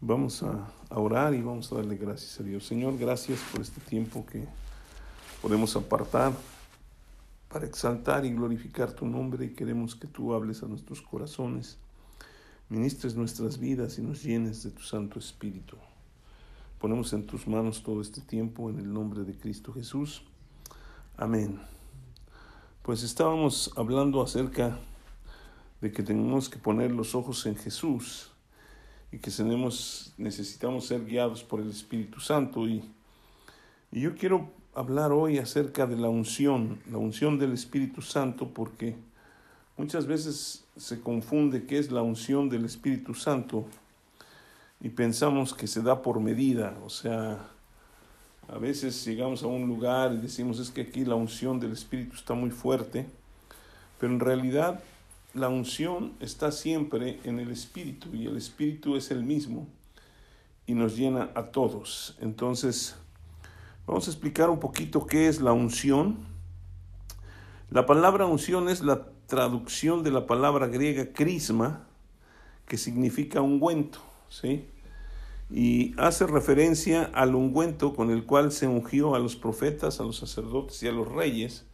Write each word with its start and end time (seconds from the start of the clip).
Vamos 0.00 0.44
a, 0.44 0.72
orar 0.90 1.34
y 1.34 1.42
vamos 1.42 1.72
a 1.72 1.74
darle 1.74 1.96
gracias 1.96 2.38
a 2.38 2.44
Dios. 2.44 2.64
Señor, 2.64 2.96
gracias 2.96 3.40
por 3.50 3.60
este 3.60 3.80
tiempo 3.80 4.24
que 4.24 4.46
podemos 5.42 5.74
apartar 5.74 6.32
para 7.48 7.66
exaltar 7.66 8.24
y 8.24 8.30
glorificar 8.30 8.92
tu 8.92 9.06
nombre 9.06 9.46
y 9.46 9.54
queremos 9.54 9.96
que 9.96 10.06
tú 10.06 10.34
hables 10.34 10.62
a 10.62 10.66
nuestros 10.66 11.02
corazones, 11.02 11.78
ministres 12.68 13.16
nuestras 13.16 13.58
vidas 13.58 13.98
y 13.98 14.02
nos 14.02 14.22
llenes 14.22 14.62
de 14.62 14.70
tu 14.70 14.82
Santo 14.82 15.18
Espíritu. 15.18 15.76
Ponemos 16.78 17.12
en 17.12 17.26
tus 17.26 17.48
manos 17.48 17.82
todo 17.82 18.00
este 18.00 18.20
tiempo 18.20 18.70
en 18.70 18.78
el 18.78 18.92
nombre 18.92 19.24
de 19.24 19.36
Cristo 19.36 19.72
Jesús. 19.72 20.22
Amén. 21.16 21.60
Pues 22.84 23.02
estábamos 23.02 23.72
hablando 23.74 24.22
acerca 24.22 24.78
de 25.80 25.90
que 25.90 26.04
tenemos 26.04 26.48
que 26.48 26.58
poner 26.58 26.92
los 26.92 27.16
ojos 27.16 27.44
en 27.46 27.56
Jesús 27.56 28.30
y 29.10 29.18
que 29.18 29.30
tenemos, 29.30 30.12
necesitamos 30.18 30.86
ser 30.86 31.04
guiados 31.04 31.42
por 31.42 31.60
el 31.60 31.70
Espíritu 31.70 32.20
Santo. 32.20 32.68
Y, 32.68 32.82
y 33.90 34.00
yo 34.00 34.14
quiero 34.14 34.50
hablar 34.74 35.12
hoy 35.12 35.38
acerca 35.38 35.86
de 35.86 35.96
la 35.96 36.08
unción, 36.08 36.80
la 36.90 36.98
unción 36.98 37.38
del 37.38 37.52
Espíritu 37.52 38.02
Santo, 38.02 38.48
porque 38.48 38.96
muchas 39.76 40.06
veces 40.06 40.64
se 40.76 41.00
confunde 41.00 41.66
qué 41.66 41.78
es 41.78 41.90
la 41.90 42.02
unción 42.02 42.48
del 42.48 42.64
Espíritu 42.64 43.14
Santo 43.14 43.66
y 44.80 44.90
pensamos 44.90 45.54
que 45.54 45.66
se 45.66 45.82
da 45.82 46.02
por 46.02 46.20
medida, 46.20 46.76
o 46.84 46.90
sea, 46.90 47.48
a 48.48 48.58
veces 48.58 49.04
llegamos 49.04 49.42
a 49.42 49.46
un 49.46 49.66
lugar 49.66 50.12
y 50.12 50.18
decimos 50.18 50.58
es 50.58 50.70
que 50.70 50.82
aquí 50.82 51.04
la 51.04 51.16
unción 51.16 51.58
del 51.58 51.72
Espíritu 51.72 52.14
está 52.14 52.34
muy 52.34 52.50
fuerte, 52.50 53.06
pero 53.98 54.12
en 54.12 54.20
realidad 54.20 54.80
la 55.38 55.48
unción 55.48 56.14
está 56.20 56.52
siempre 56.52 57.20
en 57.24 57.38
el 57.38 57.50
Espíritu 57.50 58.14
y 58.14 58.26
el 58.26 58.36
Espíritu 58.36 58.96
es 58.96 59.10
el 59.10 59.22
mismo 59.24 59.66
y 60.66 60.74
nos 60.74 60.96
llena 60.96 61.30
a 61.34 61.44
todos. 61.44 62.16
Entonces, 62.20 62.96
vamos 63.86 64.06
a 64.06 64.10
explicar 64.10 64.50
un 64.50 64.60
poquito 64.60 65.06
qué 65.06 65.28
es 65.28 65.40
la 65.40 65.52
unción. 65.52 66.18
La 67.70 67.86
palabra 67.86 68.26
unción 68.26 68.68
es 68.68 68.82
la 68.82 69.06
traducción 69.26 70.02
de 70.02 70.10
la 70.10 70.26
palabra 70.26 70.66
griega 70.66 71.12
crisma, 71.12 71.86
que 72.66 72.76
significa 72.76 73.40
ungüento, 73.40 74.00
¿sí? 74.28 74.66
Y 75.50 75.94
hace 75.98 76.26
referencia 76.26 77.04
al 77.14 77.34
ungüento 77.34 77.94
con 77.94 78.10
el 78.10 78.26
cual 78.26 78.52
se 78.52 78.66
ungió 78.66 79.14
a 79.14 79.18
los 79.18 79.36
profetas, 79.36 80.00
a 80.00 80.04
los 80.04 80.16
sacerdotes 80.16 80.82
y 80.82 80.88
a 80.88 80.92
los 80.92 81.08
reyes 81.08 81.64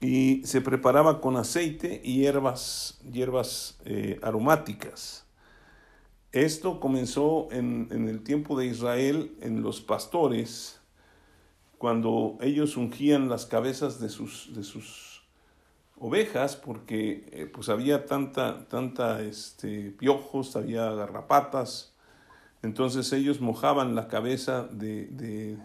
y 0.00 0.42
se 0.44 0.60
preparaba 0.60 1.20
con 1.20 1.36
aceite 1.36 2.00
y 2.02 2.20
hierbas, 2.20 3.00
hierbas 3.10 3.78
eh, 3.84 4.18
aromáticas. 4.22 5.26
Esto 6.32 6.80
comenzó 6.80 7.48
en, 7.50 7.88
el 7.90 8.22
tiempo 8.22 8.58
de 8.58 8.66
Israel, 8.66 9.36
en 9.40 9.62
los 9.62 9.80
pastores, 9.80 10.80
cuando 11.76 12.38
ellos 12.40 12.76
ungían 12.76 13.28
las 13.28 13.46
cabezas 13.46 14.00
de 14.00 14.08
sus, 14.08 14.54
de 14.54 14.62
sus 14.62 15.22
ovejas, 15.98 16.56
porque 16.56 17.28
eh, 17.32 17.46
pues 17.46 17.68
había 17.68 18.06
tanta, 18.06 18.68
tanta 18.68 19.20
este, 19.22 19.90
piojos, 19.90 20.56
había 20.56 20.90
garrapatas, 20.92 21.94
entonces 22.62 23.12
ellos 23.12 23.40
mojaban 23.40 23.94
la 23.94 24.08
cabeza 24.08 24.64
de, 24.64 25.06
de, 25.06 25.58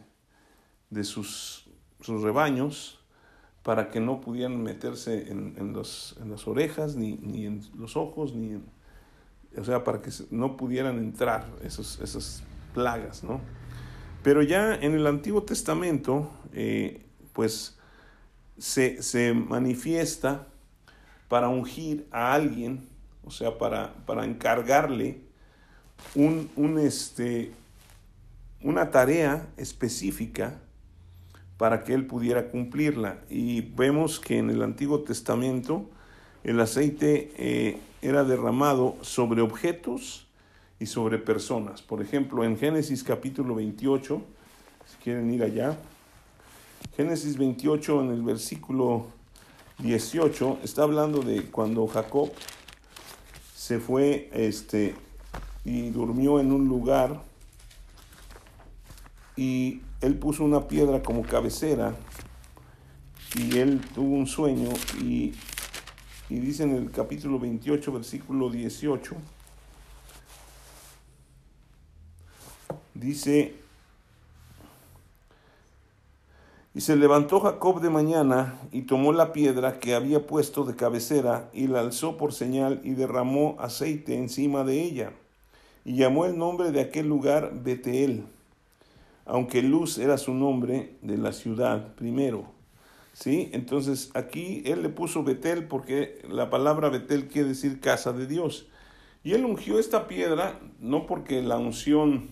de 0.89 1.03
sus, 1.03 1.65
sus 2.01 2.21
rebaños, 2.21 2.94
para 3.65 3.89
que 3.89 3.99
no 3.99 4.21
pudieran 4.21 4.61
meterse 4.61 5.31
en, 5.31 5.55
en, 5.57 5.73
los, 5.73 6.15
en 6.21 6.29
las 6.29 6.47
orejas, 6.47 6.95
ni, 6.95 7.15
ni, 7.15 7.47
en 7.47 7.63
los 7.75 7.97
ojos, 7.97 8.35
ni 8.35 8.61
o 9.57 9.63
sea, 9.63 9.83
para 9.83 10.03
que 10.03 10.11
no 10.29 10.55
pudieran 10.55 10.99
entrar 10.99 11.47
esos, 11.63 11.99
esas 11.99 12.43
plagas, 12.75 13.23
¿no? 13.23 13.41
Pero 14.21 14.43
ya 14.43 14.75
en 14.75 14.93
el 14.93 15.07
Antiguo 15.07 15.41
Testamento, 15.41 16.29
eh, 16.53 17.07
pues 17.33 17.79
se, 18.59 19.01
se, 19.01 19.33
manifiesta 19.33 20.47
para 21.27 21.49
ungir 21.49 22.05
a 22.11 22.35
alguien, 22.35 22.87
o 23.23 23.31
sea, 23.31 23.57
para, 23.57 23.95
para 24.05 24.25
encargarle 24.25 25.21
un, 26.13 26.51
un 26.55 26.77
este, 26.77 27.51
una 28.61 28.91
tarea 28.91 29.47
específica 29.57 30.61
para 31.57 31.83
que 31.83 31.93
él 31.93 32.05
pudiera 32.05 32.49
cumplirla. 32.49 33.19
Y 33.29 33.61
vemos 33.61 34.19
que 34.19 34.37
en 34.37 34.49
el 34.49 34.61
Antiguo 34.61 35.01
Testamento 35.01 35.89
el 36.43 36.59
aceite 36.59 37.31
eh, 37.37 37.79
era 38.01 38.23
derramado 38.23 38.95
sobre 39.01 39.41
objetos 39.41 40.27
y 40.79 40.85
sobre 40.85 41.17
personas. 41.17 41.81
Por 41.81 42.01
ejemplo, 42.01 42.43
en 42.43 42.57
Génesis 42.57 43.03
capítulo 43.03 43.55
28, 43.55 44.21
si 44.85 44.97
quieren 45.03 45.33
ir 45.33 45.43
allá, 45.43 45.77
Génesis 46.95 47.37
28 47.37 48.01
en 48.01 48.11
el 48.11 48.21
versículo 48.21 49.07
18 49.79 50.59
está 50.63 50.83
hablando 50.83 51.21
de 51.21 51.43
cuando 51.43 51.87
Jacob 51.87 52.31
se 53.55 53.79
fue 53.79 54.29
este, 54.31 54.95
y 55.63 55.89
durmió 55.89 56.39
en 56.39 56.51
un 56.51 56.67
lugar 56.67 57.21
y 59.35 59.81
él 60.01 60.17
puso 60.17 60.43
una 60.43 60.67
piedra 60.67 61.01
como 61.01 61.23
cabecera 61.23 61.95
y 63.35 63.57
él 63.57 63.81
tuvo 63.93 64.15
un 64.15 64.27
sueño 64.27 64.69
y, 65.01 65.33
dice 66.29 66.63
en 66.63 66.75
el 66.75 66.91
capítulo 66.91 67.39
28, 67.39 67.91
versículo 67.91 68.49
18, 68.49 69.15
dice, 72.93 73.55
y 76.73 76.81
se 76.81 76.95
levantó 76.95 77.39
Jacob 77.39 77.81
de 77.81 77.89
mañana 77.89 78.59
y 78.71 78.83
tomó 78.83 79.13
la 79.13 79.31
piedra 79.31 79.79
que 79.79 79.95
había 79.95 80.27
puesto 80.27 80.65
de 80.65 80.75
cabecera 80.75 81.49
y 81.53 81.67
la 81.67 81.79
alzó 81.79 82.17
por 82.17 82.33
señal 82.33 82.81
y 82.83 82.95
derramó 82.95 83.55
aceite 83.59 84.15
encima 84.17 84.63
de 84.63 84.81
ella 84.81 85.13
y 85.85 85.95
llamó 85.95 86.25
el 86.25 86.37
nombre 86.37 86.71
de 86.71 86.81
aquel 86.81 87.07
lugar 87.07 87.51
Beteel 87.63 88.25
aunque 89.25 89.61
Luz 89.61 89.97
era 89.97 90.17
su 90.17 90.33
nombre 90.33 90.97
de 91.01 91.17
la 91.17 91.33
ciudad 91.33 91.93
primero. 91.95 92.53
¿Sí? 93.13 93.49
Entonces 93.53 94.11
aquí 94.13 94.61
él 94.65 94.83
le 94.83 94.89
puso 94.89 95.23
Betel 95.23 95.67
porque 95.67 96.21
la 96.29 96.49
palabra 96.49 96.89
Betel 96.89 97.27
quiere 97.27 97.49
decir 97.49 97.79
casa 97.79 98.11
de 98.11 98.27
Dios. 98.27 98.67
Y 99.23 99.33
él 99.33 99.45
ungió 99.45 99.79
esta 99.79 100.07
piedra 100.07 100.59
no 100.79 101.07
porque 101.07 101.41
la 101.41 101.57
unción 101.57 102.29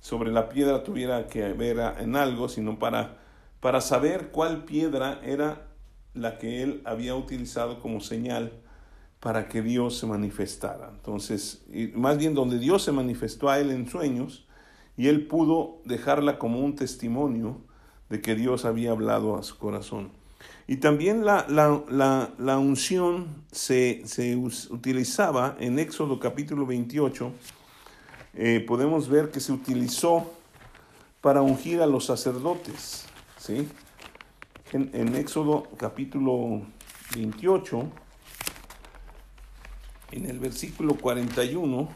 sobre 0.00 0.30
la 0.30 0.48
piedra 0.48 0.84
tuviera 0.84 1.26
que 1.26 1.52
ver 1.52 1.78
en 1.98 2.16
algo, 2.16 2.48
sino 2.48 2.78
para, 2.78 3.18
para 3.60 3.80
saber 3.80 4.30
cuál 4.30 4.64
piedra 4.64 5.20
era 5.24 5.66
la 6.14 6.38
que 6.38 6.62
él 6.62 6.82
había 6.84 7.14
utilizado 7.14 7.80
como 7.80 8.00
señal 8.00 8.52
para 9.20 9.48
que 9.48 9.62
Dios 9.62 9.98
se 9.98 10.06
manifestara. 10.06 10.90
Entonces, 10.90 11.64
más 11.94 12.18
bien 12.18 12.34
donde 12.34 12.58
Dios 12.58 12.82
se 12.82 12.92
manifestó 12.92 13.48
a 13.48 13.58
él 13.58 13.70
en 13.70 13.88
sueños, 13.88 14.46
y 15.00 15.08
él 15.08 15.26
pudo 15.26 15.78
dejarla 15.86 16.38
como 16.38 16.60
un 16.60 16.74
testimonio 16.74 17.56
de 18.10 18.20
que 18.20 18.34
Dios 18.34 18.66
había 18.66 18.90
hablado 18.90 19.38
a 19.38 19.42
su 19.42 19.56
corazón. 19.56 20.10
Y 20.66 20.76
también 20.76 21.24
la, 21.24 21.46
la, 21.48 22.58
unción 22.58 23.46
se, 23.50 24.04
utilizaba 24.68 25.56
en 25.58 25.78
Éxodo 25.78 26.20
capítulo 26.20 26.66
28. 26.66 27.32
Eh, 28.34 28.62
podemos 28.68 29.08
ver 29.08 29.30
que 29.30 29.40
se 29.40 29.52
utilizó 29.52 30.30
para 31.22 31.40
ungir 31.40 31.80
a 31.80 31.86
los 31.86 32.04
sacerdotes. 32.04 33.06
¿sí? 33.38 33.66
En, 34.74 34.90
en 34.92 35.16
Éxodo 35.16 35.66
capítulo 35.78 36.60
28, 37.14 37.88
en 40.12 40.26
el 40.26 40.38
versículo 40.38 40.94
41, 40.96 41.88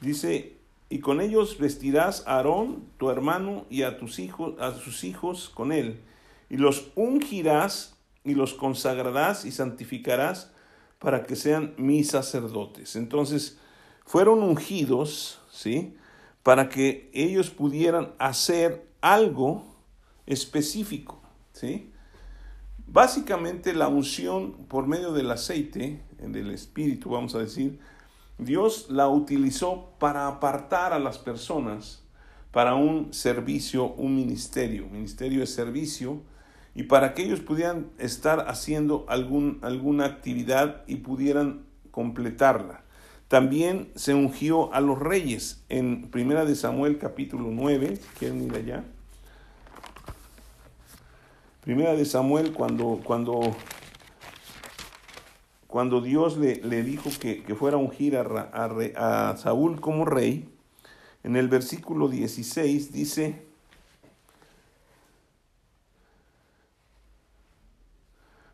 dice, 0.00 0.61
y 0.92 1.00
con 1.00 1.22
ellos 1.22 1.56
vestirás 1.56 2.22
a 2.26 2.36
Aarón, 2.36 2.84
tu 2.98 3.08
hermano, 3.08 3.64
y 3.70 3.84
a 3.84 3.96
tus 3.96 4.18
hijos, 4.18 4.60
a 4.60 4.74
sus 4.74 5.04
hijos 5.04 5.48
con 5.48 5.72
él, 5.72 6.02
y 6.50 6.58
los 6.58 6.90
ungirás 6.96 7.96
y 8.24 8.34
los 8.34 8.52
consagrarás 8.52 9.46
y 9.46 9.52
santificarás 9.52 10.52
para 10.98 11.22
que 11.22 11.34
sean 11.34 11.72
mis 11.78 12.10
sacerdotes. 12.10 12.94
Entonces, 12.94 13.58
fueron 14.04 14.42
ungidos, 14.42 15.40
¿sí? 15.50 15.96
Para 16.42 16.68
que 16.68 17.10
ellos 17.14 17.48
pudieran 17.48 18.12
hacer 18.18 18.86
algo 19.00 19.64
específico, 20.26 21.22
¿sí? 21.54 21.90
Básicamente 22.86 23.72
la 23.72 23.88
unción 23.88 24.66
por 24.68 24.86
medio 24.86 25.14
del 25.14 25.30
aceite, 25.30 26.02
del 26.18 26.50
espíritu, 26.50 27.08
vamos 27.08 27.34
a 27.34 27.38
decir, 27.38 27.80
Dios 28.44 28.86
la 28.90 29.08
utilizó 29.08 29.90
para 29.98 30.26
apartar 30.28 30.92
a 30.92 30.98
las 30.98 31.18
personas 31.18 32.02
para 32.52 32.74
un 32.74 33.12
servicio, 33.14 33.92
un 33.94 34.14
ministerio, 34.14 34.86
ministerio 34.86 35.40
de 35.40 35.46
servicio, 35.46 36.20
y 36.74 36.84
para 36.84 37.14
que 37.14 37.22
ellos 37.22 37.40
pudieran 37.40 37.90
estar 37.98 38.48
haciendo 38.48 39.04
algún, 39.08 39.58
alguna 39.62 40.04
actividad 40.04 40.84
y 40.86 40.96
pudieran 40.96 41.64
completarla. 41.90 42.84
también 43.28 43.90
se 43.94 44.12
ungió 44.12 44.72
a 44.74 44.82
los 44.82 44.98
reyes. 44.98 45.64
En 45.70 46.10
Primera 46.10 46.44
de 46.44 46.54
Samuel 46.54 46.98
capítulo 46.98 47.48
9, 47.50 47.96
si 47.96 48.18
quieren 48.18 48.42
ir 48.42 48.54
allá. 48.54 48.84
Primera 51.62 51.94
de 51.94 52.04
Samuel, 52.04 52.52
cuando, 52.52 53.00
cuando, 53.02 53.40
cuando 55.72 56.02
Dios 56.02 56.36
le, 56.36 56.56
le 56.56 56.82
dijo 56.82 57.08
que, 57.18 57.42
que, 57.42 57.54
fuera 57.54 57.78
a 57.78 57.80
ungir 57.80 58.14
a, 58.18 59.34
Saúl 59.38 59.80
como 59.80 60.04
rey, 60.04 60.46
en 61.24 61.34
el 61.34 61.48
versículo 61.48 62.08
16 62.08 62.92
dice, 62.92 63.46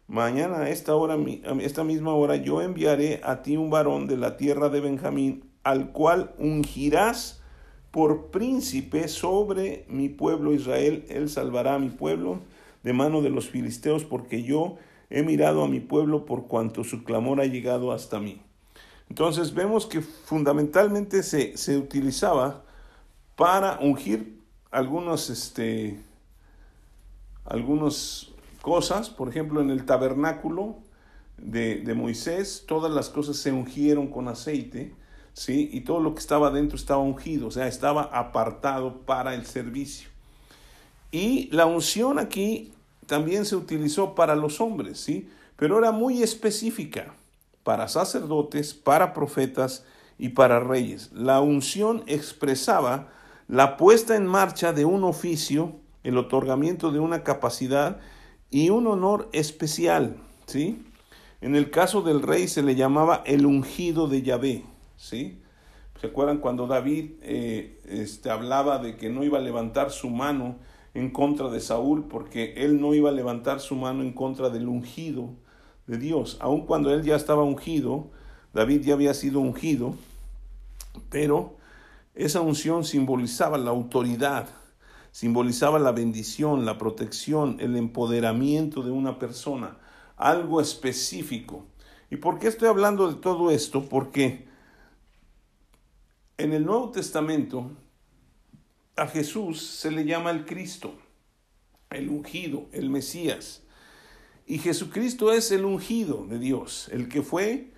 Mañana 0.07 0.59
a 0.59 0.71
esta 0.71 0.95
hora, 0.95 1.15
a 1.15 1.53
esta 1.61 1.83
misma 1.83 2.15
hora, 2.15 2.37
yo 2.37 2.63
enviaré 2.63 3.21
a 3.25 3.43
ti 3.43 3.57
un 3.57 3.69
varón 3.69 4.07
de 4.07 4.17
la 4.17 4.37
tierra 4.37 4.69
de 4.69 4.79
Benjamín, 4.79 5.43
al 5.65 5.91
cual 5.91 6.37
ungirás 6.39 7.43
por 7.91 8.27
príncipe 8.27 9.09
sobre 9.09 9.87
mi 9.89 10.09
pueblo 10.09 10.55
Israel. 10.55 11.05
Él 11.09 11.29
salvará 11.29 11.75
a 11.75 11.79
mi 11.81 11.91
pueblo 11.91 12.39
de 12.85 12.93
mano 12.93 13.23
de 13.23 13.31
los 13.31 13.49
filisteos, 13.49 14.05
porque 14.05 14.45
yo 14.45 14.77
he 15.11 15.23
mirado 15.23 15.63
a 15.65 15.69
mi 15.69 15.81
pueblo 15.81 16.25
por 16.25 16.47
cuanto 16.47 16.85
su 16.85 17.05
clamor 17.05 17.41
ha 17.41 17.47
llegado 17.47 17.93
hasta 17.93 18.21
mí. 18.21 18.41
Entonces 19.09 19.55
vemos 19.55 19.87
que 19.87 20.03
fundamentalmente 20.03 21.23
se, 21.23 21.57
se 21.57 21.79
utilizaba 21.79 22.63
para 23.37 23.79
ungir 23.81 24.39
algunos, 24.71 25.31
este, 25.31 25.99
algunos 27.45 28.35
cosas, 28.61 29.09
por 29.09 29.29
ejemplo, 29.29 29.61
en 29.63 29.71
el 29.71 29.87
tabernáculo 29.87 30.77
de, 31.39 31.77
de, 31.77 31.95
Moisés, 31.95 32.65
todas 32.67 32.93
las 32.93 33.09
cosas 33.09 33.37
se 33.37 33.53
ungieron 33.53 34.09
con 34.09 34.29
aceite, 34.29 34.93
¿sí? 35.33 35.71
Y 35.73 35.83
todo 35.83 36.01
lo 36.01 36.15
que 36.15 36.21
estaba 36.21 36.51
dentro 36.51 36.77
estaba 36.77 37.01
ungido, 37.01 37.47
o 37.47 37.51
sea, 37.51 37.69
estaba 37.69 38.03
apartado 38.03 38.99
para 39.03 39.35
el 39.35 39.47
servicio. 39.47 40.11
Y 41.11 41.49
la 41.53 41.65
unción 41.65 42.19
aquí 42.19 42.73
también 43.09 43.47
se 43.47 43.57
utilizó 43.57 44.15
para 44.15 44.37
los 44.37 44.61
hombres, 44.61 45.01
¿sí? 45.01 45.29
Pero 45.57 45.79
era 45.79 45.91
muy 45.91 46.23
específica 46.23 47.15
para 47.65 47.89
sacerdotes, 47.89 48.75
para 48.75 49.15
profetas 49.15 49.85
y 50.19 50.31
para 50.31 50.61
reyes. 50.61 51.11
La 51.13 51.41
unción 51.41 52.05
expresaba 52.07 53.09
la 53.49 53.79
puesta 53.79 54.15
en 54.15 54.27
marcha 54.27 54.75
de 54.75 54.85
un 54.85 55.05
oficio, 55.05 55.77
el 56.05 56.19
otorgamiento 56.19 56.93
de 56.93 57.01
una 57.01 57.25
capacidad 57.25 57.99
y 58.51 58.69
un 58.71 58.87
honor 58.87 59.31
especial, 59.33 60.19
¿sí? 60.47 60.85
En 61.41 61.57
el 61.57 61.71
caso 61.71 62.03
del 62.03 62.21
rey 62.21 62.47
se 62.47 62.63
le 62.63 62.75
llamaba 62.75 63.23
el 63.25 63.47
ungido 63.47 64.07
de 64.07 64.23
Yahvé, 64.23 64.65
¿sí? 64.97 65.41
¿Se 65.99 66.09
acuerdan 66.09 66.39
cuando 66.39 66.67
David 66.67 67.13
eh, 67.23 67.81
este, 67.87 68.31
hablaba 68.31 68.79
de 68.79 68.97
que 68.97 69.09
no 69.09 69.25
iba 69.25 69.39
a 69.39 69.43
levantar 69.43 69.91
su 69.91 70.11
mano 70.11 70.57
en 70.99 71.11
contra 71.11 71.49
de 71.49 71.61
Saúl 71.61 72.05
porque 72.09 72.55
él 72.57 72.81
no 72.81 72.95
iba 72.95 73.11
a 73.11 73.13
levantar 73.13 73.61
su 73.61 73.75
mano 73.75 74.03
en 74.03 74.13
contra 74.13 74.51
del 74.51 74.69
ungido 74.69 75.31
de 75.87 75.99
Dios? 75.99 76.37
Aun 76.41 76.67
cuando 76.67 76.93
él 76.93 77.03
ya 77.03 77.17
estaba 77.17 77.43
ungido, 77.43 78.11
David 78.53 78.83
ya 78.83 78.95
había 78.95 79.15
sido 79.15 79.41
ungido, 79.41 79.95
pero 81.11 81.57
esa 82.15 82.41
unción 82.41 82.85
simbolizaba 82.85 83.59
la 83.59 83.71
autoridad, 83.71 84.49
simbolizaba 85.13 85.79
la 85.79 85.93
bendición, 85.93 86.67
la 86.67 86.79
protección, 86.79 87.59
el 87.61 87.77
empoderamiento 87.77 88.83
de 88.83 88.91
una 88.91 89.19
persona, 89.19 89.77
algo 90.17 90.61
específico. 90.61 91.67
¿Y 92.11 92.17
por 92.17 92.39
qué 92.39 92.49
estoy 92.49 92.69
hablando 92.69 93.09
de 93.09 93.21
todo 93.21 93.51
esto? 93.51 93.89
Porque 93.89 94.49
en 96.39 96.53
el 96.53 96.65
Nuevo 96.65 96.91
Testamento 96.91 97.71
a 98.99 99.07
Jesús 99.07 99.63
se 99.63 99.91
le 99.91 100.05
llama 100.05 100.31
el 100.31 100.45
Cristo, 100.45 100.95
el 101.91 102.09
ungido, 102.09 102.67
el 102.73 102.91
Mesías. 102.91 103.63
Y 104.47 104.59
Jesucristo 104.59 105.33
es 105.33 105.51
el 105.53 105.65
ungido 105.65 106.27
de 106.27 106.39
Dios, 106.39 106.89
el 106.93 107.09
que 107.09 107.23
fue 107.23 107.73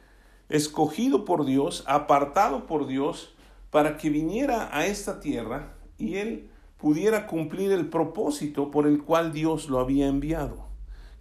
escogido 0.48 1.24
por 1.24 1.44
Dios, 1.44 1.84
apartado 1.86 2.66
por 2.66 2.86
Dios, 2.86 3.34
para 3.70 3.96
que 3.96 4.10
viniera 4.10 4.76
a 4.76 4.86
esta 4.86 5.20
tierra 5.20 5.74
y 5.96 6.16
él 6.16 6.50
pudiera 6.76 7.26
cumplir 7.26 7.70
el 7.72 7.88
propósito 7.88 8.70
por 8.70 8.86
el 8.86 9.02
cual 9.02 9.32
Dios 9.32 9.68
lo 9.68 9.78
había 9.78 10.08
enviado, 10.08 10.66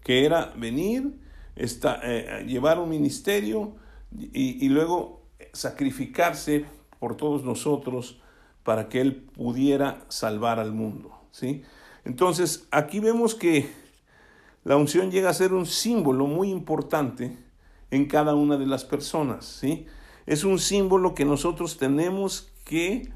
que 0.03 0.25
era 0.25 0.53
venir, 0.55 1.19
eh, 1.55 2.45
llevar 2.47 2.79
un 2.79 2.89
ministerio 2.89 3.75
y 4.11 4.67
luego 4.69 5.27
sacrificarse 5.53 6.65
por 6.99 7.17
todos 7.17 7.43
nosotros 7.43 8.19
para 8.69 8.87
que 8.87 9.01
Él 9.01 9.15
pudiera 9.15 10.05
salvar 10.09 10.59
al 10.59 10.73
mundo. 10.73 11.11
¿sí? 11.31 11.63
Entonces, 12.05 12.67
aquí 12.69 12.99
vemos 12.99 13.33
que 13.33 13.67
la 14.63 14.77
unción 14.77 15.09
llega 15.09 15.31
a 15.31 15.33
ser 15.33 15.53
un 15.53 15.65
símbolo 15.65 16.27
muy 16.27 16.51
importante 16.51 17.35
en 17.89 18.05
cada 18.05 18.35
una 18.35 18.57
de 18.57 18.67
las 18.67 18.85
personas. 18.85 19.45
¿sí? 19.45 19.87
Es 20.27 20.43
un 20.43 20.59
símbolo 20.59 21.15
que 21.15 21.25
nosotros 21.25 21.79
tenemos 21.79 22.51
que 22.63 23.11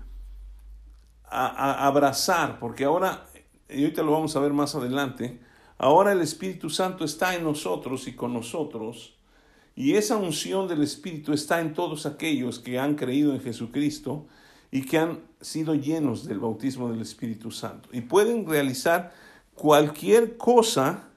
abrazar, 1.29 2.57
porque 2.57 2.85
ahora, 2.85 3.27
y 3.69 3.83
ahorita 3.83 4.01
lo 4.01 4.11
vamos 4.11 4.35
a 4.35 4.39
ver 4.39 4.53
más 4.53 4.73
adelante, 4.73 5.39
ahora 5.77 6.13
el 6.13 6.21
Espíritu 6.21 6.71
Santo 6.71 7.05
está 7.05 7.35
en 7.35 7.43
nosotros 7.43 8.07
y 8.07 8.15
con 8.15 8.33
nosotros, 8.33 9.19
y 9.75 9.93
esa 9.93 10.17
unción 10.17 10.67
del 10.67 10.81
Espíritu 10.81 11.31
está 11.31 11.61
en 11.61 11.75
todos 11.75 12.07
aquellos 12.07 12.57
que 12.57 12.79
han 12.79 12.95
creído 12.95 13.35
en 13.35 13.39
Jesucristo 13.39 14.25
y 14.73 14.81
que 14.81 14.97
han 14.97 15.19
sido 15.39 15.75
llenos 15.75 16.25
del 16.25 16.39
bautismo 16.39 16.89
del 16.89 16.99
Espíritu 16.99 17.51
Santo. 17.51 17.89
Y 17.91 18.01
pueden 18.01 18.47
realizar 18.47 19.13
cualquier 19.53 20.35
cosa 20.35 21.09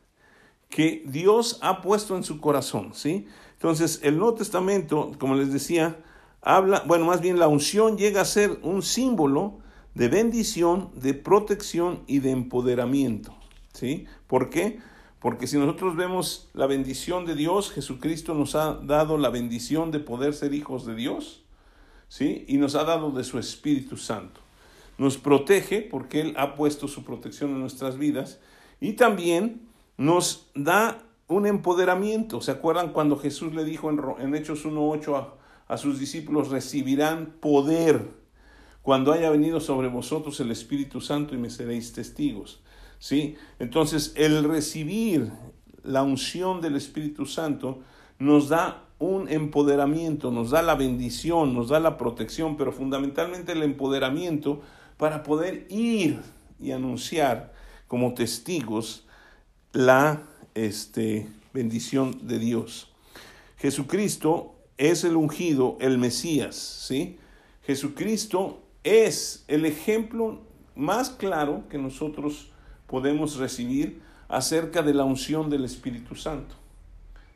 que 0.68 1.02
Dios 1.06 1.58
ha 1.62 1.80
puesto 1.80 2.18
en 2.18 2.22
su 2.22 2.38
corazón, 2.38 2.90
¿sí? 2.92 3.26
Entonces, 3.54 4.00
el 4.02 4.18
Nuevo 4.18 4.34
Testamento, 4.34 5.12
como 5.18 5.36
les 5.36 5.54
decía, 5.54 5.96
habla, 6.42 6.82
bueno, 6.86 7.06
más 7.06 7.22
bien 7.22 7.38
la 7.38 7.48
unción 7.48 7.96
llega 7.96 8.20
a 8.20 8.26
ser 8.26 8.58
un 8.62 8.82
símbolo 8.82 9.60
de 9.94 10.08
bendición, 10.08 10.90
de 10.94 11.14
protección 11.14 12.02
y 12.06 12.18
de 12.18 12.32
empoderamiento. 12.32 13.34
¿Sí? 13.72 14.04
¿Por 14.26 14.50
qué? 14.50 14.80
Porque 15.18 15.46
si 15.46 15.56
nosotros 15.56 15.96
vemos 15.96 16.50
la 16.52 16.66
bendición 16.66 17.24
de 17.24 17.34
Dios, 17.34 17.70
Jesucristo 17.70 18.34
nos 18.34 18.54
ha 18.54 18.74
dado 18.74 19.16
la 19.16 19.30
bendición 19.30 19.92
de 19.92 20.00
poder 20.00 20.34
ser 20.34 20.52
hijos 20.52 20.84
de 20.84 20.94
Dios, 20.94 21.45
¿sí? 22.08 22.44
Y 22.48 22.58
nos 22.58 22.74
ha 22.74 22.84
dado 22.84 23.10
de 23.10 23.24
su 23.24 23.38
Espíritu 23.38 23.96
Santo. 23.96 24.40
Nos 24.98 25.18
protege 25.18 25.82
porque 25.82 26.20
Él 26.20 26.34
ha 26.36 26.54
puesto 26.54 26.88
su 26.88 27.04
protección 27.04 27.50
en 27.50 27.60
nuestras 27.60 27.98
vidas 27.98 28.40
y 28.80 28.94
también 28.94 29.68
nos 29.96 30.48
da 30.54 30.98
un 31.28 31.46
empoderamiento. 31.46 32.40
¿Se 32.40 32.50
acuerdan 32.50 32.92
cuando 32.92 33.16
Jesús 33.16 33.54
le 33.54 33.64
dijo 33.64 33.90
en, 33.90 34.00
en 34.18 34.34
Hechos 34.34 34.64
1.8 34.64 35.16
a, 35.16 35.74
a 35.74 35.76
sus 35.76 35.98
discípulos, 35.98 36.48
recibirán 36.48 37.34
poder? 37.40 38.26
cuando 38.86 39.12
haya 39.12 39.30
venido 39.30 39.58
sobre 39.58 39.88
vosotros 39.88 40.38
el 40.38 40.52
Espíritu 40.52 41.00
Santo 41.00 41.34
y 41.34 41.38
me 41.38 41.50
seréis 41.50 41.92
testigos. 41.92 42.60
¿Sí? 43.00 43.34
Entonces, 43.58 44.12
el 44.14 44.44
recibir 44.44 45.32
la 45.82 46.04
unción 46.04 46.60
del 46.60 46.76
Espíritu 46.76 47.26
Santo 47.26 47.80
nos 48.20 48.48
da 48.48 48.84
un 48.98 49.28
empoderamiento, 49.28 50.30
nos 50.30 50.50
da 50.50 50.62
la 50.62 50.74
bendición, 50.74 51.54
nos 51.54 51.68
da 51.68 51.80
la 51.80 51.98
protección, 51.98 52.56
pero 52.56 52.72
fundamentalmente 52.72 53.52
el 53.52 53.62
empoderamiento 53.62 54.62
para 54.96 55.22
poder 55.22 55.66
ir 55.68 56.20
y 56.60 56.70
anunciar 56.72 57.52
como 57.88 58.14
testigos 58.14 59.06
la 59.72 60.22
este, 60.54 61.28
bendición 61.52 62.26
de 62.26 62.38
Dios. 62.38 62.90
Jesucristo 63.58 64.54
es 64.78 65.04
el 65.04 65.16
ungido, 65.16 65.76
el 65.80 65.98
Mesías, 65.98 66.56
¿sí? 66.56 67.18
Jesucristo 67.62 68.62
es 68.84 69.44
el 69.48 69.66
ejemplo 69.66 70.40
más 70.74 71.10
claro 71.10 71.64
que 71.68 71.78
nosotros 71.78 72.50
podemos 72.86 73.36
recibir 73.36 74.00
acerca 74.28 74.82
de 74.82 74.94
la 74.94 75.04
unción 75.04 75.50
del 75.50 75.64
Espíritu 75.64 76.14
Santo. 76.14 76.54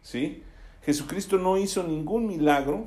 ¿Sí? 0.02 0.42
Jesucristo 0.90 1.38
no 1.38 1.56
hizo 1.56 1.84
ningún 1.84 2.26
milagro, 2.26 2.86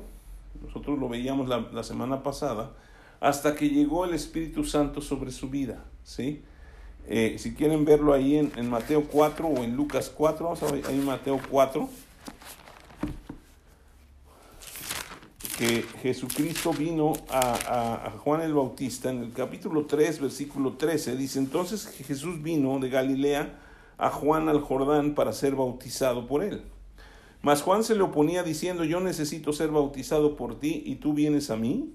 nosotros 0.62 0.98
lo 0.98 1.08
veíamos 1.08 1.48
la, 1.48 1.82
semana 1.82 2.22
pasada, 2.22 2.72
hasta 3.18 3.54
que 3.54 3.70
llegó 3.70 4.04
el 4.04 4.12
Espíritu 4.12 4.62
Santo 4.62 5.00
sobre 5.00 5.30
su 5.30 5.48
vida. 5.48 5.82
¿sí? 6.02 6.42
Eh, 7.08 7.36
si 7.38 7.54
quieren 7.54 7.86
verlo 7.86 8.12
ahí 8.12 8.36
en, 8.36 8.52
en, 8.56 8.68
Mateo 8.68 9.04
4 9.10 9.48
o 9.48 9.64
en 9.64 9.74
Lucas 9.74 10.12
4, 10.14 10.44
vamos 10.44 10.62
a 10.62 10.70
ver 10.70 10.84
ahí 10.86 10.98
Mateo 10.98 11.40
4. 11.50 11.88
que 15.56 15.82
Jesucristo 16.02 16.72
vino 16.72 17.14
a, 17.30 18.12
Juan 18.18 18.42
el 18.42 18.52
Bautista 18.52 19.08
en 19.08 19.22
el 19.22 19.32
capítulo 19.32 19.86
3, 19.86 20.20
versículo 20.20 20.74
13. 20.74 21.16
Dice, 21.16 21.38
entonces 21.38 21.86
Jesús 21.86 22.42
vino 22.42 22.78
de 22.80 22.90
Galilea 22.90 23.60
a 23.96 24.10
Juan 24.10 24.50
al 24.50 24.60
Jordán 24.60 25.14
para 25.14 25.32
ser 25.32 25.54
bautizado 25.54 26.26
por 26.26 26.42
él. 26.42 26.64
Mas 27.44 27.60
Juan 27.60 27.84
se 27.84 27.94
le 27.94 28.00
oponía 28.00 28.42
diciendo, 28.42 28.84
yo 28.84 29.00
necesito 29.00 29.52
ser 29.52 29.68
bautizado 29.68 30.34
por 30.34 30.58
ti 30.58 30.82
y 30.86 30.94
tú 30.94 31.12
vienes 31.12 31.50
a 31.50 31.56
mí. 31.56 31.92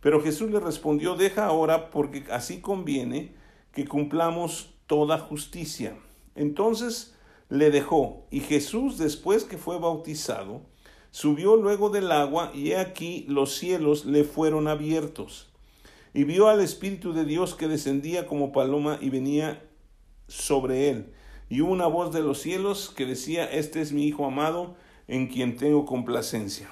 Pero 0.00 0.20
Jesús 0.20 0.50
le 0.50 0.58
respondió, 0.58 1.14
deja 1.14 1.46
ahora 1.46 1.88
porque 1.92 2.24
así 2.32 2.60
conviene 2.60 3.32
que 3.70 3.86
cumplamos 3.86 4.74
toda 4.88 5.20
justicia. 5.20 5.96
Entonces 6.34 7.14
le 7.48 7.70
dejó 7.70 8.26
y 8.32 8.40
Jesús 8.40 8.98
después 8.98 9.44
que 9.44 9.56
fue 9.56 9.78
bautizado, 9.78 10.62
subió 11.12 11.54
luego 11.54 11.88
del 11.88 12.10
agua 12.10 12.50
y 12.52 12.72
he 12.72 12.76
aquí 12.76 13.24
los 13.28 13.54
cielos 13.54 14.04
le 14.04 14.24
fueron 14.24 14.66
abiertos. 14.66 15.52
Y 16.12 16.24
vio 16.24 16.48
al 16.48 16.60
Espíritu 16.60 17.12
de 17.12 17.24
Dios 17.24 17.54
que 17.54 17.68
descendía 17.68 18.26
como 18.26 18.50
paloma 18.50 18.98
y 19.00 19.10
venía 19.10 19.62
sobre 20.26 20.90
él 20.90 21.12
y 21.48 21.60
una 21.60 21.86
voz 21.86 22.12
de 22.12 22.22
los 22.22 22.40
cielos 22.40 22.92
que 22.96 23.06
decía, 23.06 23.44
este 23.44 23.80
es 23.80 23.92
mi 23.92 24.06
Hijo 24.06 24.26
amado, 24.26 24.74
en 25.08 25.26
quien 25.26 25.56
tengo 25.56 25.84
complacencia. 25.84 26.70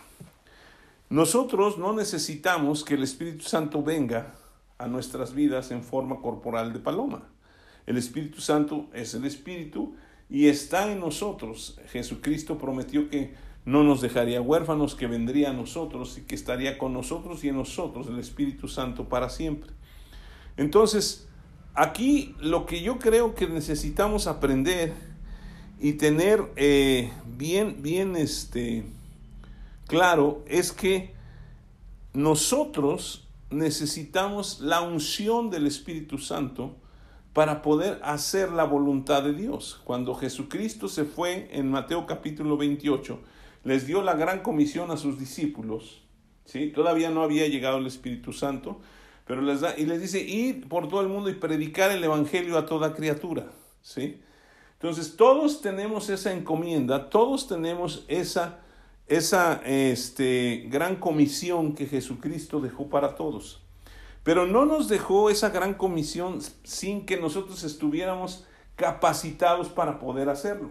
Nosotros 1.08 1.76
no 1.76 1.92
necesitamos 1.92 2.84
que 2.84 2.94
el 2.94 3.02
Espíritu 3.02 3.44
Santo 3.44 3.82
venga 3.82 4.34
a 4.78 4.86
nuestras 4.86 5.34
vidas 5.34 5.70
en 5.70 5.82
forma 5.82 6.20
corporal 6.20 6.72
de 6.72 6.78
paloma. 6.78 7.28
El 7.86 7.96
Espíritu 7.96 8.40
Santo 8.40 8.88
es 8.94 9.14
el 9.14 9.24
Espíritu 9.24 9.94
y 10.28 10.46
está 10.46 10.90
en 10.90 11.00
nosotros. 11.00 11.78
Jesucristo 11.88 12.58
prometió 12.58 13.10
que 13.10 13.34
no 13.64 13.82
nos 13.82 14.00
dejaría 14.00 14.40
huérfanos, 14.40 14.94
que 14.94 15.06
vendría 15.06 15.50
a 15.50 15.52
nosotros 15.52 16.16
y 16.16 16.22
que 16.22 16.34
estaría 16.34 16.78
con 16.78 16.92
nosotros 16.92 17.44
y 17.44 17.48
en 17.48 17.56
nosotros 17.56 18.06
el 18.06 18.18
Espíritu 18.18 18.68
Santo 18.68 19.08
para 19.08 19.28
siempre. 19.28 19.72
Entonces, 20.56 21.28
aquí 21.74 22.34
lo 22.40 22.66
que 22.66 22.82
yo 22.82 22.98
creo 22.98 23.34
que 23.34 23.46
necesitamos 23.46 24.26
aprender 24.26 24.92
y 25.80 25.94
tener 25.94 26.50
eh, 26.56 27.10
bien, 27.38 27.82
bien 27.82 28.16
este, 28.16 28.84
claro 29.86 30.44
es 30.46 30.72
que 30.72 31.14
nosotros 32.12 33.26
necesitamos 33.50 34.60
la 34.60 34.80
unción 34.80 35.50
del 35.50 35.66
Espíritu 35.66 36.18
Santo 36.18 36.76
para 37.32 37.62
poder 37.62 38.00
hacer 38.02 38.50
la 38.52 38.64
voluntad 38.64 39.22
de 39.22 39.32
Dios. 39.32 39.80
Cuando 39.84 40.14
Jesucristo 40.14 40.88
se 40.88 41.04
fue 41.04 41.48
en 41.52 41.70
Mateo 41.70 42.06
capítulo 42.06 42.56
28, 42.56 43.18
les 43.64 43.86
dio 43.86 44.02
la 44.02 44.14
gran 44.14 44.40
comisión 44.40 44.90
a 44.90 44.96
sus 44.96 45.18
discípulos, 45.18 46.02
¿sí? 46.44 46.72
Todavía 46.74 47.10
no 47.10 47.22
había 47.22 47.46
llegado 47.46 47.78
el 47.78 47.86
Espíritu 47.86 48.32
Santo, 48.32 48.80
pero 49.30 49.42
les 49.42 49.60
da, 49.60 49.78
y 49.78 49.86
les 49.86 50.00
dice, 50.00 50.20
ir 50.20 50.68
por 50.68 50.88
todo 50.88 51.02
el 51.02 51.06
mundo 51.06 51.30
y 51.30 51.34
predicar 51.34 51.92
el 51.92 52.02
Evangelio 52.02 52.58
a 52.58 52.66
toda 52.66 52.96
criatura, 52.96 53.46
¿sí? 53.80 54.20
Entonces, 54.72 55.14
todos 55.14 55.60
tenemos 55.62 56.08
esa 56.10 56.32
encomienda, 56.32 57.10
todos 57.10 57.46
tenemos 57.46 58.04
esa, 58.08 58.58
esa 59.06 59.62
este, 59.64 60.66
gran 60.68 60.96
comisión 60.96 61.76
que 61.76 61.86
Jesucristo 61.86 62.60
dejó 62.60 62.88
para 62.88 63.14
todos. 63.14 63.62
Pero 64.24 64.46
no 64.46 64.66
nos 64.66 64.88
dejó 64.88 65.30
esa 65.30 65.50
gran 65.50 65.74
comisión 65.74 66.40
sin 66.64 67.06
que 67.06 67.16
nosotros 67.16 67.62
estuviéramos 67.62 68.48
capacitados 68.74 69.68
para 69.68 70.00
poder 70.00 70.28
hacerlo. 70.28 70.70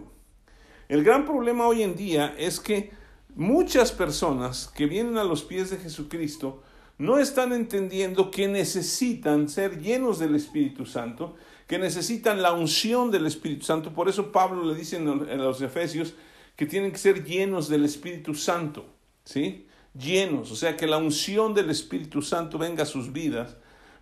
El 0.90 1.02
gran 1.02 1.24
problema 1.24 1.66
hoy 1.66 1.82
en 1.82 1.96
día 1.96 2.34
es 2.36 2.60
que 2.60 2.92
muchas 3.34 3.90
personas 3.90 4.70
que 4.76 4.84
vienen 4.84 5.16
a 5.16 5.24
los 5.24 5.44
pies 5.44 5.70
de 5.70 5.78
Jesucristo 5.78 6.62
no 7.00 7.18
están 7.18 7.54
entendiendo 7.54 8.30
que 8.30 8.46
necesitan 8.46 9.48
ser 9.48 9.80
llenos 9.80 10.18
del 10.18 10.34
Espíritu 10.34 10.84
Santo, 10.84 11.34
que 11.66 11.78
necesitan 11.78 12.42
la 12.42 12.52
unción 12.52 13.10
del 13.10 13.26
Espíritu 13.26 13.64
Santo. 13.64 13.94
Por 13.94 14.10
eso 14.10 14.30
Pablo 14.32 14.64
le 14.64 14.74
dice 14.74 14.96
en 14.96 15.38
los 15.38 15.62
Efesios 15.62 16.12
que 16.56 16.66
tienen 16.66 16.92
que 16.92 16.98
ser 16.98 17.24
llenos 17.24 17.70
del 17.70 17.86
Espíritu 17.86 18.34
Santo, 18.34 18.84
¿sí? 19.24 19.66
Llenos, 19.98 20.52
o 20.52 20.56
sea, 20.56 20.76
que 20.76 20.86
la 20.86 20.98
unción 20.98 21.54
del 21.54 21.70
Espíritu 21.70 22.20
Santo 22.20 22.58
venga 22.58 22.82
a 22.82 22.86
sus 22.86 23.14
vidas 23.14 23.56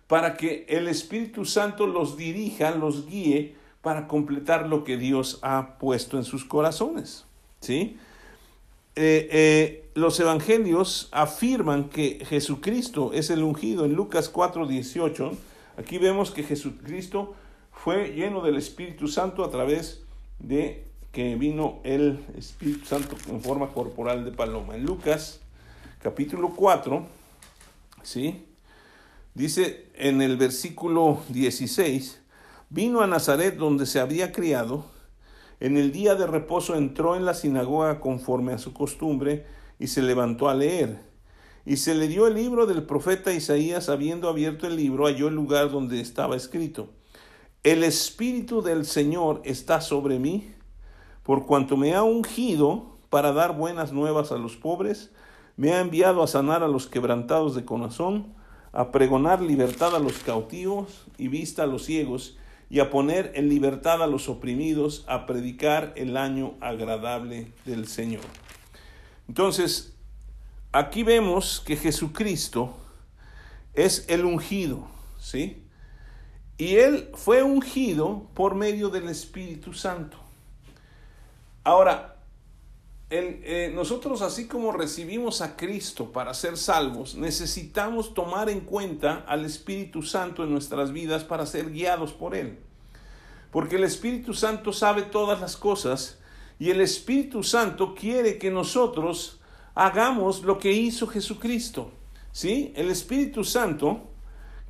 para 0.07 0.35
que 0.35 0.65
el 0.67 0.89
Espíritu 0.89 1.45
Santo 1.45 1.87
los 1.87 2.17
dirija, 2.17 2.71
los 2.71 3.07
guíe 3.07 3.55
para 3.81 4.09
completar 4.09 4.67
lo 4.67 4.83
que 4.83 4.97
Dios 4.97 5.39
ha 5.41 5.77
puesto 5.77 6.17
en 6.17 6.25
sus 6.25 6.43
corazones, 6.43 7.25
¿sí? 7.61 7.95
Eh, 8.95 9.29
eh, 9.31 9.89
los 9.93 10.19
evangelios 10.19 11.09
afirman 11.11 11.89
que 11.89 12.23
Jesucristo 12.25 13.11
es 13.13 13.29
el 13.29 13.43
ungido. 13.43 13.85
En 13.85 13.93
Lucas 13.93 14.31
4:18, 14.31 15.31
aquí 15.77 15.97
vemos 15.97 16.31
que 16.31 16.43
Jesucristo 16.43 17.35
fue 17.71 18.13
lleno 18.13 18.41
del 18.41 18.57
Espíritu 18.57 19.07
Santo 19.07 19.43
a 19.43 19.51
través 19.51 20.01
de 20.39 20.85
que 21.11 21.35
vino 21.35 21.79
el 21.83 22.19
Espíritu 22.37 22.85
Santo 22.85 23.15
en 23.29 23.41
forma 23.41 23.69
corporal 23.69 24.25
de 24.25 24.31
paloma. 24.31 24.75
En 24.75 24.85
Lucas 24.85 25.41
capítulo 26.01 26.53
4, 26.55 27.05
¿sí? 28.03 28.45
Dice 29.33 29.87
en 29.95 30.21
el 30.21 30.37
versículo 30.37 31.21
16, 31.29 32.21
vino 32.69 33.01
a 33.01 33.07
Nazaret 33.07 33.55
donde 33.55 33.85
se 33.85 33.99
había 33.99 34.31
criado, 34.31 34.85
en 35.59 35.77
el 35.77 35.91
día 35.91 36.15
de 36.15 36.25
reposo 36.25 36.75
entró 36.75 37.15
en 37.15 37.25
la 37.25 37.33
sinagoga 37.33 37.99
conforme 37.99 38.53
a 38.53 38.57
su 38.57 38.73
costumbre 38.73 39.45
y 39.77 39.87
se 39.87 40.01
levantó 40.01 40.49
a 40.49 40.55
leer. 40.55 41.01
Y 41.65 41.77
se 41.77 41.93
le 41.95 42.07
dio 42.07 42.27
el 42.27 42.35
libro 42.35 42.65
del 42.65 42.83
profeta 42.83 43.33
Isaías, 43.33 43.89
habiendo 43.89 44.29
abierto 44.29 44.67
el 44.67 44.75
libro, 44.75 45.05
halló 45.05 45.27
el 45.27 45.35
lugar 45.35 45.69
donde 45.69 45.99
estaba 45.99 46.35
escrito. 46.35 46.89
El 47.63 47.83
Espíritu 47.83 48.61
del 48.61 48.85
Señor 48.85 49.41
está 49.43 49.81
sobre 49.81 50.17
mí, 50.17 50.51
por 51.23 51.45
cuanto 51.45 51.77
me 51.77 51.93
ha 51.93 52.03
ungido 52.03 52.97
para 53.09 53.33
dar 53.33 53.55
buenas 53.55 53.91
nuevas 53.91 54.31
a 54.31 54.37
los 54.37 54.55
pobres, 54.55 55.11
me 55.57 55.73
ha 55.73 55.81
enviado 55.81 56.23
a 56.23 56.27
sanar 56.27 56.63
a 56.63 56.69
los 56.69 56.87
quebrantados 56.87 57.53
de 57.53 57.65
corazón, 57.65 58.33
a 58.71 58.91
pregonar 58.91 59.41
libertad 59.41 59.95
a 59.95 59.99
los 59.99 60.19
cautivos 60.19 61.05
y 61.17 61.27
vista 61.27 61.63
a 61.63 61.67
los 61.67 61.83
ciegos, 61.83 62.38
y 62.69 62.79
a 62.79 62.89
poner 62.89 63.31
en 63.35 63.49
libertad 63.49 64.03
a 64.03 64.07
los 64.07 64.29
oprimidos, 64.29 65.03
a 65.07 65.25
predicar 65.25 65.93
el 65.95 66.17
año 66.17 66.53
agradable 66.61 67.51
del 67.65 67.87
Señor. 67.87 68.23
Entonces, 69.27 69.93
aquí 70.71 71.03
vemos 71.03 71.61
que 71.65 71.75
Jesucristo 71.75 72.77
es 73.73 74.05
el 74.07 74.25
ungido, 74.25 74.87
¿sí? 75.19 75.63
Y 76.57 76.75
él 76.75 77.09
fue 77.15 77.41
ungido 77.41 78.27
por 78.33 78.53
medio 78.53 78.89
del 78.89 79.09
Espíritu 79.09 79.73
Santo. 79.73 80.17
Ahora, 81.63 82.18
eh, 83.11 83.71
nosotros 83.73 84.21
así 84.21 84.47
como 84.47 84.71
recibimos 84.71 85.41
a 85.41 85.55
Cristo 85.55 86.11
para 86.11 86.33
ser 86.35 86.57
salvos, 86.57 87.15
necesitamos 87.15 88.13
tomar 88.13 88.49
en 88.49 88.59
cuenta 88.59 89.25
al 89.27 89.45
Espíritu 89.45 90.03
Santo 90.03 90.43
en 90.43 90.51
nuestras 90.51 90.91
vidas 90.91 91.23
para 91.23 91.47
ser 91.47 91.71
guiados 91.71 92.13
por 92.13 92.35
Él. 92.35 92.59
Porque 93.51 93.77
el 93.77 93.83
Espíritu 93.83 94.35
Santo 94.35 94.73
sabe 94.73 95.01
todas 95.01 95.41
las 95.41 95.57
cosas 95.57 96.19
y 96.59 96.69
el 96.69 96.81
Espíritu 96.81 97.41
Santo 97.41 97.95
quiere 97.95 98.37
que 98.37 98.51
nosotros 98.51 99.39
hagamos 99.73 100.43
lo 100.43 100.59
que 100.59 100.73
hizo 100.73 101.07
Jesucristo. 101.07 101.91
¿Sí? 102.31 102.73
El 102.75 102.91
Espíritu 102.91 103.43
Santo 103.43 104.03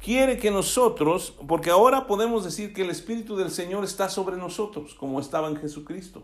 quiere 0.01 0.38
que 0.38 0.50
nosotros, 0.50 1.34
porque 1.46 1.72
ahora 1.72 2.08
podemos 2.08 2.46
decir 2.46 2.74
que 2.74 2.84
el 2.84 2.89
Espíritu 2.89 3.36
del 3.36 3.51
Señor 3.51 3.84
está 3.84 4.08
sobre 4.08 4.38
nosotros, 4.38 4.96
como 4.96 5.19
estaba 5.19 5.50
en 5.50 5.58
Jesucristo. 5.58 6.24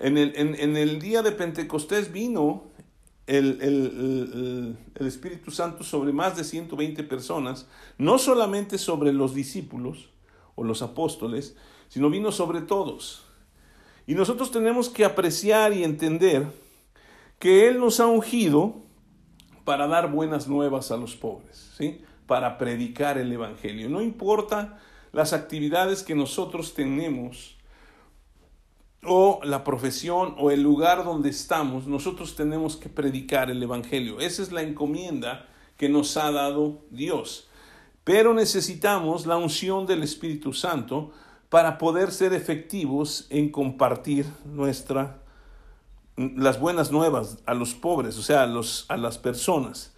En 0.00 0.16
el, 0.16 1.00
día 1.00 1.22
de 1.22 1.32
Pentecostés 1.32 2.12
vino 2.12 2.64
el, 3.26 4.76
Espíritu 4.94 5.50
Santo 5.50 5.82
sobre 5.82 6.12
más 6.12 6.36
de 6.36 6.44
120 6.44 7.02
personas, 7.04 7.66
no 7.98 8.18
solamente 8.18 8.78
sobre 8.78 9.12
los 9.12 9.34
discípulos 9.34 10.10
o 10.54 10.64
los 10.64 10.82
apóstoles, 10.82 11.56
sino 11.88 12.10
vino 12.10 12.30
sobre 12.30 12.60
todos. 12.60 13.24
Y 14.06 14.14
nosotros 14.14 14.50
tenemos 14.50 14.88
que 14.88 15.04
apreciar 15.04 15.72
y 15.72 15.84
entender 15.84 16.46
que 17.38 17.68
Él 17.68 17.78
nos 17.78 18.00
ha 18.00 18.06
ungido 18.06 18.76
para 19.64 19.86
dar 19.86 20.10
buenas 20.10 20.48
nuevas 20.48 20.90
a 20.90 20.96
los 20.96 21.14
pobres, 21.14 21.72
¿sí? 21.76 22.00
para 22.26 22.56
predicar 22.56 23.18
el 23.18 23.32
Evangelio. 23.32 23.88
No 23.88 24.00
importa 24.00 24.78
las 25.12 25.32
actividades 25.32 26.02
que 26.02 26.14
nosotros 26.14 26.74
tenemos, 26.74 27.57
o 29.08 29.40
la 29.42 29.64
profesión 29.64 30.34
o 30.38 30.50
el 30.50 30.62
lugar 30.62 31.04
donde 31.04 31.30
estamos, 31.30 31.86
nosotros 31.86 32.36
tenemos 32.36 32.76
que 32.76 32.88
predicar 32.88 33.50
el 33.50 33.62
Evangelio. 33.62 34.20
Esa 34.20 34.42
es 34.42 34.52
la 34.52 34.62
encomienda 34.62 35.46
que 35.76 35.88
nos 35.88 36.16
ha 36.16 36.30
dado 36.30 36.82
Dios. 36.90 37.48
Pero 38.04 38.34
necesitamos 38.34 39.26
la 39.26 39.36
unción 39.36 39.86
del 39.86 40.02
Espíritu 40.02 40.52
Santo 40.52 41.12
para 41.48 41.78
poder 41.78 42.10
ser 42.10 42.32
efectivos 42.32 43.26
en 43.30 43.50
compartir 43.50 44.26
nuestra 44.44 45.22
las 46.18 46.58
buenas 46.58 46.90
nuevas 46.90 47.38
a 47.46 47.54
los 47.54 47.74
pobres, 47.74 48.18
o 48.18 48.22
sea, 48.22 48.42
a, 48.42 48.46
los, 48.46 48.86
a 48.88 48.96
las 48.96 49.18
personas. 49.18 49.94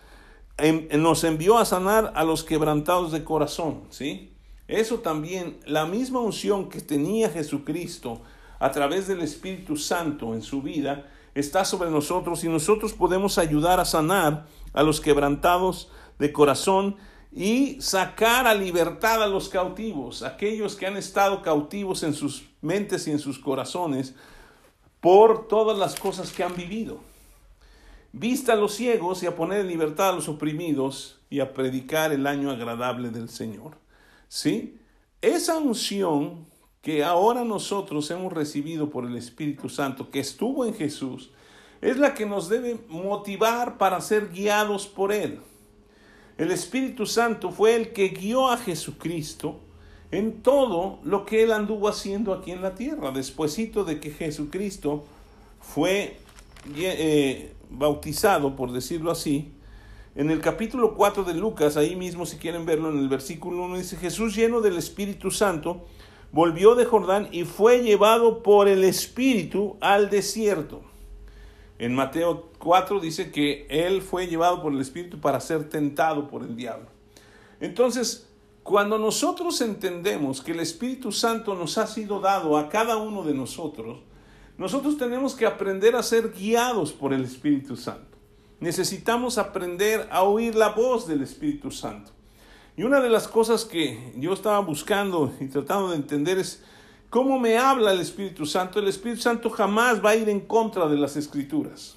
nos 0.92 1.24
envió 1.24 1.56
a 1.56 1.64
sanar 1.64 2.12
a 2.14 2.24
los 2.24 2.44
quebrantados 2.44 3.10
de 3.12 3.24
corazón, 3.24 3.84
¿sí? 3.88 4.34
Eso 4.68 4.98
también, 4.98 5.58
la 5.66 5.86
misma 5.86 6.20
unción 6.20 6.68
que 6.68 6.80
tenía 6.80 7.30
Jesucristo 7.30 8.20
a 8.60 8.70
través 8.70 9.08
del 9.08 9.22
Espíritu 9.22 9.76
Santo 9.76 10.34
en 10.34 10.42
su 10.42 10.62
vida, 10.62 11.10
está 11.34 11.64
sobre 11.64 11.90
nosotros 11.90 12.44
y 12.44 12.48
nosotros 12.48 12.92
podemos 12.92 13.38
ayudar 13.38 13.80
a 13.80 13.84
sanar 13.84 14.46
a 14.72 14.82
los 14.82 15.00
quebrantados 15.00 15.90
de 16.18 16.32
corazón 16.32 16.96
y 17.32 17.80
sacar 17.80 18.46
a 18.46 18.54
libertad 18.54 19.22
a 19.22 19.26
los 19.26 19.48
cautivos, 19.48 20.22
aquellos 20.22 20.76
que 20.76 20.86
han 20.86 20.96
estado 20.96 21.42
cautivos 21.42 22.02
en 22.02 22.12
sus 22.12 22.44
mentes 22.60 23.08
y 23.08 23.12
en 23.12 23.18
sus 23.18 23.38
corazones 23.38 24.14
por 25.00 25.48
todas 25.48 25.78
las 25.78 25.98
cosas 25.98 26.30
que 26.30 26.44
han 26.44 26.54
vivido. 26.54 27.00
Vista 28.12 28.52
a 28.52 28.56
los 28.56 28.74
ciegos 28.74 29.22
y 29.22 29.26
a 29.26 29.36
poner 29.36 29.60
en 29.60 29.68
libertad 29.68 30.10
a 30.10 30.12
los 30.12 30.28
oprimidos 30.28 31.20
y 31.30 31.40
a 31.40 31.54
predicar 31.54 32.12
el 32.12 32.26
año 32.26 32.50
agradable 32.50 33.10
del 33.10 33.28
Señor. 33.28 33.78
¿Sí? 34.28 34.78
Esa 35.22 35.56
unción 35.58 36.49
que 36.82 37.04
ahora 37.04 37.44
nosotros 37.44 38.10
hemos 38.10 38.32
recibido 38.32 38.88
por 38.88 39.04
el 39.04 39.16
Espíritu 39.16 39.68
Santo, 39.68 40.10
que 40.10 40.20
estuvo 40.20 40.64
en 40.64 40.74
Jesús, 40.74 41.30
es 41.82 41.98
la 41.98 42.14
que 42.14 42.26
nos 42.26 42.48
debe 42.48 42.78
motivar 42.88 43.76
para 43.78 44.00
ser 44.00 44.30
guiados 44.30 44.86
por 44.86 45.12
Él. 45.12 45.40
El 46.38 46.50
Espíritu 46.50 47.04
Santo 47.04 47.50
fue 47.50 47.76
el 47.76 47.92
que 47.92 48.08
guió 48.08 48.48
a 48.48 48.56
Jesucristo 48.56 49.60
en 50.10 50.42
todo 50.42 50.98
lo 51.04 51.26
que 51.26 51.42
Él 51.42 51.52
anduvo 51.52 51.88
haciendo 51.88 52.32
aquí 52.32 52.50
en 52.50 52.62
la 52.62 52.74
tierra, 52.74 53.12
despuesito 53.12 53.84
de 53.84 54.00
que 54.00 54.10
Jesucristo 54.10 55.04
fue 55.60 56.18
eh, 56.76 57.52
bautizado, 57.68 58.56
por 58.56 58.72
decirlo 58.72 59.10
así, 59.10 59.52
en 60.16 60.30
el 60.30 60.40
capítulo 60.40 60.94
4 60.94 61.24
de 61.24 61.34
Lucas, 61.34 61.76
ahí 61.76 61.94
mismo 61.94 62.26
si 62.26 62.38
quieren 62.38 62.66
verlo 62.66 62.90
en 62.90 62.98
el 62.98 63.08
versículo 63.08 63.64
1, 63.64 63.78
dice, 63.78 63.96
Jesús 63.96 64.34
lleno 64.34 64.60
del 64.60 64.76
Espíritu 64.76 65.30
Santo, 65.30 65.86
volvió 66.32 66.74
de 66.74 66.84
Jordán 66.84 67.28
y 67.32 67.44
fue 67.44 67.82
llevado 67.82 68.42
por 68.42 68.68
el 68.68 68.84
Espíritu 68.84 69.76
al 69.80 70.10
desierto. 70.10 70.82
En 71.78 71.94
Mateo 71.94 72.50
4 72.58 73.00
dice 73.00 73.30
que 73.30 73.66
él 73.70 74.02
fue 74.02 74.26
llevado 74.26 74.60
por 74.60 74.72
el 74.72 74.80
Espíritu 74.80 75.20
para 75.20 75.40
ser 75.40 75.68
tentado 75.68 76.28
por 76.28 76.42
el 76.42 76.54
diablo. 76.54 76.86
Entonces, 77.60 78.28
cuando 78.62 78.98
nosotros 78.98 79.60
entendemos 79.62 80.42
que 80.42 80.52
el 80.52 80.60
Espíritu 80.60 81.10
Santo 81.10 81.54
nos 81.54 81.78
ha 81.78 81.86
sido 81.86 82.20
dado 82.20 82.58
a 82.58 82.68
cada 82.68 82.96
uno 82.98 83.22
de 83.22 83.34
nosotros, 83.34 84.00
nosotros 84.58 84.98
tenemos 84.98 85.34
que 85.34 85.46
aprender 85.46 85.96
a 85.96 86.02
ser 86.02 86.32
guiados 86.32 86.92
por 86.92 87.14
el 87.14 87.24
Espíritu 87.24 87.76
Santo. 87.76 88.18
Necesitamos 88.60 89.38
aprender 89.38 90.06
a 90.10 90.22
oír 90.22 90.54
la 90.54 90.68
voz 90.68 91.08
del 91.08 91.22
Espíritu 91.22 91.70
Santo. 91.70 92.12
Y 92.76 92.82
una 92.82 93.00
de 93.00 93.10
las 93.10 93.28
cosas 93.28 93.64
que 93.64 94.12
yo 94.16 94.32
estaba 94.32 94.60
buscando 94.60 95.32
y 95.40 95.46
tratando 95.46 95.90
de 95.90 95.96
entender 95.96 96.38
es 96.38 96.62
cómo 97.10 97.38
me 97.38 97.58
habla 97.58 97.92
el 97.92 98.00
Espíritu 98.00 98.46
Santo. 98.46 98.78
El 98.78 98.88
Espíritu 98.88 99.22
Santo 99.22 99.50
jamás 99.50 100.04
va 100.04 100.10
a 100.10 100.16
ir 100.16 100.28
en 100.28 100.40
contra 100.40 100.88
de 100.88 100.96
las 100.96 101.16
Escrituras. 101.16 101.96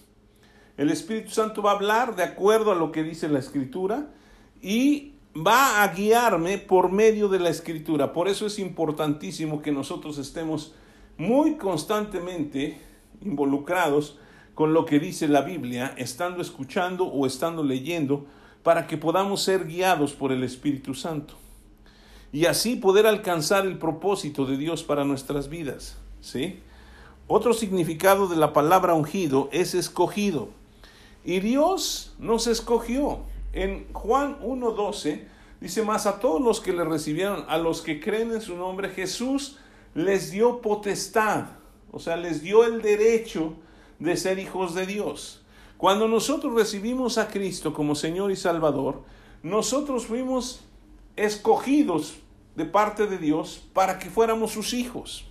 El 0.75 0.89
Espíritu 0.89 1.29
Santo 1.29 1.61
va 1.61 1.71
a 1.71 1.75
hablar 1.75 2.15
de 2.15 2.23
acuerdo 2.23 2.71
a 2.71 2.75
lo 2.75 2.91
que 2.91 3.03
dice 3.03 3.29
la 3.29 3.39
Escritura 3.39 4.07
y 4.61 5.13
va 5.35 5.83
a 5.83 5.87
guiarme 5.89 6.57
por 6.57 6.91
medio 6.91 7.27
de 7.27 7.39
la 7.39 7.49
Escritura. 7.49 8.11
Por 8.11 8.27
eso 8.27 8.45
es 8.45 8.59
importantísimo 8.59 9.61
que 9.61 9.71
nosotros 9.71 10.17
estemos 10.17 10.73
muy 11.17 11.57
constantemente 11.57 12.79
involucrados 13.21 14.17
con 14.55 14.73
lo 14.73 14.85
que 14.85 14.99
dice 14.99 15.27
la 15.27 15.41
Biblia, 15.41 15.93
estando 15.97 16.41
escuchando 16.41 17.05
o 17.05 17.25
estando 17.25 17.63
leyendo, 17.63 18.25
para 18.63 18.87
que 18.87 18.97
podamos 18.97 19.43
ser 19.43 19.67
guiados 19.67 20.13
por 20.13 20.31
el 20.31 20.43
Espíritu 20.43 20.93
Santo. 20.93 21.35
Y 22.31 22.45
así 22.45 22.75
poder 22.75 23.05
alcanzar 23.05 23.67
el 23.67 23.77
propósito 23.77 24.45
de 24.45 24.57
Dios 24.57 24.81
para 24.83 25.03
nuestras 25.03 25.49
vidas. 25.49 25.97
¿sí? 26.21 26.59
Otro 27.27 27.53
significado 27.53 28.27
de 28.27 28.37
la 28.37 28.53
palabra 28.53 28.95
ungido 28.95 29.49
es 29.51 29.75
escogido. 29.75 30.49
Y 31.23 31.41
Dios 31.41 32.13
nos 32.17 32.47
escogió. 32.47 33.19
En 33.53 33.85
Juan 33.93 34.39
1.12 34.41 35.25
dice, 35.61 35.83
más 35.83 36.07
a 36.07 36.19
todos 36.19 36.41
los 36.41 36.59
que 36.59 36.73
le 36.73 36.83
recibieron, 36.83 37.45
a 37.47 37.57
los 37.57 37.81
que 37.81 37.99
creen 37.99 38.31
en 38.31 38.41
su 38.41 38.55
nombre, 38.57 38.89
Jesús 38.89 39.57
les 39.93 40.31
dio 40.31 40.59
potestad, 40.61 41.45
o 41.91 41.99
sea, 41.99 42.17
les 42.17 42.41
dio 42.41 42.63
el 42.63 42.81
derecho 42.81 43.53
de 43.99 44.17
ser 44.17 44.39
hijos 44.39 44.73
de 44.73 44.87
Dios. 44.87 45.42
Cuando 45.83 46.07
nosotros 46.07 46.53
recibimos 46.53 47.17
a 47.17 47.27
Cristo 47.27 47.73
como 47.73 47.93
Señor 47.93 48.31
y 48.31 48.37
Salvador, 48.37 49.01
nosotros 49.41 50.05
fuimos 50.05 50.61
escogidos 51.17 52.19
de 52.55 52.63
parte 52.63 53.05
de 53.05 53.17
Dios 53.17 53.61
para 53.73 53.99
que 53.99 54.09
fuéramos 54.09 54.53
sus 54.53 54.71
hijos. 54.71 55.25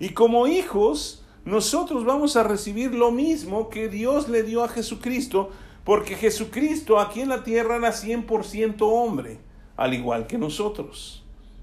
Y 0.00 0.08
como 0.08 0.48
hijos, 0.48 1.24
nosotros 1.44 2.04
vamos 2.04 2.34
a 2.34 2.42
recibir 2.42 2.92
lo 2.92 3.12
mismo 3.12 3.68
que 3.68 3.88
Dios 3.88 4.28
le 4.28 4.42
dio 4.42 4.64
a 4.64 4.68
Jesucristo, 4.68 5.50
porque 5.84 6.16
Jesucristo 6.16 6.98
aquí 6.98 7.20
en 7.20 7.28
la 7.28 7.44
tierra 7.44 7.76
era 7.76 7.92
100% 7.92 8.78
hombre, 8.80 9.38
al 9.76 9.94
igual 9.94 10.26
que 10.26 10.38
nosotros. 10.38 11.22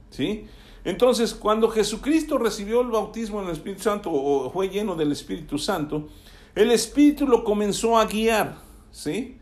¿Sí? 0.09 0.45
Entonces, 0.85 1.33
cuando 1.33 1.67
Jesucristo 1.67 2.37
recibió 2.37 2.79
el 2.79 2.91
bautismo 2.91 3.41
en 3.41 3.47
el 3.47 3.51
Espíritu 3.51 3.83
Santo 3.83 4.09
o 4.09 4.49
fue 4.51 4.69
lleno 4.69 4.95
del 4.95 5.11
Espíritu 5.11 5.57
Santo, 5.57 6.07
el 6.55 6.71
Espíritu 6.71 7.27
lo 7.27 7.43
comenzó 7.43 7.97
a 7.97 8.05
guiar, 8.05 8.55
¿sí? 8.89 9.37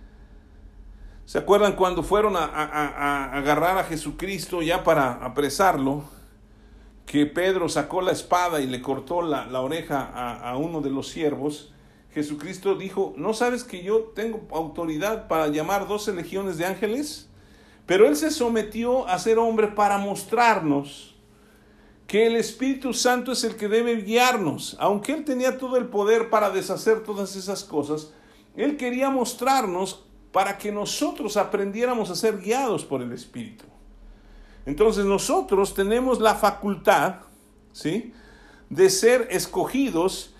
¿Se 1.25 1.37
acuerdan 1.37 1.75
cuando 1.75 2.03
fueron 2.03 2.35
a, 2.35 3.37
agarrar 3.37 3.77
a 3.77 3.83
Jesucristo 3.85 4.61
ya 4.61 4.83
para 4.83 5.13
apresarlo? 5.13 6.03
Que 7.05 7.25
Pedro 7.25 7.69
sacó 7.69 8.01
la 8.01 8.11
espada 8.11 8.61
y 8.61 8.67
le 8.67 8.81
cortó 8.81 9.21
la, 9.21 9.45
la 9.45 9.61
oreja 9.61 10.01
a, 10.01 10.57
uno 10.57 10.81
de 10.81 10.89
los 10.89 11.07
siervos. 11.07 11.71
Jesucristo 12.13 12.75
dijo, 12.75 13.13
¿no 13.15 13.33
sabes 13.33 13.63
que 13.63 13.83
yo 13.83 14.11
tengo 14.15 14.47
autoridad 14.51 15.27
para 15.27 15.47
llamar 15.47 15.87
doce 15.87 16.13
legiones 16.13 16.57
de 16.57 16.65
ángeles? 16.65 17.29
Pero 17.85 18.07
él 18.07 18.15
se 18.15 18.31
sometió 18.31 19.07
a 19.07 19.17
ser 19.19 19.37
hombre 19.37 19.67
para 19.67 19.97
mostrarnos 19.97 21.12
que 22.13 22.27
el 22.27 22.35
Espíritu 22.35 22.93
Santo 22.93 23.31
es 23.31 23.43
el 23.43 23.55
que 23.55 23.67
debe 23.67 23.95
guiarnos. 23.95 24.77
Aunque 24.79 25.13
Él 25.13 25.25
tenía 25.25 25.57
todo 25.57 25.77
el 25.77 25.87
poder 25.87 26.29
para 26.29 26.51
deshacer 26.51 27.01
todas 27.01 27.35
esas 27.35 27.63
cosas, 27.63 28.13
Él 28.55 28.77
quería 28.77 29.09
mostrarnos 29.09 30.05
para 30.31 30.59
que 30.59 30.71
nosotros 30.71 31.37
aprendiéramos 31.37 32.11
a 32.11 32.15
ser 32.15 32.37
guiados 32.37 32.85
por 32.85 33.01
el 33.01 33.13
Espíritu. 33.13 33.65
Entonces 34.67 35.05
nosotros 35.05 35.73
tenemos 35.73 36.21
la 36.21 36.35
facultad, 36.35 37.15
¿sí? 37.71 38.13
De 38.69 38.91
ser 38.91 39.27
escogidos, 39.31 40.35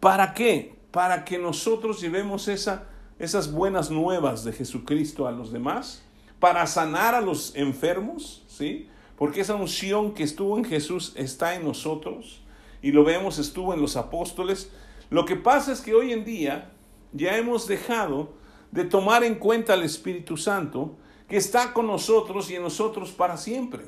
¿para 0.00 0.32
qué? 0.32 0.78
Para 0.92 1.26
que 1.26 1.36
nosotros 1.36 2.00
llevemos 2.00 2.48
esa, 2.48 2.88
esas 3.18 3.52
buenas 3.52 3.90
nuevas 3.90 4.44
de 4.44 4.54
Jesucristo 4.54 5.28
a 5.28 5.32
los 5.32 5.52
demás, 5.52 6.02
para 6.40 6.66
sanar 6.66 7.14
a 7.14 7.20
los 7.20 7.54
enfermos, 7.54 8.46
¿sí? 8.48 8.88
Porque 9.18 9.40
esa 9.40 9.56
unción 9.56 10.14
que 10.14 10.22
estuvo 10.22 10.56
en 10.56 10.64
Jesús 10.64 11.12
está 11.16 11.56
en 11.56 11.64
nosotros 11.64 12.40
y 12.80 12.92
lo 12.92 13.02
vemos 13.02 13.38
estuvo 13.38 13.74
en 13.74 13.82
los 13.82 13.96
apóstoles. 13.96 14.70
Lo 15.10 15.24
que 15.24 15.34
pasa 15.34 15.72
es 15.72 15.80
que 15.80 15.94
hoy 15.94 16.12
en 16.12 16.24
día 16.24 16.70
ya 17.12 17.36
hemos 17.36 17.66
dejado 17.66 18.32
de 18.70 18.84
tomar 18.84 19.24
en 19.24 19.34
cuenta 19.34 19.72
al 19.72 19.82
Espíritu 19.82 20.36
Santo 20.36 20.96
que 21.28 21.36
está 21.36 21.72
con 21.72 21.88
nosotros 21.88 22.48
y 22.50 22.54
en 22.54 22.62
nosotros 22.62 23.10
para 23.10 23.36
siempre. 23.36 23.84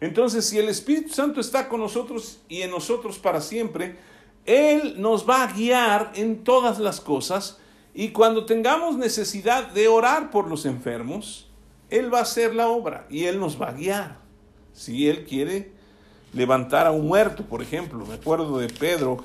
Entonces, 0.00 0.44
si 0.44 0.58
el 0.58 0.68
Espíritu 0.68 1.14
Santo 1.14 1.40
está 1.40 1.68
con 1.68 1.80
nosotros 1.80 2.40
y 2.48 2.62
en 2.62 2.70
nosotros 2.70 3.18
para 3.18 3.40
siempre, 3.40 3.96
Él 4.44 4.96
nos 4.98 5.28
va 5.28 5.44
a 5.44 5.52
guiar 5.52 6.12
en 6.16 6.42
todas 6.42 6.80
las 6.80 7.00
cosas 7.00 7.60
y 7.94 8.08
cuando 8.08 8.44
tengamos 8.44 8.96
necesidad 8.96 9.68
de 9.68 9.86
orar 9.86 10.30
por 10.30 10.48
los 10.48 10.66
enfermos, 10.66 11.48
Él 11.88 12.12
va 12.12 12.18
a 12.18 12.22
hacer 12.22 12.54
la 12.54 12.68
obra 12.68 13.06
y 13.08 13.24
Él 13.24 13.38
nos 13.38 13.60
va 13.60 13.68
a 13.68 13.72
guiar. 13.72 14.23
Si 14.74 15.08
él 15.08 15.24
quiere 15.24 15.72
levantar 16.34 16.86
a 16.86 16.90
un 16.90 17.06
muerto, 17.06 17.44
por 17.44 17.62
ejemplo, 17.62 18.04
me 18.04 18.14
acuerdo 18.14 18.58
de 18.58 18.68
Pedro, 18.68 19.24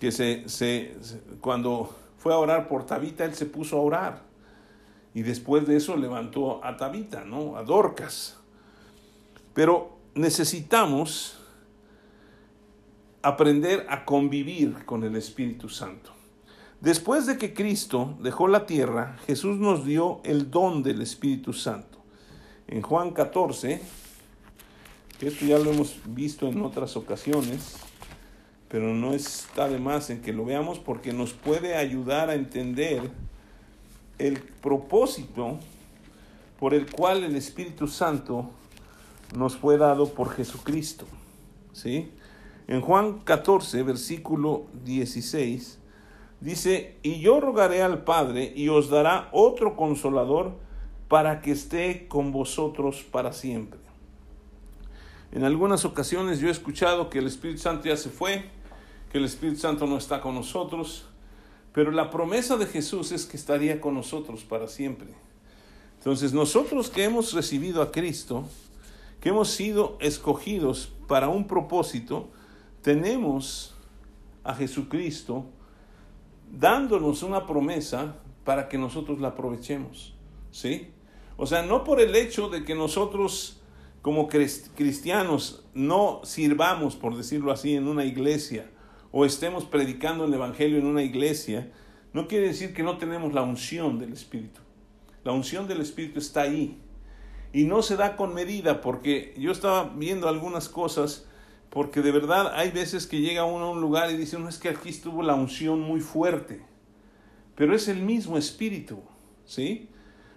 que 0.00 0.10
se, 0.10 0.48
se, 0.48 0.96
cuando 1.40 1.94
fue 2.18 2.32
a 2.34 2.38
orar 2.38 2.66
por 2.68 2.86
Tabita, 2.86 3.24
él 3.24 3.34
se 3.34 3.46
puso 3.46 3.76
a 3.76 3.82
orar. 3.82 4.22
Y 5.14 5.22
después 5.22 5.66
de 5.66 5.76
eso 5.76 5.96
levantó 5.96 6.62
a 6.64 6.76
Tabita, 6.76 7.24
¿no? 7.24 7.56
A 7.56 7.62
Dorcas. 7.62 8.36
Pero 9.54 9.96
necesitamos 10.14 11.38
aprender 13.22 13.86
a 13.88 14.04
convivir 14.04 14.84
con 14.84 15.04
el 15.04 15.16
Espíritu 15.16 15.68
Santo. 15.68 16.12
Después 16.80 17.26
de 17.26 17.38
que 17.38 17.54
Cristo 17.54 18.16
dejó 18.20 18.48
la 18.48 18.66
tierra, 18.66 19.16
Jesús 19.26 19.56
nos 19.58 19.84
dio 19.84 20.20
el 20.24 20.50
don 20.50 20.82
del 20.82 21.00
Espíritu 21.00 21.52
Santo. 21.52 21.98
En 22.68 22.82
Juan 22.82 23.12
14, 23.12 23.80
esto 25.20 25.46
ya 25.46 25.58
lo 25.58 25.70
hemos 25.72 25.96
visto 26.04 26.46
en 26.46 26.60
otras 26.62 26.96
ocasiones, 26.96 27.76
pero 28.68 28.92
no 28.92 29.14
está 29.14 29.68
de 29.68 29.78
más 29.78 30.10
en 30.10 30.20
que 30.20 30.34
lo 30.34 30.44
veamos 30.44 30.78
porque 30.78 31.12
nos 31.12 31.32
puede 31.32 31.76
ayudar 31.76 32.28
a 32.28 32.34
entender 32.34 33.10
el 34.18 34.38
propósito 34.40 35.58
por 36.58 36.74
el 36.74 36.90
cual 36.90 37.24
el 37.24 37.36
Espíritu 37.36 37.86
Santo 37.88 38.50
nos 39.34 39.56
fue 39.56 39.78
dado 39.78 40.08
por 40.08 40.30
Jesucristo. 40.30 41.06
¿sí? 41.72 42.10
En 42.68 42.80
Juan 42.82 43.20
14, 43.20 43.82
versículo 43.84 44.66
16, 44.84 45.78
dice, 46.40 46.96
y 47.02 47.20
yo 47.20 47.40
rogaré 47.40 47.82
al 47.82 48.04
Padre 48.04 48.52
y 48.54 48.68
os 48.68 48.90
dará 48.90 49.28
otro 49.32 49.76
consolador 49.76 50.52
para 51.08 51.40
que 51.40 51.52
esté 51.52 52.08
con 52.08 52.32
vosotros 52.32 53.02
para 53.10 53.32
siempre. 53.32 53.85
En 55.36 55.44
algunas 55.44 55.84
ocasiones 55.84 56.40
yo 56.40 56.48
he 56.48 56.50
escuchado 56.50 57.10
que 57.10 57.18
el 57.18 57.26
Espíritu 57.26 57.60
Santo 57.60 57.88
ya 57.88 57.98
se 57.98 58.08
fue, 58.08 58.46
que 59.12 59.18
el 59.18 59.26
Espíritu 59.26 59.60
Santo 59.60 59.86
no 59.86 59.98
está 59.98 60.22
con 60.22 60.34
nosotros, 60.34 61.04
pero 61.74 61.90
la 61.90 62.08
promesa 62.08 62.56
de 62.56 62.64
Jesús 62.64 63.12
es 63.12 63.26
que 63.26 63.36
estaría 63.36 63.78
con 63.78 63.92
nosotros 63.92 64.44
para 64.44 64.66
siempre. 64.66 65.08
Entonces 65.98 66.32
nosotros 66.32 66.88
que 66.88 67.04
hemos 67.04 67.34
recibido 67.34 67.82
a 67.82 67.92
Cristo, 67.92 68.48
que 69.20 69.28
hemos 69.28 69.50
sido 69.50 69.98
escogidos 70.00 70.90
para 71.06 71.28
un 71.28 71.46
propósito, 71.46 72.30
tenemos 72.80 73.74
a 74.42 74.54
Jesucristo 74.54 75.44
dándonos 76.50 77.22
una 77.22 77.46
promesa 77.46 78.16
para 78.42 78.70
que 78.70 78.78
nosotros 78.78 79.20
la 79.20 79.28
aprovechemos. 79.28 80.14
¿Sí? 80.50 80.92
O 81.36 81.46
sea, 81.46 81.60
no 81.60 81.84
por 81.84 82.00
el 82.00 82.16
hecho 82.16 82.48
de 82.48 82.64
que 82.64 82.74
nosotros 82.74 83.55
como 84.06 84.28
cristianos 84.28 85.64
no 85.74 86.20
sirvamos, 86.22 86.94
por 86.94 87.16
decirlo 87.16 87.50
así, 87.50 87.74
en 87.74 87.88
una 87.88 88.04
iglesia 88.04 88.70
o 89.10 89.24
estemos 89.24 89.64
predicando 89.64 90.26
el 90.26 90.32
Evangelio 90.32 90.78
en 90.78 90.86
una 90.86 91.02
iglesia, 91.02 91.72
no 92.12 92.28
quiere 92.28 92.46
decir 92.46 92.72
que 92.72 92.84
no 92.84 92.98
tenemos 92.98 93.34
la 93.34 93.42
unción 93.42 93.98
del 93.98 94.12
Espíritu. 94.12 94.60
La 95.24 95.32
unción 95.32 95.66
del 95.66 95.80
Espíritu 95.80 96.20
está 96.20 96.42
ahí. 96.42 96.78
Y 97.52 97.64
no 97.64 97.82
se 97.82 97.96
da 97.96 98.14
con 98.14 98.32
medida, 98.32 98.80
porque 98.80 99.34
yo 99.38 99.50
estaba 99.50 99.92
viendo 99.96 100.28
algunas 100.28 100.68
cosas, 100.68 101.26
porque 101.68 102.00
de 102.00 102.12
verdad 102.12 102.52
hay 102.54 102.70
veces 102.70 103.08
que 103.08 103.20
llega 103.20 103.42
uno 103.42 103.64
a 103.64 103.70
un 103.70 103.80
lugar 103.80 104.12
y 104.12 104.16
dice, 104.16 104.38
no 104.38 104.48
es 104.48 104.58
que 104.58 104.68
aquí 104.68 104.90
estuvo 104.90 105.24
la 105.24 105.34
unción 105.34 105.80
muy 105.80 105.98
fuerte, 106.00 106.62
pero 107.56 107.74
es 107.74 107.88
el 107.88 108.02
mismo 108.02 108.38
Espíritu, 108.38 109.02
¿sí? 109.46 109.88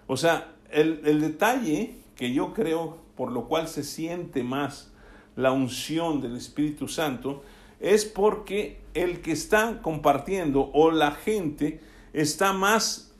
O 0.08 0.16
sea, 0.16 0.56
el, 0.72 1.02
el 1.04 1.20
detalle 1.20 2.00
que 2.16 2.32
yo 2.32 2.52
creo 2.52 3.08
por 3.20 3.32
lo 3.32 3.48
cual 3.48 3.68
se 3.68 3.84
siente 3.84 4.42
más 4.42 4.90
la 5.36 5.52
unción 5.52 6.22
del 6.22 6.38
Espíritu 6.38 6.88
Santo 6.88 7.42
es 7.78 8.06
porque 8.06 8.80
el 8.94 9.20
que 9.20 9.32
está 9.32 9.82
compartiendo 9.82 10.70
o 10.72 10.90
la 10.90 11.10
gente 11.10 11.82
está 12.14 12.54
más 12.54 13.12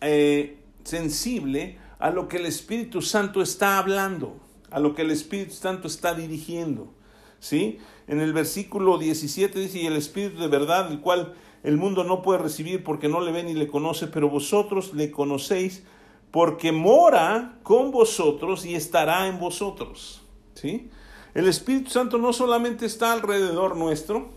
eh, 0.00 0.58
sensible 0.82 1.78
a 2.00 2.10
lo 2.10 2.26
que 2.26 2.38
el 2.38 2.46
Espíritu 2.46 3.00
Santo 3.00 3.42
está 3.42 3.78
hablando, 3.78 4.40
a 4.72 4.80
lo 4.80 4.96
que 4.96 5.02
el 5.02 5.12
Espíritu 5.12 5.52
Santo 5.52 5.86
está 5.86 6.14
dirigiendo. 6.14 6.92
¿Sí? 7.38 7.78
En 8.08 8.18
el 8.18 8.32
versículo 8.32 8.98
17 8.98 9.56
dice, 9.56 9.78
y 9.78 9.86
el 9.86 9.94
Espíritu 9.94 10.40
de 10.40 10.48
verdad, 10.48 10.90
el 10.90 10.98
cual 10.98 11.34
el 11.62 11.76
mundo 11.76 12.02
no 12.02 12.22
puede 12.22 12.40
recibir 12.40 12.82
porque 12.82 13.08
no 13.08 13.20
le 13.20 13.30
ve 13.30 13.44
ni 13.44 13.54
le 13.54 13.68
conoce, 13.68 14.08
pero 14.08 14.28
vosotros 14.28 14.94
le 14.94 15.12
conocéis 15.12 15.84
porque 16.30 16.72
mora 16.72 17.58
con 17.62 17.90
vosotros 17.90 18.64
y 18.64 18.74
estará 18.74 19.26
en 19.26 19.38
vosotros. 19.38 20.22
¿Sí? 20.54 20.90
El 21.34 21.48
Espíritu 21.48 21.90
Santo 21.90 22.18
no 22.18 22.32
solamente 22.32 22.86
está 22.86 23.12
alrededor 23.12 23.76
nuestro, 23.76 24.30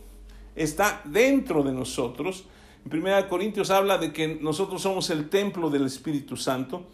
está 0.55 1.01
dentro 1.05 1.63
de 1.63 1.71
nosotros. 1.71 2.45
En 2.85 2.97
1 2.97 3.27
Corintios 3.29 3.69
habla 3.69 3.97
de 3.97 4.13
que 4.13 4.35
nosotros 4.41 4.81
somos 4.81 5.09
el 5.09 5.29
templo 5.29 5.69
del 5.69 5.85
Espíritu 5.85 6.37
Santo. 6.37 6.85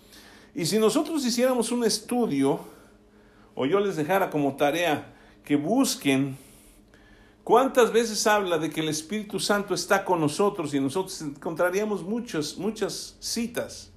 Y 0.56 0.66
si 0.66 0.80
nosotros 0.80 1.26
hiciéramos 1.26 1.72
un 1.72 1.84
estudio, 1.84 2.60
o 3.56 3.66
yo 3.66 3.80
les 3.80 3.96
dejara 3.96 4.30
como 4.30 4.56
tarea 4.56 5.14
que 5.44 5.56
busquen 5.56 6.38
cuántas 7.44 7.92
veces 7.92 8.26
habla 8.28 8.58
de 8.58 8.70
que 8.70 8.82
el 8.82 8.90
Espíritu 8.90 9.40
Santo 9.40 9.74
está 9.74 10.06
con 10.06 10.20
nosotros 10.20 10.74
y 10.74 10.80
nosotros 10.80 11.22
encontraríamos 11.22 12.04
muchas, 12.04 12.58
muchas 12.58 13.18
citas. 13.20 13.92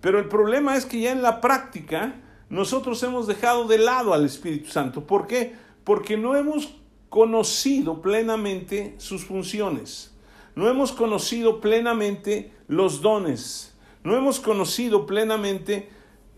Pero 0.00 0.18
el 0.18 0.28
problema 0.28 0.76
es 0.76 0.86
que 0.86 1.00
ya 1.00 1.12
en 1.12 1.22
la 1.22 1.40
práctica 1.40 2.20
nosotros 2.50 3.02
hemos 3.02 3.26
dejado 3.26 3.66
de 3.66 3.78
lado 3.78 4.14
al 4.14 4.24
Espíritu 4.24 4.70
Santo. 4.70 5.06
¿Por 5.06 5.26
qué? 5.26 5.54
Porque 5.84 6.16
no 6.16 6.36
hemos 6.36 6.74
conocido 7.08 8.00
plenamente 8.00 8.94
sus 8.98 9.24
funciones. 9.24 10.14
No 10.54 10.68
hemos 10.68 10.92
conocido 10.92 11.60
plenamente 11.60 12.52
los 12.66 13.00
dones. 13.00 13.76
No 14.04 14.16
hemos 14.16 14.40
conocido 14.40 15.06
plenamente 15.06 15.88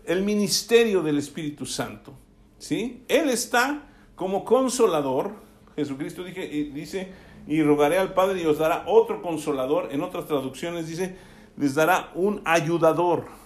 el 0.05 0.23
ministerio 0.23 1.01
del 1.01 1.17
Espíritu 1.17 1.65
Santo. 1.65 2.13
¿Sí? 2.57 3.03
Él 3.07 3.29
está 3.29 3.87
como 4.15 4.43
consolador. 4.45 5.33
Jesucristo 5.75 6.23
dice, 6.23 7.11
y 7.47 7.63
rogaré 7.63 7.97
al 7.97 8.13
Padre 8.13 8.41
y 8.41 8.45
os 8.45 8.57
dará 8.57 8.83
otro 8.87 9.21
consolador. 9.21 9.89
En 9.91 10.01
otras 10.01 10.25
traducciones 10.25 10.87
dice, 10.87 11.15
les 11.57 11.75
dará 11.75 12.11
un 12.13 12.41
ayudador. 12.45 13.40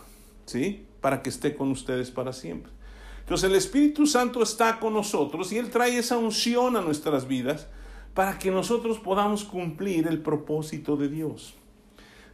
¿Sí? 0.45 0.85
para 1.05 1.21
que 1.21 1.29
esté 1.29 1.55
con 1.55 1.69
ustedes 1.69 2.09
para 2.09 2.33
siempre. 2.33 2.71
Entonces 3.19 3.47
el 3.47 3.55
Espíritu 3.55 4.07
Santo 4.07 4.41
está 4.41 4.79
con 4.79 4.95
nosotros 4.95 5.51
y 5.51 5.59
Él 5.59 5.69
trae 5.69 5.99
esa 5.99 6.17
unción 6.17 6.75
a 6.75 6.81
nuestras 6.81 7.27
vidas 7.27 7.67
para 8.15 8.39
que 8.39 8.49
nosotros 8.49 8.97
podamos 8.97 9.43
cumplir 9.43 10.07
el 10.07 10.23
propósito 10.23 10.97
de 10.97 11.09
Dios. 11.09 11.53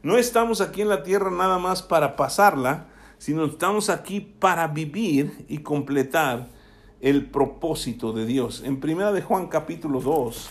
No 0.04 0.15
estamos 0.15 0.62
aquí 0.62 0.82
en 0.82 0.88
la 0.88 1.04
tierra 1.04 1.30
nada 1.30 1.60
más 1.60 1.82
para 1.82 2.15
pasarla, 2.15 2.88
sino 3.17 3.43
estamos 3.43 3.89
aquí 3.89 4.21
para 4.21 4.69
vivir 4.69 5.45
y 5.50 5.58
completar 5.58 6.47
el 7.02 7.26
propósito 7.26 8.13
de 8.13 8.26
Dios. 8.26 8.63
En 8.65 8.80
primera 8.80 9.12
de 9.12 9.21
Juan 9.21 9.47
capítulo 9.47 10.00
2, 10.00 10.50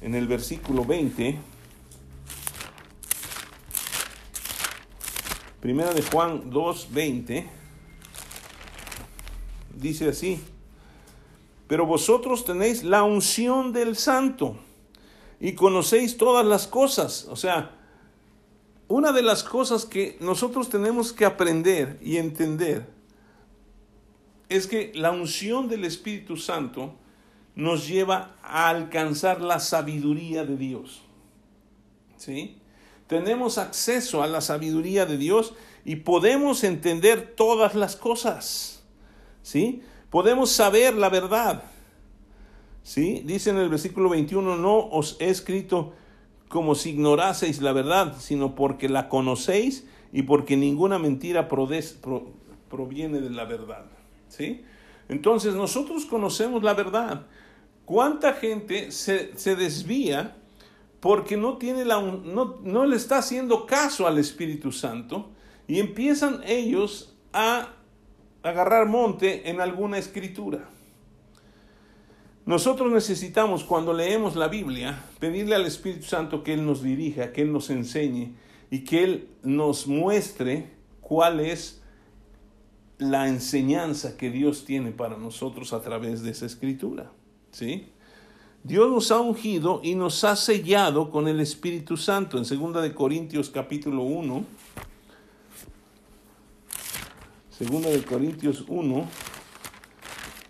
en 0.00 0.16
el 0.16 0.26
versículo 0.26 0.84
20, 0.84 1.38
Primera 5.60 5.92
de 5.92 6.02
Juan 6.02 6.50
2:20 6.50 7.46
dice 9.76 10.08
así: 10.08 10.40
Pero 11.68 11.84
vosotros 11.84 12.44
tenéis 12.44 12.82
la 12.82 13.02
unción 13.02 13.72
del 13.72 13.96
santo 13.96 14.56
y 15.38 15.52
conocéis 15.52 16.16
todas 16.16 16.46
las 16.46 16.66
cosas. 16.66 17.26
O 17.30 17.36
sea, 17.36 17.72
una 18.88 19.12
de 19.12 19.22
las 19.22 19.44
cosas 19.44 19.84
que 19.84 20.16
nosotros 20.20 20.70
tenemos 20.70 21.12
que 21.12 21.26
aprender 21.26 21.98
y 22.02 22.16
entender 22.16 22.88
es 24.48 24.66
que 24.66 24.92
la 24.94 25.12
unción 25.12 25.68
del 25.68 25.84
Espíritu 25.84 26.36
Santo 26.36 26.94
nos 27.54 27.86
lleva 27.86 28.34
a 28.42 28.68
alcanzar 28.68 29.40
la 29.42 29.60
sabiduría 29.60 30.44
de 30.44 30.56
Dios. 30.56 31.02
¿Sí? 32.16 32.59
Tenemos 33.10 33.58
acceso 33.58 34.22
a 34.22 34.28
la 34.28 34.40
sabiduría 34.40 35.04
de 35.04 35.18
Dios 35.18 35.54
y 35.84 35.96
podemos 35.96 36.62
entender 36.62 37.34
todas 37.34 37.74
las 37.74 37.96
cosas. 37.96 38.84
¿Sí? 39.42 39.82
Podemos 40.10 40.52
saber 40.52 40.94
la 40.94 41.08
verdad. 41.08 41.64
¿Sí? 42.84 43.20
Dice 43.26 43.50
en 43.50 43.56
el 43.56 43.68
versículo 43.68 44.10
21, 44.10 44.56
no 44.56 44.78
os 44.78 45.16
he 45.18 45.28
escrito 45.28 45.92
como 46.48 46.76
si 46.76 46.90
ignoraseis 46.90 47.60
la 47.60 47.72
verdad, 47.72 48.14
sino 48.20 48.54
porque 48.54 48.88
la 48.88 49.08
conocéis 49.08 49.88
y 50.12 50.22
porque 50.22 50.56
ninguna 50.56 51.00
mentira 51.00 51.48
proviene 51.48 53.20
de 53.20 53.30
la 53.30 53.44
verdad. 53.44 53.86
¿Sí? 54.28 54.62
Entonces 55.08 55.56
nosotros 55.56 56.06
conocemos 56.06 56.62
la 56.62 56.74
verdad. 56.74 57.26
¿Cuánta 57.86 58.34
gente 58.34 58.92
se, 58.92 59.36
se 59.36 59.56
desvía 59.56 60.36
porque 61.00 61.36
no, 61.36 61.56
tiene 61.56 61.84
la, 61.84 62.00
no, 62.00 62.58
no 62.62 62.86
le 62.86 62.96
está 62.96 63.18
haciendo 63.18 63.66
caso 63.66 64.06
al 64.06 64.18
Espíritu 64.18 64.70
Santo 64.70 65.30
y 65.66 65.78
empiezan 65.78 66.42
ellos 66.46 67.16
a 67.32 67.74
agarrar 68.42 68.86
monte 68.86 69.48
en 69.50 69.60
alguna 69.60 69.98
escritura. 69.98 70.68
Nosotros 72.46 72.90
necesitamos, 72.90 73.64
cuando 73.64 73.92
leemos 73.92 74.34
la 74.34 74.48
Biblia, 74.48 75.04
pedirle 75.18 75.54
al 75.54 75.66
Espíritu 75.66 76.04
Santo 76.04 76.42
que 76.42 76.54
Él 76.54 76.66
nos 76.66 76.82
dirija, 76.82 77.32
que 77.32 77.42
Él 77.42 77.52
nos 77.52 77.70
enseñe 77.70 78.34
y 78.70 78.80
que 78.80 79.04
Él 79.04 79.28
nos 79.42 79.86
muestre 79.86 80.70
cuál 81.00 81.40
es 81.40 81.82
la 82.98 83.28
enseñanza 83.28 84.16
que 84.16 84.30
Dios 84.30 84.64
tiene 84.64 84.90
para 84.90 85.16
nosotros 85.16 85.72
a 85.72 85.80
través 85.80 86.22
de 86.22 86.30
esa 86.30 86.46
escritura. 86.46 87.10
¿Sí? 87.52 87.92
Dios 88.62 88.90
nos 88.90 89.10
ha 89.10 89.20
ungido 89.20 89.80
y 89.82 89.94
nos 89.94 90.22
ha 90.22 90.36
sellado 90.36 91.10
con 91.10 91.28
el 91.28 91.40
Espíritu 91.40 91.96
Santo. 91.96 92.36
En 92.36 92.44
2 92.44 92.82
de 92.82 92.94
Corintios 92.94 93.48
capítulo 93.48 94.02
1, 94.02 94.44
2 97.58 97.82
de 97.82 98.04
Corintios 98.04 98.64
1 98.68 99.08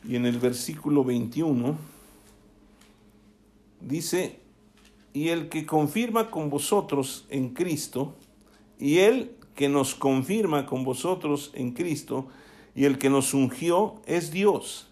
y 0.09 0.17
en 0.17 0.27
el 0.27 0.39
versículo 0.41 1.05
21 1.05 1.79
dice, 3.81 4.41
y 5.13 5.29
el 5.29 5.49
que 5.49 5.65
confirma 5.65 6.33
con 6.33 6.51
vosotros 6.51 7.27
en 7.31 7.51
Cristo, 7.51 8.17
y 8.79 8.99
el 8.99 9.37
que 9.55 9.69
nos 9.69 9.95
confirma 9.95 10.67
con 10.67 10.83
vosotros 10.83 11.53
en 11.55 11.73
Cristo, 11.73 12.27
y 12.75 12.87
el 12.87 12.99
que 12.99 13.09
nos 13.09 13.35
ungió 13.35 14.03
es 14.07 14.33
Dios 14.33 14.90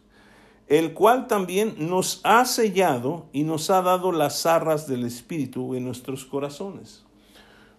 el 0.69 0.93
cual 0.93 1.27
también 1.27 1.75
nos 1.79 2.21
ha 2.25 2.45
sellado 2.45 3.27
y 3.33 3.43
nos 3.43 3.71
ha 3.71 3.81
dado 3.81 4.13
las 4.13 4.45
arras 4.45 4.87
del 4.87 5.05
Espíritu 5.05 5.75
en 5.75 5.85
nuestros 5.85 6.27
corazones. 6.27 7.05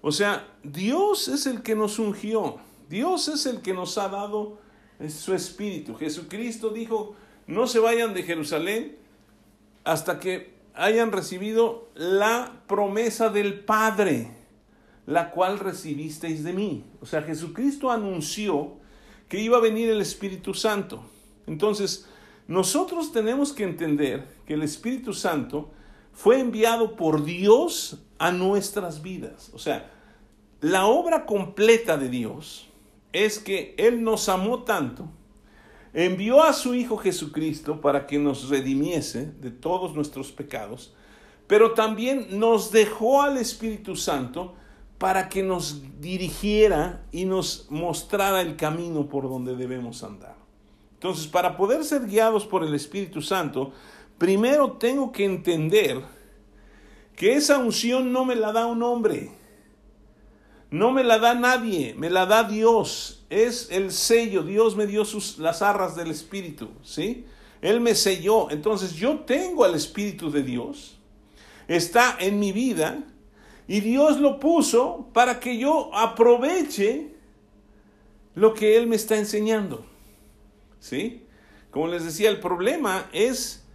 O 0.02 0.12
sea, 0.12 0.48
Dios 0.64 1.28
es 1.28 1.46
el 1.46 1.62
que 1.62 1.76
nos 1.76 2.00
ungió, 2.00 2.58
Dios 2.90 3.28
es 3.28 3.46
el 3.46 3.62
que 3.62 3.74
nos 3.74 3.98
ha 3.98 4.10
dado 4.10 4.58
su 5.08 5.36
Espíritu. 5.36 5.96
Jesucristo 5.96 6.72
dijo, 6.72 7.16
no 7.46 7.68
se 7.68 7.80
vayan 7.80 8.14
de 8.14 8.24
Jerusalén 8.24 8.98
hasta 9.84 10.20
que 10.20 10.54
hayan 10.74 11.12
recibido 11.12 11.90
la 11.94 12.64
promesa 12.68 13.30
del 13.30 13.60
Padre, 13.60 14.32
la 15.06 15.30
cual 15.30 15.60
recibisteis 15.60 16.44
de 16.44 16.54
mí. 16.54 16.86
O 17.02 17.06
sea, 17.06 17.22
Jesucristo 17.22 17.92
anunció 17.92 18.74
que 19.28 19.40
iba 19.40 19.58
a 19.58 19.62
venir 19.62 19.90
el 19.90 20.02
Espíritu 20.02 20.54
Santo. 20.54 21.04
Entonces, 21.46 22.09
nosotros 22.50 23.12
tenemos 23.12 23.54
que 23.54 23.64
entender 23.64 24.28
que 24.48 24.56
el 24.56 24.64
Espíritu 24.64 25.14
Santo 25.14 25.70
fue 26.14 26.40
enviado 26.40 26.96
por 26.96 27.24
Dios 27.24 28.00
a 28.18 28.32
nuestras 28.32 29.04
vidas. 29.04 29.52
O 29.54 29.60
sea, 29.60 29.92
la 30.60 30.88
obra 30.88 31.28
completa 31.28 31.96
de 31.96 32.10
Dios 32.10 32.68
es 33.14 33.38
que 33.38 33.76
Él 33.78 34.04
nos 34.04 34.30
amó 34.30 34.64
tanto, 34.64 35.08
envió 35.94 36.42
a 36.42 36.54
su 36.54 36.74
Hijo 36.74 36.98
Jesucristo 36.98 37.82
para 37.82 38.08
que 38.08 38.18
nos 38.18 38.50
redimiese 38.50 39.28
de 39.28 39.52
todos 39.52 39.94
nuestros 39.94 40.32
pecados, 40.32 40.96
pero 41.46 41.76
también 41.76 42.40
nos 42.40 42.72
dejó 42.72 43.22
al 43.22 43.38
Espíritu 43.38 43.96
Santo 43.96 44.56
para 44.98 45.30
que 45.30 45.44
nos 45.44 45.84
dirigiera 46.02 47.06
y 47.12 47.26
nos 47.26 47.68
mostrara 47.70 48.42
el 48.42 48.56
camino 48.56 49.08
por 49.08 49.30
donde 49.30 49.56
debemos 49.56 50.04
andar. 50.04 50.39
Entonces, 51.00 51.28
para 51.28 51.56
poder 51.56 51.86
ser 51.86 52.08
guiados 52.08 52.46
por 52.46 52.62
el 52.62 52.76
Espíritu 52.76 53.22
Santo, 53.22 53.72
primero 54.18 54.74
tengo 54.74 55.14
que 55.14 55.24
entender 55.24 56.04
que 57.16 57.36
esa 57.36 57.58
unción 57.58 58.12
no 58.12 58.26
me 58.26 58.36
la 58.36 58.52
da 58.52 58.66
un 58.66 58.84
hombre, 58.84 59.32
no 60.72 60.92
me 60.92 61.06
la 61.06 61.18
da 61.18 61.36
nadie, 61.36 61.96
me 61.98 62.10
la 62.10 62.26
da 62.26 62.44
Dios. 62.44 63.26
Es 63.30 63.70
el 63.72 63.94
sello, 63.94 64.44
Dios 64.44 64.76
me 64.76 64.88
dio 64.88 65.06
sus, 65.06 65.38
las 65.38 65.62
arras 65.62 65.96
del 65.96 66.12
Espíritu, 66.12 66.68
¿sí? 66.84 67.26
Él 67.62 67.80
me 67.80 67.96
selló. 67.96 68.52
Entonces 68.52 68.94
yo 68.94 69.20
tengo 69.20 69.64
al 69.64 69.76
Espíritu 69.76 70.30
de 70.30 70.44
Dios, 70.44 70.98
está 71.70 72.18
en 72.20 72.40
mi 72.40 72.52
vida, 72.52 73.06
y 73.70 73.80
Dios 73.80 74.20
lo 74.20 74.38
puso 74.38 75.08
para 75.14 75.40
que 75.40 75.58
yo 75.58 75.96
aproveche 75.96 77.16
lo 78.36 78.54
que 78.54 78.76
Él 78.76 78.86
me 78.88 78.98
está 78.98 79.16
enseñando. 79.16 79.89
¿Sí? 80.80 81.26
Como 81.72 81.88
les 81.88 82.04
decía, 82.04 82.30
el 82.30 82.40
problema 82.40 83.10
es 83.14 83.66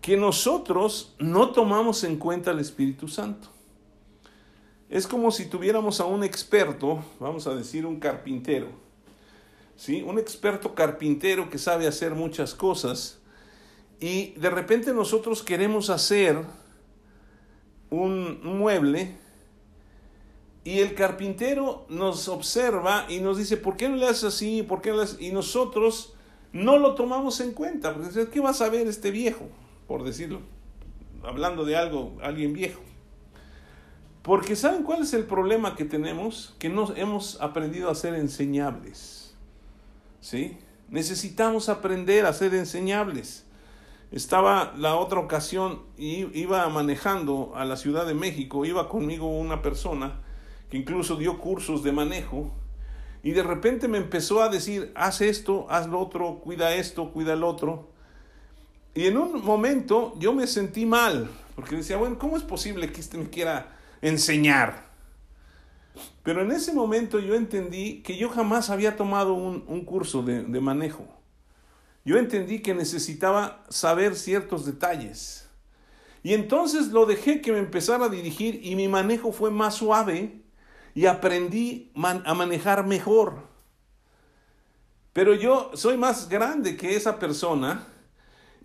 que 0.00 0.16
nosotros 0.16 1.14
no 1.18 1.50
tomamos 1.50 2.04
en 2.04 2.16
cuenta 2.16 2.50
el 2.50 2.58
Espíritu 2.58 3.08
Santo. 3.08 3.48
Es 4.88 5.06
como 5.06 5.30
si 5.30 5.46
tuviéramos 5.46 6.00
a 6.00 6.04
un 6.04 6.22
experto, 6.22 7.02
vamos 7.18 7.46
a 7.46 7.54
decir 7.54 7.86
un 7.86 7.98
carpintero, 7.98 8.68
¿sí? 9.76 10.02
Un 10.02 10.18
experto 10.18 10.74
carpintero 10.74 11.48
que 11.48 11.58
sabe 11.58 11.86
hacer 11.86 12.14
muchas 12.14 12.54
cosas 12.54 13.20
y 14.00 14.32
de 14.32 14.50
repente 14.50 14.92
nosotros 14.92 15.42
queremos 15.42 15.88
hacer 15.88 16.36
un 17.88 18.40
mueble 18.42 19.16
y 20.64 20.80
el 20.80 20.94
carpintero 20.94 21.86
nos 21.88 22.28
observa 22.28 23.06
y 23.08 23.20
nos 23.20 23.38
dice, 23.38 23.56
¿por 23.56 23.76
qué 23.76 23.88
no 23.88 23.96
le 23.96 24.06
haces 24.06 24.24
así? 24.24 24.62
¿Por 24.62 24.82
qué 24.82 24.90
no 24.90 24.96
le 24.96 25.02
haces? 25.04 25.20
Y 25.20 25.32
nosotros 25.32 26.14
no 26.52 26.78
lo 26.78 26.94
tomamos 26.94 27.40
en 27.40 27.52
cuenta, 27.52 27.94
porque 27.94 28.28
¿qué 28.30 28.40
va 28.40 28.50
a 28.50 28.54
saber 28.54 28.86
este 28.86 29.10
viejo? 29.10 29.48
Por 29.86 30.04
decirlo, 30.04 30.40
hablando 31.24 31.64
de 31.64 31.76
algo, 31.76 32.16
alguien 32.22 32.52
viejo. 32.52 32.80
Porque 34.22 34.54
¿saben 34.54 34.84
cuál 34.84 35.02
es 35.02 35.14
el 35.14 35.24
problema 35.24 35.74
que 35.74 35.84
tenemos? 35.84 36.54
Que 36.58 36.68
no 36.68 36.94
hemos 36.94 37.40
aprendido 37.40 37.90
a 37.90 37.94
ser 37.94 38.14
enseñables. 38.14 39.34
¿Sí? 40.20 40.58
Necesitamos 40.88 41.68
aprender 41.68 42.26
a 42.26 42.32
ser 42.32 42.54
enseñables. 42.54 43.44
Estaba 44.12 44.74
la 44.76 44.94
otra 44.94 45.18
ocasión 45.18 45.80
y 45.96 46.38
iba 46.38 46.68
manejando 46.68 47.52
a 47.56 47.64
la 47.64 47.76
Ciudad 47.76 48.06
de 48.06 48.14
México, 48.14 48.66
iba 48.66 48.88
conmigo 48.88 49.26
una 49.26 49.62
persona 49.62 50.20
que 50.70 50.76
incluso 50.76 51.16
dio 51.16 51.38
cursos 51.38 51.82
de 51.82 51.92
manejo 51.92 52.52
y 53.22 53.30
de 53.32 53.42
repente 53.42 53.86
me 53.86 53.98
empezó 53.98 54.42
a 54.42 54.48
decir, 54.48 54.90
haz 54.94 55.20
esto, 55.20 55.66
haz 55.70 55.86
lo 55.86 56.00
otro, 56.00 56.40
cuida 56.40 56.74
esto, 56.74 57.12
cuida 57.12 57.34
el 57.34 57.44
otro. 57.44 57.88
Y 58.94 59.06
en 59.06 59.16
un 59.16 59.44
momento 59.44 60.14
yo 60.18 60.32
me 60.34 60.46
sentí 60.46 60.86
mal, 60.86 61.30
porque 61.54 61.76
decía, 61.76 61.96
bueno, 61.96 62.18
¿cómo 62.18 62.36
es 62.36 62.42
posible 62.42 62.90
que 62.90 63.00
este 63.00 63.18
me 63.18 63.30
quiera 63.30 63.76
enseñar? 64.00 64.90
Pero 66.24 66.42
en 66.42 66.50
ese 66.50 66.72
momento 66.72 67.20
yo 67.20 67.34
entendí 67.34 68.02
que 68.02 68.16
yo 68.16 68.28
jamás 68.28 68.70
había 68.70 68.96
tomado 68.96 69.34
un, 69.34 69.64
un 69.68 69.84
curso 69.84 70.22
de, 70.22 70.42
de 70.42 70.60
manejo. 70.60 71.06
Yo 72.04 72.18
entendí 72.18 72.60
que 72.60 72.74
necesitaba 72.74 73.64
saber 73.68 74.16
ciertos 74.16 74.66
detalles. 74.66 75.48
Y 76.24 76.34
entonces 76.34 76.88
lo 76.88 77.06
dejé 77.06 77.40
que 77.40 77.52
me 77.52 77.58
empezara 77.58 78.06
a 78.06 78.08
dirigir 78.08 78.60
y 78.64 78.74
mi 78.74 78.88
manejo 78.88 79.32
fue 79.32 79.52
más 79.52 79.74
suave 79.74 80.41
y 80.94 81.06
aprendí 81.06 81.90
a 81.94 82.34
manejar 82.34 82.86
mejor. 82.86 83.50
Pero 85.12 85.34
yo 85.34 85.70
soy 85.74 85.96
más 85.96 86.28
grande 86.28 86.76
que 86.76 86.96
esa 86.96 87.18
persona, 87.18 87.86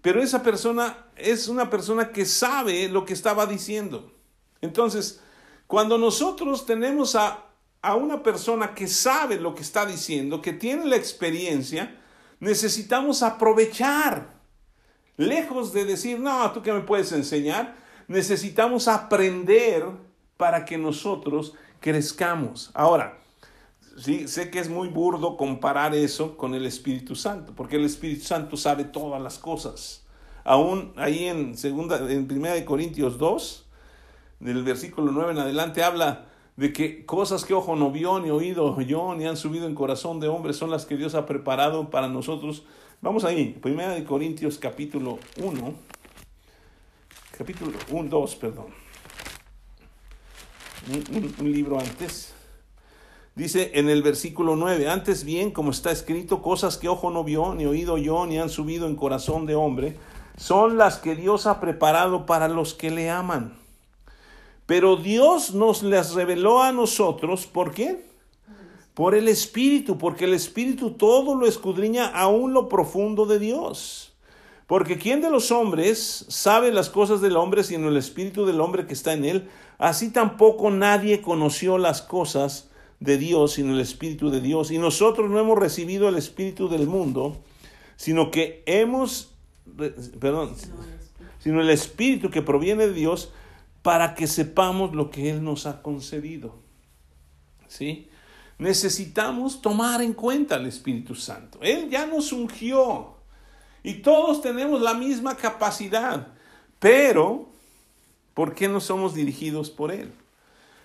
pero 0.02 0.22
esa 0.22 0.44
persona 0.44 1.08
es 1.16 1.48
una 1.48 1.70
persona 1.70 2.12
que 2.12 2.26
sabe 2.26 2.88
lo 2.88 3.06
que 3.06 3.14
estaba 3.14 3.46
diciendo. 3.46 4.14
Entonces, 4.62 5.22
cuando 5.68 5.98
nosotros 5.98 6.66
tenemos 6.66 7.16
a, 7.16 7.46
a 7.82 7.96
una 7.96 8.24
persona 8.24 8.74
que 8.74 8.88
sabe 8.88 9.38
lo 9.38 9.54
que 9.54 9.62
está 9.62 9.86
diciendo, 9.86 10.42
que 10.42 10.54
tiene 10.54 10.86
la 10.86 10.96
experiencia, 10.96 12.00
necesitamos 12.40 13.24
aprovechar. 13.24 14.38
Lejos 15.18 15.74
de 15.74 15.84
decir, 15.84 16.20
no, 16.20 16.52
tú 16.52 16.62
que 16.62 16.72
me 16.72 16.82
puedes 16.82 17.12
enseñar, 17.12 17.76
necesitamos 18.08 18.88
aprender 18.88 19.84
para 20.38 20.64
que 20.64 20.78
nosotros 20.78 21.54
crezcamos. 21.80 22.72
Ahora, 22.74 23.18
sí, 23.98 24.28
sé 24.28 24.50
que 24.50 24.60
es 24.60 24.70
muy 24.70 24.88
burdo 24.88 25.38
comparar 25.38 25.96
eso 25.96 26.38
con 26.38 26.54
el 26.54 26.66
Espíritu 26.66 27.16
Santo, 27.16 27.54
porque 27.56 27.76
el 27.76 27.86
Espíritu 27.86 28.26
Santo 28.26 28.58
sabe 28.58 28.84
todas 28.84 29.22
las 29.22 29.38
cosas. 29.38 30.04
Aún 30.44 30.94
ahí 30.96 31.26
en 31.26 31.58
segunda 31.58 31.98
en 32.12 32.28
primera 32.28 32.54
de 32.54 32.66
Corintios 32.66 33.18
2, 33.18 33.66
del 34.40 34.64
versículo 34.64 35.12
9 35.12 35.32
en 35.32 35.40
adelante 35.40 35.84
habla 35.84 36.26
de 36.56 36.74
que 36.74 37.06
cosas 37.06 37.44
que 37.44 37.54
ojo 37.54 37.76
no 37.76 37.92
vio 37.92 38.20
ni 38.20 38.30
oído 38.30 38.80
yo 38.82 39.14
ni 39.16 39.26
han 39.26 39.38
subido 39.38 39.68
en 39.68 39.76
corazón 39.76 40.20
de 40.20 40.28
hombre 40.28 40.54
son 40.54 40.72
las 40.72 40.86
que 40.86 40.96
Dios 40.96 41.16
ha 41.16 41.26
preparado 41.26 41.90
para 41.90 42.08
nosotros. 42.08 42.64
Vamos 43.02 43.26
ahí, 43.26 43.58
primera 43.62 43.94
de 43.94 44.04
Corintios 44.04 44.58
capítulo 44.58 45.20
1, 45.38 45.74
capítulo 47.38 47.74
1, 47.92 48.10
2, 48.10 48.36
perdón 48.38 48.87
un, 51.40 51.52
libro 51.52 51.80
antes. 51.80 52.34
Dice 53.36 53.72
en 53.76 53.90
el 53.90 54.02
versículo 54.02 54.56
9, 54.56 54.90
antes 54.90 55.24
bien, 55.24 55.52
como 55.52 55.72
está 55.72 55.92
escrito, 55.92 56.42
cosas 56.42 56.78
que 56.78 56.88
ojo 56.88 57.12
no 57.12 57.24
vio, 57.24 57.54
ni 57.54 57.66
oído 57.66 57.98
yo, 57.98 58.26
ni 58.26 58.40
han 58.40 58.50
subido 58.50 58.88
en 58.88 58.96
corazón 58.96 59.46
de 59.46 59.56
hombre, 59.56 59.98
son 60.38 60.78
las 60.78 60.98
que 60.98 61.16
Dios 61.16 61.46
ha 61.46 61.60
preparado 61.60 62.26
para 62.26 62.48
los 62.48 62.74
que 62.74 62.90
le 62.90 63.10
aman. 63.10 63.58
Pero 64.66 64.98
Dios 64.98 65.54
nos 65.54 65.84
las 65.84 66.14
reveló 66.14 66.62
a 66.62 66.72
nosotros, 66.72 67.46
¿por 67.46 67.74
qué? 67.74 68.06
Por 68.94 69.14
el 69.14 69.28
Espíritu, 69.28 69.98
porque 69.98 70.26
el 70.26 70.34
Espíritu 70.34 70.92
todo 70.92 71.36
lo 71.36 71.46
escudriña 71.46 72.08
aún 72.08 72.54
lo 72.54 72.68
profundo 72.68 73.26
de 73.26 73.40
Dios. 73.40 74.14
Porque 74.66 74.98
¿quién 74.98 75.22
de 75.22 75.30
los 75.30 75.52
hombres 75.52 76.26
sabe 76.28 76.74
las 76.74 76.90
cosas 76.90 77.22
del 77.22 77.38
hombre 77.38 77.64
sino 77.64 77.88
el 77.88 77.96
Espíritu 77.96 78.46
del 78.46 78.60
hombre 78.60 78.86
que 78.86 78.94
está 78.94 79.14
en 79.14 79.24
él? 79.24 79.50
Así 79.78 80.10
tampoco 80.10 80.72
nadie 80.72 81.22
conoció 81.22 81.78
las 81.78 82.02
cosas 82.02 82.70
de 83.00 83.18
Dios 83.18 83.54
sino 83.54 83.74
el 83.74 83.80
Espíritu 83.80 84.30
de 84.30 84.42
Dios. 84.42 84.72
Y 84.72 84.78
nosotros 84.78 85.30
no 85.30 85.40
hemos 85.40 85.58
recibido 85.58 86.10
el 86.10 86.16
Espíritu 86.16 86.70
del 86.70 86.88
mundo, 86.88 87.38
sino 87.96 88.32
que 88.32 88.64
hemos, 88.66 89.34
perdón, 90.20 90.56
sino 91.40 91.62
el 91.62 91.70
Espíritu 91.70 92.30
que 92.30 92.42
proviene 92.42 92.88
de 92.88 92.94
Dios 92.94 93.32
para 93.82 94.16
que 94.16 94.28
sepamos 94.28 94.96
lo 94.96 95.10
que 95.10 95.30
Él 95.30 95.44
nos 95.44 95.66
ha 95.66 95.82
concedido. 95.82 96.56
¿Sí? 97.68 98.10
Necesitamos 98.58 99.62
tomar 99.62 100.02
en 100.02 100.14
cuenta 100.14 100.56
al 100.56 100.66
Espíritu 100.66 101.14
Santo. 101.16 101.60
Él 101.62 101.90
ya 101.90 102.06
nos 102.08 102.32
ungió 102.32 103.18
y 103.84 103.96
todos 103.96 104.42
tenemos 104.42 104.82
la 104.82 104.94
misma 104.94 105.38
capacidad, 105.38 106.28
pero 106.80 107.50
¿Por 108.38 108.54
qué 108.54 108.68
no 108.68 108.80
somos 108.80 109.16
dirigidos 109.16 109.72
por 109.72 109.92
Él? 109.92 110.12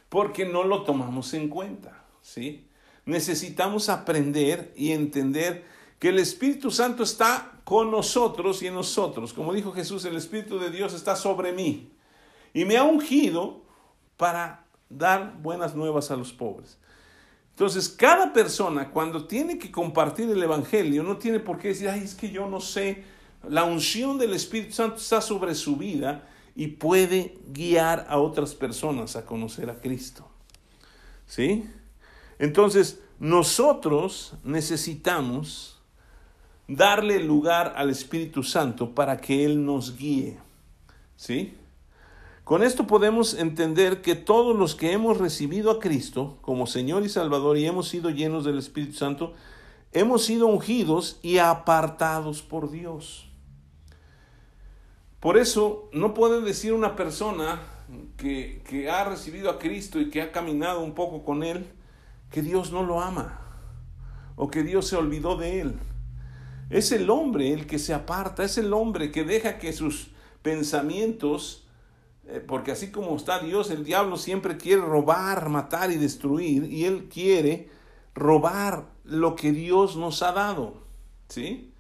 Porque 0.09 0.47
no 0.47 0.65
lo 0.65 0.85
tomamos 0.85 1.35
en 1.35 1.51
cuenta, 1.51 2.03
¿sí? 2.23 2.67
Necesitamos 3.05 3.91
aprender 3.91 4.73
y 4.75 4.93
entender 4.93 5.63
que 5.99 6.09
el 6.09 6.19
Espíritu 6.19 6.71
Santo 6.71 7.03
está 7.03 7.61
con 7.65 7.91
nosotros 7.91 8.63
y 8.63 8.69
en 8.69 8.75
nosotros. 8.75 9.35
Como 9.35 9.53
dijo 9.53 9.71
Jesús, 9.71 10.03
el 10.07 10.17
Espíritu 10.17 10.59
de 10.59 10.71
Dios 10.71 10.95
está 10.95 11.15
sobre 11.15 11.53
mí 11.53 11.91
y 12.55 12.65
me 12.65 12.79
ha 12.79 12.85
ungido 12.85 13.61
para 14.17 14.65
dar 14.89 15.37
buenas 15.43 15.75
nuevas 15.75 16.11
a 16.11 16.17
los 16.17 16.33
pobres. 16.33 16.79
Entonces, 17.51 17.91
cada 17.91 18.33
persona 18.33 18.91
cuando 18.91 19.27
tiene 19.27 19.59
que 19.59 19.71
compartir 19.71 20.31
el 20.31 20.43
Evangelio 20.43 21.03
no 21.03 21.19
tiene 21.19 21.39
por 21.39 21.59
qué 21.59 21.69
decir, 21.69 21.91
ay, 21.91 22.01
es 22.03 22.15
que 22.15 22.31
yo 22.31 22.49
no 22.49 22.63
sé, 22.63 23.05
la 23.47 23.65
unción 23.65 24.17
del 24.17 24.33
Espíritu 24.33 24.73
Santo 24.73 24.97
está 24.97 25.21
sobre 25.21 25.55
su 25.55 25.77
vida 25.77 26.31
y 26.55 26.69
puede 26.69 27.39
guiar 27.53 28.07
a 28.09 28.19
otras 28.19 28.55
personas 28.55 29.17
a 29.17 29.25
conocer 29.25 29.71
a 29.71 29.81
Cristo. 29.81 30.27
¿Sí? 31.27 31.69
Entonces, 32.39 33.01
nosotros 33.19 34.35
necesitamos 34.45 35.81
darle 36.69 37.23
lugar 37.23 37.75
al 37.77 37.91
Espíritu 37.91 38.43
Santo 38.43 38.95
para 38.95 39.21
que 39.21 39.45
Él 39.45 39.65
nos 39.65 39.97
guíe. 39.97 40.39
¿Sí? 41.17 41.55
Con 42.45 42.63
esto 42.63 42.87
podemos 42.87 43.35
entender 43.35 44.03
que 44.03 44.17
todos 44.17 44.57
los 44.57 44.75
que 44.75 44.93
hemos 44.93 45.19
recibido 45.19 45.71
a 45.71 45.79
Cristo 45.79 46.39
como 46.43 46.67
Señor 46.67 47.05
y 47.05 47.09
Salvador 47.09 47.57
y 47.57 47.67
hemos 47.67 47.89
sido 47.89 48.11
llenos 48.11 48.45
del 48.45 48.59
Espíritu 48.59 48.95
Santo, 48.95 49.33
hemos 49.93 50.25
sido 50.25 50.49
ungidos 50.49 51.19
y 51.23 51.39
apartados 51.39 52.43
por 52.43 52.71
Dios. 52.71 53.32
Por 55.23 55.39
eso 55.39 55.89
no 55.93 56.15
puede 56.15 56.41
decir 56.41 56.73
una 56.73 56.97
persona 56.97 57.63
que, 58.17 58.61
que, 58.69 58.91
ha 58.91 59.05
recibido 59.05 59.51
a 59.51 59.61
Cristo 59.61 60.01
y 60.01 60.11
que 60.11 60.21
ha 60.21 60.33
caminado 60.33 60.81
un 60.81 60.97
poco 60.97 61.23
con 61.25 61.45
Él, 61.45 61.65
que 62.29 62.43
Dios 62.43 62.73
no 62.73 62.83
lo 62.83 63.01
ama 63.01 63.39
o 64.35 64.51
que 64.51 64.65
Dios 64.65 64.89
se 64.89 64.97
olvidó 64.97 65.37
de 65.37 65.61
Él. 65.61 65.79
Es 66.71 66.91
el 66.91 67.09
hombre 67.09 67.53
el 67.53 67.69
que 67.69 67.79
se 67.79 67.95
aparta, 67.95 68.43
es 68.43 68.59
el 68.59 68.73
hombre 68.73 69.13
que 69.13 69.23
deja 69.23 69.61
que 69.61 69.73
sus 69.73 70.11
pensamientos, 70.43 71.69
eh, 72.27 72.43
porque 72.45 72.73
así 72.73 72.91
como 72.91 73.15
está 73.15 73.39
Dios, 73.39 73.71
el 73.71 73.85
diablo 73.85 74.17
siempre 74.17 74.57
quiere 74.57 74.83
robar, 74.83 75.49
matar 75.49 75.93
y 75.93 75.99
destruir, 75.99 76.65
y 76.65 76.85
él 76.85 77.09
quiere 77.09 77.69
robar 78.13 78.89
lo 79.05 79.37
que 79.37 79.53
Dios 79.53 79.95
nos 79.95 80.21
ha 80.25 80.33
dado. 80.33 80.83
¿Sí? 81.29 81.72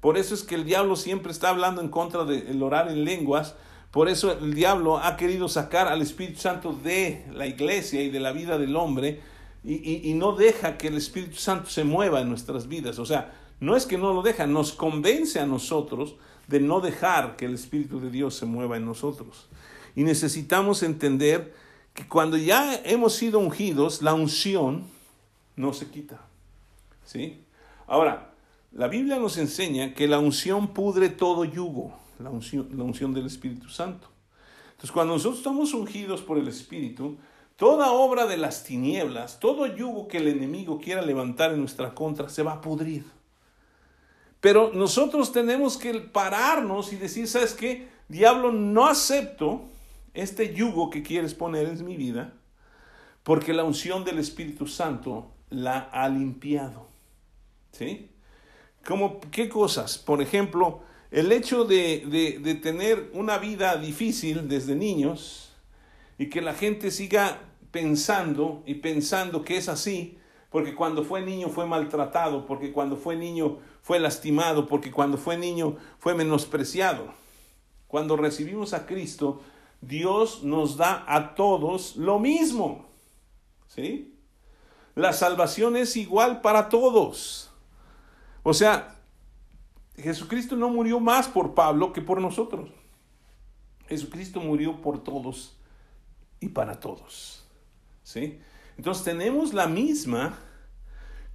Por 0.00 0.16
eso 0.16 0.34
es 0.34 0.42
que 0.42 0.54
el 0.54 0.64
diablo 0.64 0.96
siempre 0.96 1.32
está 1.32 1.50
hablando 1.50 1.80
en 1.80 1.88
contra 1.88 2.24
del 2.24 2.62
orar 2.62 2.88
en 2.88 3.04
lenguas. 3.04 3.56
Por 3.90 4.08
eso 4.08 4.32
el 4.32 4.54
diablo 4.54 4.98
ha 4.98 5.16
querido 5.16 5.48
sacar 5.48 5.88
al 5.88 6.02
Espíritu 6.02 6.40
Santo 6.40 6.72
de 6.72 7.24
la 7.32 7.46
iglesia 7.46 8.02
y 8.02 8.10
de 8.10 8.20
la 8.20 8.32
vida 8.32 8.58
del 8.58 8.76
hombre 8.76 9.20
y, 9.64 10.08
y, 10.08 10.14
no 10.14 10.32
deja 10.32 10.78
que 10.78 10.88
el 10.88 10.96
Espíritu 10.96 11.36
Santo 11.36 11.68
se 11.68 11.84
mueva 11.84 12.20
en 12.20 12.28
nuestras 12.28 12.68
vidas. 12.68 12.98
O 12.98 13.06
sea, 13.06 13.34
no 13.60 13.76
es 13.76 13.86
que 13.86 13.98
no 13.98 14.14
lo 14.14 14.22
deja, 14.22 14.46
nos 14.46 14.72
convence 14.72 15.40
a 15.40 15.46
nosotros 15.46 16.14
de 16.46 16.60
no 16.60 16.80
dejar 16.80 17.36
que 17.36 17.46
el 17.46 17.54
Espíritu 17.54 18.00
de 18.00 18.10
Dios 18.10 18.36
se 18.36 18.46
mueva 18.46 18.76
en 18.76 18.86
nosotros. 18.86 19.48
Y 19.96 20.04
necesitamos 20.04 20.82
entender 20.82 21.54
que 21.92 22.06
cuando 22.06 22.36
ya 22.36 22.80
hemos 22.84 23.14
sido 23.14 23.40
ungidos, 23.40 24.00
la 24.00 24.14
unción 24.14 24.84
no 25.56 25.72
se 25.72 25.90
quita. 25.90 26.20
¿Sí? 27.04 27.42
Ahora, 27.86 28.27
la 28.78 28.86
Biblia 28.86 29.18
nos 29.18 29.38
enseña 29.38 29.92
que 29.92 30.06
la 30.06 30.20
unción 30.20 30.68
pudre 30.68 31.08
todo 31.08 31.44
yugo, 31.44 31.98
la 32.20 32.30
unción, 32.30 32.68
la 32.76 32.84
unción 32.84 33.12
del 33.12 33.26
Espíritu 33.26 33.68
Santo. 33.68 34.06
Entonces, 34.70 34.92
cuando 34.92 35.14
nosotros 35.14 35.38
estamos 35.38 35.74
ungidos 35.74 36.22
por 36.22 36.38
el 36.38 36.46
Espíritu, 36.46 37.18
toda 37.56 37.90
obra 37.90 38.26
de 38.26 38.36
las 38.36 38.62
tinieblas, 38.62 39.40
todo 39.40 39.66
yugo 39.66 40.06
que 40.06 40.18
el 40.18 40.28
enemigo 40.28 40.78
quiera 40.78 41.02
levantar 41.02 41.50
en 41.50 41.58
nuestra 41.58 41.92
contra, 41.92 42.28
se 42.28 42.44
va 42.44 42.52
a 42.52 42.60
pudrir. 42.60 43.04
Pero 44.40 44.70
nosotros 44.72 45.32
tenemos 45.32 45.76
que 45.76 45.94
pararnos 45.94 46.92
y 46.92 46.96
decir, 46.96 47.26
¿sabes 47.26 47.54
qué? 47.54 47.88
Diablo, 48.06 48.52
no 48.52 48.86
acepto 48.86 49.64
este 50.14 50.54
yugo 50.54 50.88
que 50.88 51.02
quieres 51.02 51.34
poner 51.34 51.66
en 51.66 51.84
mi 51.84 51.96
vida, 51.96 52.32
porque 53.24 53.52
la 53.52 53.64
unción 53.64 54.04
del 54.04 54.20
Espíritu 54.20 54.68
Santo 54.68 55.32
la 55.50 55.80
ha 55.90 56.08
limpiado. 56.08 56.86
¿Sí? 57.72 58.10
Como, 58.88 59.20
¿Qué 59.20 59.50
cosas? 59.50 59.98
Por 59.98 60.22
ejemplo, 60.22 60.80
el 61.10 61.30
hecho 61.30 61.66
de, 61.66 62.38
de, 62.42 62.54
tener 62.54 63.10
una 63.12 63.36
vida 63.36 63.76
difícil 63.76 64.48
desde 64.48 64.74
niños 64.76 65.52
y 66.16 66.30
que 66.30 66.40
la 66.40 66.54
gente 66.54 66.90
siga 66.90 67.38
pensando 67.70 68.62
y 68.64 68.76
pensando 68.76 69.44
que 69.44 69.58
es 69.58 69.68
así, 69.68 70.16
porque 70.48 70.74
cuando 70.74 71.04
fue 71.04 71.20
niño 71.20 71.50
fue 71.50 71.66
maltratado, 71.66 72.46
porque 72.46 72.72
cuando 72.72 72.96
fue 72.96 73.14
niño 73.14 73.58
fue 73.82 74.00
lastimado, 74.00 74.66
porque 74.66 74.90
cuando 74.90 75.18
fue 75.18 75.36
niño 75.36 75.76
fue 75.98 76.14
menospreciado. 76.14 77.12
Cuando 77.88 78.16
recibimos 78.16 78.72
a 78.72 78.86
Cristo, 78.86 79.42
Dios 79.82 80.44
nos 80.44 80.78
da 80.78 81.04
a 81.06 81.34
todos 81.34 81.94
lo 81.96 82.18
mismo. 82.18 82.86
¿Sí? 83.66 84.14
La 84.94 85.12
salvación 85.12 85.76
es 85.76 85.94
igual 85.98 86.40
para 86.40 86.70
todos. 86.70 87.47
O 88.48 88.54
sea, 88.54 88.96
Jesucristo 89.94 90.56
no 90.56 90.70
murió 90.70 91.00
más 91.00 91.28
por 91.28 91.52
Pablo 91.52 91.92
que 91.92 92.00
por 92.00 92.18
nosotros. 92.18 92.70
Jesucristo 93.88 94.40
murió 94.40 94.80
por 94.80 95.04
todos 95.04 95.58
y 96.40 96.48
para 96.48 96.80
todos. 96.80 97.44
¿Sí? 98.02 98.40
Entonces 98.78 99.04
tenemos 99.04 99.52
la 99.52 99.66
misma 99.66 100.38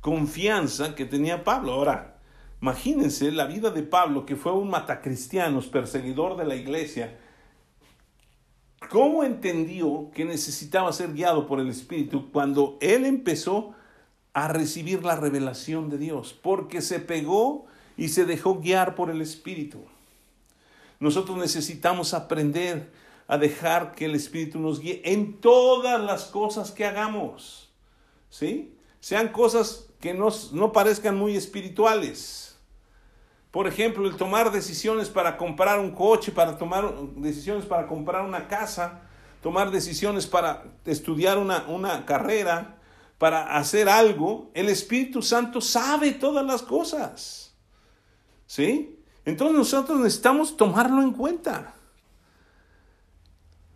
confianza 0.01 0.95
que 0.95 1.05
tenía 1.05 1.43
Pablo. 1.43 1.73
Ahora, 1.73 2.19
imagínense 2.59 3.31
la 3.31 3.45
vida 3.45 3.69
de 3.69 3.83
Pablo, 3.83 4.25
que 4.25 4.35
fue 4.35 4.51
un 4.51 4.71
matacristianos, 4.71 5.67
perseguidor 5.67 6.35
de 6.35 6.45
la 6.45 6.55
iglesia. 6.55 7.19
¿Cómo 8.89 9.23
entendió 9.23 10.09
que 10.15 10.25
necesitaba 10.25 10.91
ser 10.91 11.13
guiado 11.13 11.45
por 11.45 11.59
el 11.59 11.69
Espíritu 11.69 12.31
cuando 12.31 12.79
él 12.81 13.05
empezó 13.05 13.75
a 14.33 14.47
recibir 14.47 15.03
la 15.03 15.15
revelación 15.15 15.89
de 15.89 15.97
Dios, 15.97 16.33
porque 16.33 16.81
se 16.81 16.99
pegó 16.99 17.65
y 17.97 18.09
se 18.09 18.25
dejó 18.25 18.59
guiar 18.59 18.95
por 18.95 19.09
el 19.09 19.21
Espíritu. 19.21 19.79
Nosotros 20.99 21.37
necesitamos 21.37 22.13
aprender 22.13 22.91
a 23.27 23.37
dejar 23.37 23.93
que 23.93 24.05
el 24.05 24.15
Espíritu 24.15 24.59
nos 24.59 24.79
guíe 24.79 25.01
en 25.05 25.39
todas 25.39 26.01
las 26.01 26.25
cosas 26.25 26.71
que 26.71 26.85
hagamos. 26.85 27.69
¿Sí? 28.29 28.75
Sean 28.99 29.29
cosas 29.29 29.87
que 29.99 30.13
no 30.13 30.71
parezcan 30.71 31.17
muy 31.17 31.35
espirituales. 31.35 32.57
Por 33.51 33.67
ejemplo, 33.67 34.07
el 34.07 34.15
tomar 34.15 34.51
decisiones 34.51 35.09
para 35.09 35.37
comprar 35.37 35.79
un 35.79 35.91
coche, 35.91 36.31
para 36.31 36.57
tomar 36.57 36.91
decisiones 37.17 37.65
para 37.65 37.85
comprar 37.85 38.25
una 38.25 38.47
casa, 38.47 39.01
tomar 39.43 39.69
decisiones 39.69 40.25
para 40.25 40.63
estudiar 40.85 41.37
una, 41.37 41.65
una 41.67 42.05
carrera, 42.05 42.77
para 43.23 43.55
hacer 43.55 43.87
algo, 43.87 44.51
el 44.53 44.67
Espíritu 44.67 45.21
Santo 45.21 45.61
sabe 45.61 46.11
todas 46.11 46.45
las 46.45 46.61
cosas. 46.61 47.55
¿Sí? 48.45 48.99
Entonces 49.23 49.57
nosotros 49.57 49.97
necesitamos 50.01 50.57
tomarlo 50.57 51.01
en 51.01 51.13
cuenta. 51.13 51.73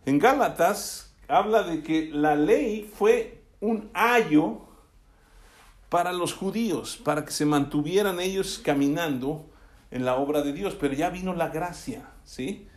En 0.04 0.18
Gálatas 0.18 1.14
habla 1.28 1.62
de 1.62 1.82
que 1.82 2.10
la 2.12 2.36
ley 2.36 2.92
fue 2.94 3.42
un 3.60 3.88
ayo 3.94 4.58
para 5.88 6.12
los 6.12 6.34
judíos, 6.34 7.00
para 7.02 7.24
que 7.24 7.32
se 7.32 7.46
mantuvieran 7.46 8.20
ellos 8.20 8.60
caminando 8.62 9.48
en 9.90 10.04
la 10.04 10.16
obra 10.16 10.42
de 10.42 10.52
Dios, 10.52 10.76
pero 10.78 10.92
ya 10.92 11.08
vino 11.08 11.32
la 11.32 11.48
gracia, 11.48 12.10
¿sí? 12.22 12.68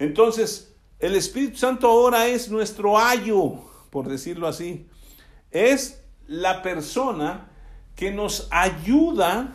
Entonces, 0.00 0.74
el 0.98 1.14
Espíritu 1.14 1.58
Santo 1.58 1.86
ahora 1.86 2.26
es 2.26 2.50
nuestro 2.50 2.98
ayo, 2.98 3.60
por 3.90 4.08
decirlo 4.08 4.48
así. 4.48 4.88
Es 5.52 6.02
la 6.26 6.62
persona 6.62 7.48
que 7.94 8.10
nos 8.10 8.48
ayuda 8.50 9.54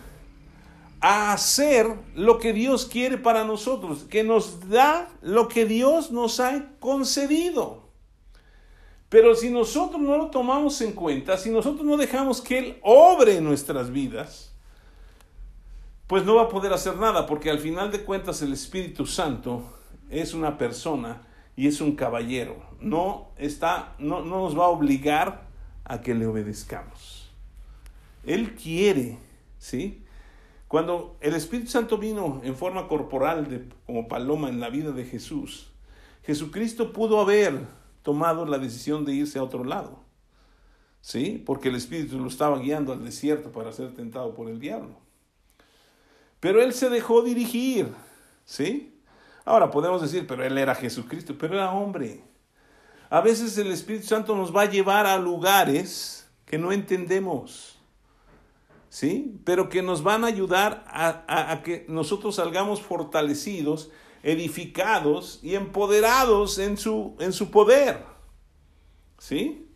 a 0.99 1.33
hacer 1.33 1.87
lo 2.15 2.37
que 2.37 2.53
Dios 2.53 2.85
quiere 2.85 3.17
para 3.17 3.43
nosotros, 3.43 4.03
que 4.03 4.23
nos 4.23 4.69
da 4.69 5.09
lo 5.21 5.47
que 5.47 5.65
Dios 5.65 6.11
nos 6.11 6.39
ha 6.39 6.69
concedido. 6.79 7.89
Pero 9.09 9.35
si 9.35 9.49
nosotros 9.49 9.99
no 9.99 10.17
lo 10.17 10.27
tomamos 10.27 10.79
en 10.81 10.93
cuenta, 10.93 11.37
si 11.37 11.49
nosotros 11.49 11.85
no 11.85 11.97
dejamos 11.97 12.39
que 12.39 12.59
Él 12.59 12.77
obre 12.81 13.37
en 13.37 13.43
nuestras 13.43 13.91
vidas, 13.91 14.55
pues 16.07 16.23
no 16.23 16.35
va 16.35 16.43
a 16.43 16.49
poder 16.49 16.71
hacer 16.71 16.95
nada, 16.97 17.25
porque 17.25 17.49
al 17.49 17.59
final 17.59 17.91
de 17.91 18.03
cuentas 18.03 18.41
el 18.41 18.53
Espíritu 18.53 19.05
Santo 19.05 19.63
es 20.09 20.33
una 20.33 20.57
persona 20.57 21.23
y 21.55 21.67
es 21.67 21.81
un 21.81 21.95
caballero. 21.95 22.63
No 22.79 23.31
está, 23.37 23.95
no, 23.97 24.21
no 24.21 24.41
nos 24.41 24.57
va 24.57 24.65
a 24.65 24.69
obligar 24.69 25.50
a 25.83 26.01
que 26.01 26.13
le 26.13 26.25
obedezcamos. 26.25 27.31
Él 28.23 28.55
quiere, 28.55 29.17
¿sí? 29.57 30.03
Cuando 30.67 31.17
el 31.19 31.35
Espíritu 31.35 31.69
Santo 31.69 31.97
vino 31.97 32.39
en 32.43 32.55
forma 32.55 32.87
corporal 32.87 33.49
de, 33.49 33.67
como 33.85 34.07
paloma 34.07 34.49
en 34.49 34.59
la 34.59 34.69
vida 34.69 34.91
de 34.91 35.03
Jesús, 35.03 35.71
Jesucristo 36.23 36.93
pudo 36.93 37.19
haber 37.19 37.59
tomado 38.03 38.45
la 38.45 38.57
decisión 38.57 39.05
de 39.05 39.13
irse 39.13 39.39
a 39.39 39.43
otro 39.43 39.63
lado, 39.63 39.99
¿sí? 41.01 41.43
Porque 41.45 41.69
el 41.69 41.75
Espíritu 41.75 42.19
lo 42.19 42.27
estaba 42.27 42.57
guiando 42.59 42.93
al 42.93 43.03
desierto 43.03 43.51
para 43.51 43.73
ser 43.73 43.93
tentado 43.93 44.33
por 44.33 44.49
el 44.49 44.59
diablo. 44.59 44.95
Pero 46.39 46.61
él 46.61 46.73
se 46.73 46.89
dejó 46.89 47.21
dirigir, 47.21 47.87
¿sí? 48.45 48.99
Ahora 49.43 49.71
podemos 49.71 50.01
decir, 50.01 50.25
pero 50.27 50.43
él 50.43 50.57
era 50.57 50.75
Jesucristo, 50.75 51.35
pero 51.37 51.55
era 51.55 51.71
hombre. 51.71 52.23
A 53.11 53.19
veces 53.19 53.57
el 53.57 53.69
Espíritu 53.73 54.07
Santo 54.07 54.37
nos 54.37 54.55
va 54.55 54.61
a 54.61 54.69
llevar 54.69 55.05
a 55.05 55.17
lugares 55.17 56.29
que 56.45 56.57
no 56.57 56.71
entendemos, 56.71 57.77
¿sí? 58.87 59.37
Pero 59.43 59.67
que 59.67 59.81
nos 59.81 60.01
van 60.01 60.23
a 60.23 60.27
ayudar 60.27 60.85
a, 60.87 61.61
que 61.61 61.85
nosotros 61.89 62.35
salgamos 62.35 62.81
fortalecidos, 62.81 63.91
edificados 64.23 65.41
y 65.43 65.55
empoderados 65.55 66.57
en 66.57 66.77
su, 66.77 67.17
en 67.19 67.33
su 67.33 67.51
poder, 67.51 68.05
¿sí? 69.17 69.67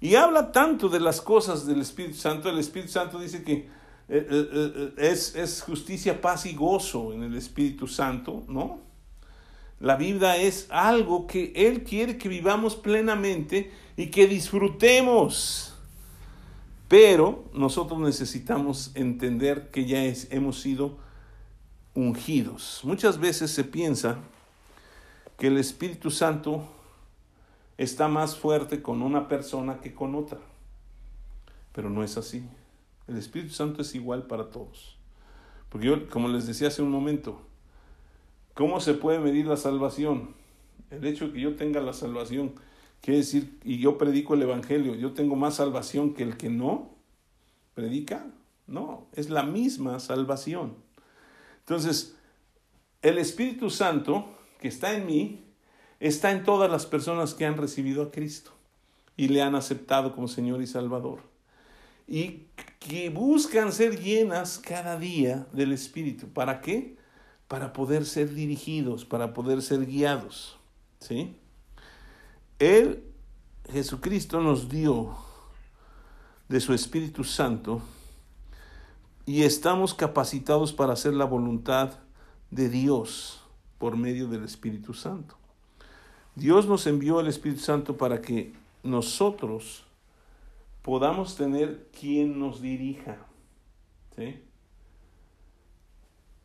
Y 0.00 0.14
habla 0.14 0.50
tanto 0.50 0.88
de 0.88 1.00
las 1.00 1.20
cosas 1.20 1.66
del 1.66 1.82
Espíritu 1.82 2.16
Santo. 2.16 2.48
El 2.48 2.58
Espíritu 2.58 2.92
Santo 2.92 3.18
dice 3.18 3.44
que 3.44 3.52
eh, 3.52 3.68
eh, 4.08 4.26
eh, 4.30 4.92
es, 4.96 5.36
es, 5.36 5.60
justicia, 5.60 6.22
paz 6.22 6.46
y 6.46 6.54
gozo 6.54 7.12
en 7.12 7.22
el 7.22 7.36
Espíritu 7.36 7.86
Santo, 7.86 8.44
¿no? 8.48 8.91
La 9.82 9.96
vida 9.96 10.36
es 10.36 10.68
algo 10.70 11.26
que 11.26 11.52
Él 11.56 11.82
quiere 11.82 12.16
que 12.16 12.28
vivamos 12.28 12.76
plenamente 12.76 13.72
y 13.96 14.12
que 14.12 14.28
disfrutemos. 14.28 15.76
Pero 16.86 17.50
nosotros 17.52 17.98
necesitamos 17.98 18.92
entender 18.94 19.72
que 19.72 19.84
ya 19.84 20.04
hemos 20.30 20.60
sido 20.60 20.98
ungidos. 21.94 22.82
Muchas 22.84 23.18
veces 23.18 23.50
se 23.50 23.64
piensa 23.64 24.18
que 25.36 25.48
el 25.48 25.58
Espíritu 25.58 26.12
Santo 26.12 26.64
está 27.76 28.06
más 28.06 28.36
fuerte 28.36 28.82
con 28.82 29.02
una 29.02 29.26
persona 29.26 29.80
que 29.80 29.92
con 29.92 30.14
otra. 30.14 30.38
Pero 31.72 31.90
no 31.90 32.04
es 32.04 32.16
así. 32.16 32.44
El 33.08 33.16
Espíritu 33.16 33.52
Santo 33.52 33.82
es 33.82 33.96
igual 33.96 34.28
para 34.28 34.48
todos. 34.48 34.96
Porque 35.70 35.88
yo, 35.88 36.08
como 36.08 36.28
les 36.28 36.46
decía 36.46 36.68
hace 36.68 36.82
un 36.82 36.90
momento, 36.92 37.42
¿cómo 38.54 38.80
se 38.80 38.94
puede 38.94 39.18
medir 39.18 39.46
la 39.46 39.56
salvación? 39.56 40.34
El 40.90 41.04
hecho 41.06 41.28
de 41.28 41.34
que 41.34 41.40
yo 41.40 41.56
tenga 41.56 41.80
la 41.80 41.92
salvación, 41.92 42.54
quiere 43.00 43.18
decir, 43.18 43.58
y 43.64 43.78
yo 43.78 43.98
predico 43.98 44.34
el 44.34 44.42
Evangelio, 44.42 44.94
yo 44.94 45.12
tengo 45.12 45.36
más 45.36 45.56
salvación 45.56 46.14
que 46.14 46.22
el 46.22 46.36
que 46.36 46.50
no 46.50 46.90
predica. 47.74 48.26
No, 48.66 49.06
es 49.14 49.28
la 49.30 49.42
misma 49.42 49.98
salvación. 50.00 50.74
Entonces, 51.60 52.16
el 53.02 53.18
Espíritu 53.18 53.70
Santo 53.70 54.36
que 54.62 54.68
está 54.68 54.94
en 54.94 55.06
mí 55.06 55.44
está 55.98 56.30
en 56.30 56.44
todas 56.44 56.70
las 56.70 56.86
personas 56.86 57.34
que 57.34 57.44
han 57.44 57.56
recibido 57.56 58.04
a 58.04 58.10
Cristo 58.10 58.52
y 59.16 59.28
le 59.28 59.42
han 59.42 59.54
aceptado 59.54 60.14
como 60.14 60.28
Señor 60.28 60.62
y 60.62 60.66
Salvador. 60.66 61.20
Y 62.06 62.44
que 62.78 63.10
buscan 63.10 63.72
ser 63.72 64.00
llenas 64.00 64.58
cada 64.58 64.98
día 64.98 65.46
del 65.52 65.72
Espíritu. 65.72 66.28
¿Para 66.28 66.60
qué? 66.60 66.96
Para 67.52 67.74
poder 67.74 68.06
ser 68.06 68.32
dirigidos, 68.32 69.04
para 69.04 69.34
poder 69.34 69.60
ser 69.60 69.84
guiados. 69.84 70.56
¿Sí? 71.00 71.36
Él, 72.58 73.04
Jesucristo, 73.70 74.40
nos 74.40 74.70
dio 74.70 75.14
de 76.48 76.60
su 76.60 76.72
Espíritu 76.72 77.24
Santo 77.24 77.82
y 79.26 79.42
estamos 79.42 79.92
capacitados 79.92 80.72
para 80.72 80.94
hacer 80.94 81.12
la 81.12 81.26
voluntad 81.26 81.90
de 82.50 82.70
Dios 82.70 83.42
por 83.76 83.98
medio 83.98 84.28
del 84.28 84.44
Espíritu 84.44 84.94
Santo. 84.94 85.36
Dios 86.34 86.66
nos 86.66 86.86
envió 86.86 87.20
el 87.20 87.26
Espíritu 87.26 87.60
Santo 87.60 87.98
para 87.98 88.22
que 88.22 88.54
nosotros 88.82 89.84
podamos 90.80 91.36
tener 91.36 91.90
quien 92.00 92.38
nos 92.38 92.62
dirija. 92.62 93.18
¿sí? 94.16 94.42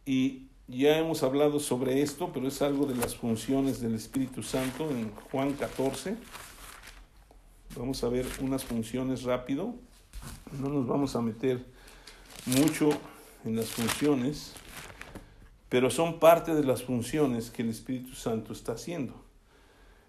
Y 0.05 0.46
ya 0.67 0.97
hemos 0.97 1.23
hablado 1.23 1.59
sobre 1.59 2.01
esto, 2.01 2.31
pero 2.33 2.47
es 2.47 2.61
algo 2.61 2.85
de 2.85 2.95
las 2.95 3.15
funciones 3.15 3.79
del 3.79 3.95
Espíritu 3.95 4.43
Santo 4.43 4.89
en 4.89 5.11
Juan 5.31 5.53
14. 5.53 6.17
Vamos 7.77 8.03
a 8.03 8.09
ver 8.09 8.25
unas 8.41 8.65
funciones 8.65 9.23
rápido. 9.23 9.75
No 10.59 10.69
nos 10.69 10.85
vamos 10.85 11.15
a 11.15 11.21
meter 11.21 11.65
mucho 12.45 12.89
en 13.45 13.55
las 13.55 13.67
funciones, 13.67 14.53
pero 15.69 15.89
son 15.89 16.19
parte 16.19 16.53
de 16.53 16.63
las 16.63 16.83
funciones 16.83 17.49
que 17.49 17.61
el 17.61 17.69
Espíritu 17.69 18.13
Santo 18.13 18.51
está 18.51 18.73
haciendo. 18.73 19.13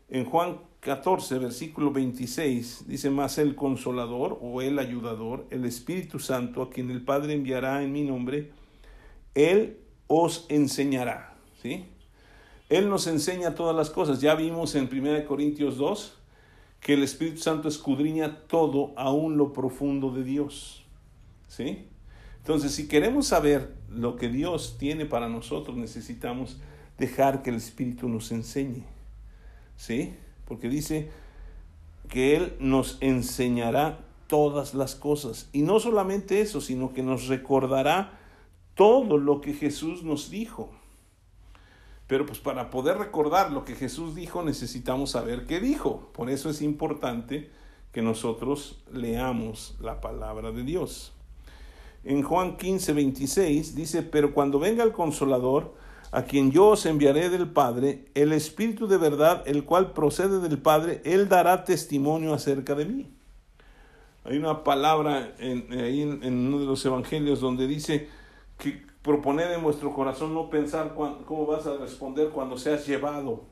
En 0.08 0.24
Juan 0.24 0.58
14, 0.80 1.38
versículo 1.38 1.92
26, 1.92 2.84
dice 2.88 3.10
más 3.10 3.38
el 3.38 3.54
consolador 3.54 4.38
o 4.40 4.60
el 4.62 4.80
ayudador, 4.80 5.46
el 5.50 5.64
Espíritu 5.66 6.18
Santo, 6.18 6.62
a 6.62 6.70
quien 6.70 6.90
el 6.90 7.02
Padre 7.02 7.34
enviará 7.34 7.82
en 7.82 7.92
mi 7.92 8.02
nombre, 8.02 8.50
Él 9.34 9.78
os 10.08 10.46
enseñará. 10.48 11.34
¿sí? 11.62 11.86
Él 12.68 12.88
nos 12.88 13.06
enseña 13.06 13.54
todas 13.54 13.76
las 13.76 13.90
cosas. 13.90 14.20
Ya 14.20 14.34
vimos 14.34 14.74
en 14.74 14.88
1 14.92 15.24
Corintios 15.26 15.76
2 15.76 16.14
que 16.80 16.94
el 16.94 17.02
Espíritu 17.02 17.38
Santo 17.38 17.68
escudriña 17.68 18.40
todo, 18.46 18.92
aún 18.96 19.36
lo 19.36 19.52
profundo 19.52 20.10
de 20.10 20.24
Dios. 20.24 20.84
¿sí? 21.46 21.86
Entonces, 22.38 22.72
si 22.74 22.88
queremos 22.88 23.28
saber 23.28 23.74
lo 23.88 24.16
que 24.16 24.28
Dios 24.28 24.76
tiene 24.78 25.06
para 25.06 25.28
nosotros, 25.28 25.76
necesitamos 25.76 26.58
dejar 26.98 27.42
que 27.42 27.50
el 27.50 27.56
Espíritu 27.56 28.08
nos 28.08 28.32
enseñe. 28.32 28.84
¿sí? 29.76 30.14
Porque 30.44 30.68
dice 30.68 31.10
que 32.08 32.36
Él 32.36 32.54
nos 32.58 32.98
enseñará 33.00 34.00
todas 34.26 34.74
las 34.74 34.94
cosas. 34.94 35.48
Y 35.52 35.62
no 35.62 35.80
solamente 35.80 36.40
eso, 36.40 36.60
sino 36.60 36.92
que 36.92 37.02
nos 37.02 37.28
recordará 37.28 38.17
todo 38.78 39.18
lo 39.18 39.40
que 39.40 39.54
Jesús 39.54 40.04
nos 40.04 40.30
dijo. 40.30 40.70
Pero 42.06 42.24
pues 42.24 42.38
para 42.38 42.70
poder 42.70 42.96
recordar 42.96 43.50
lo 43.50 43.64
que 43.64 43.74
Jesús 43.74 44.14
dijo 44.14 44.44
necesitamos 44.44 45.10
saber 45.10 45.46
qué 45.46 45.58
dijo. 45.58 46.08
Por 46.12 46.30
eso 46.30 46.48
es 46.48 46.62
importante 46.62 47.50
que 47.92 48.02
nosotros 48.02 48.78
leamos 48.92 49.76
la 49.80 50.00
palabra 50.00 50.52
de 50.52 50.62
Dios. 50.62 51.12
En 52.04 52.22
Juan 52.22 52.56
15, 52.56 52.92
26 52.92 53.74
dice, 53.74 54.04
pero 54.04 54.32
cuando 54.32 54.60
venga 54.60 54.84
el 54.84 54.92
consolador, 54.92 55.74
a 56.12 56.22
quien 56.22 56.52
yo 56.52 56.68
os 56.68 56.86
enviaré 56.86 57.30
del 57.30 57.48
Padre, 57.48 58.04
el 58.14 58.32
Espíritu 58.32 58.86
de 58.86 58.96
verdad, 58.96 59.42
el 59.46 59.64
cual 59.64 59.92
procede 59.92 60.38
del 60.38 60.58
Padre, 60.58 61.02
Él 61.04 61.28
dará 61.28 61.64
testimonio 61.64 62.32
acerca 62.32 62.76
de 62.76 62.84
mí. 62.84 63.10
Hay 64.24 64.38
una 64.38 64.62
palabra 64.62 65.34
en, 65.40 65.66
en, 65.72 66.46
uno 66.46 66.60
de 66.60 66.66
los 66.66 66.84
evangelios 66.86 67.40
donde 67.40 67.66
dice 67.66 68.08
que 68.58 68.82
proponed 69.02 69.52
en 69.52 69.62
vuestro 69.62 69.94
corazón 69.94 70.34
no 70.34 70.50
pensar 70.50 70.94
cómo 70.94 71.46
vas 71.46 71.66
a 71.66 71.76
responder 71.76 72.30
cuando 72.30 72.58
seas 72.58 72.86
llevado 72.86 73.44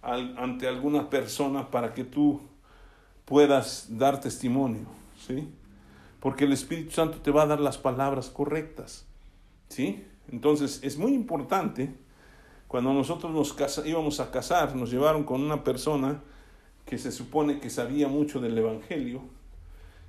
ante 0.00 0.68
alguna 0.68 1.10
persona 1.10 1.70
para 1.70 1.92
que 1.92 2.04
tú 2.04 2.40
puedas 3.24 3.86
dar 3.90 4.20
testimonio, 4.20 4.86
¿sí? 5.26 5.48
Porque 6.20 6.44
el 6.44 6.52
Espíritu 6.52 6.92
Santo 6.92 7.18
te 7.18 7.30
va 7.30 7.42
a 7.42 7.46
dar 7.46 7.60
las 7.60 7.78
palabras 7.78 8.28
correctas, 8.30 9.06
¿sí? 9.68 10.04
Entonces 10.30 10.80
es 10.82 10.96
muy 10.96 11.12
importante, 11.12 11.94
cuando 12.68 12.92
nosotros 12.92 13.32
nos 13.32 13.86
íbamos 13.86 14.20
a 14.20 14.30
casar, 14.30 14.74
nos 14.76 14.90
llevaron 14.90 15.24
con 15.24 15.42
una 15.42 15.64
persona 15.64 16.22
que 16.86 16.98
se 16.98 17.12
supone 17.12 17.60
que 17.60 17.70
sabía 17.70 18.08
mucho 18.08 18.40
del 18.40 18.56
Evangelio 18.56 19.22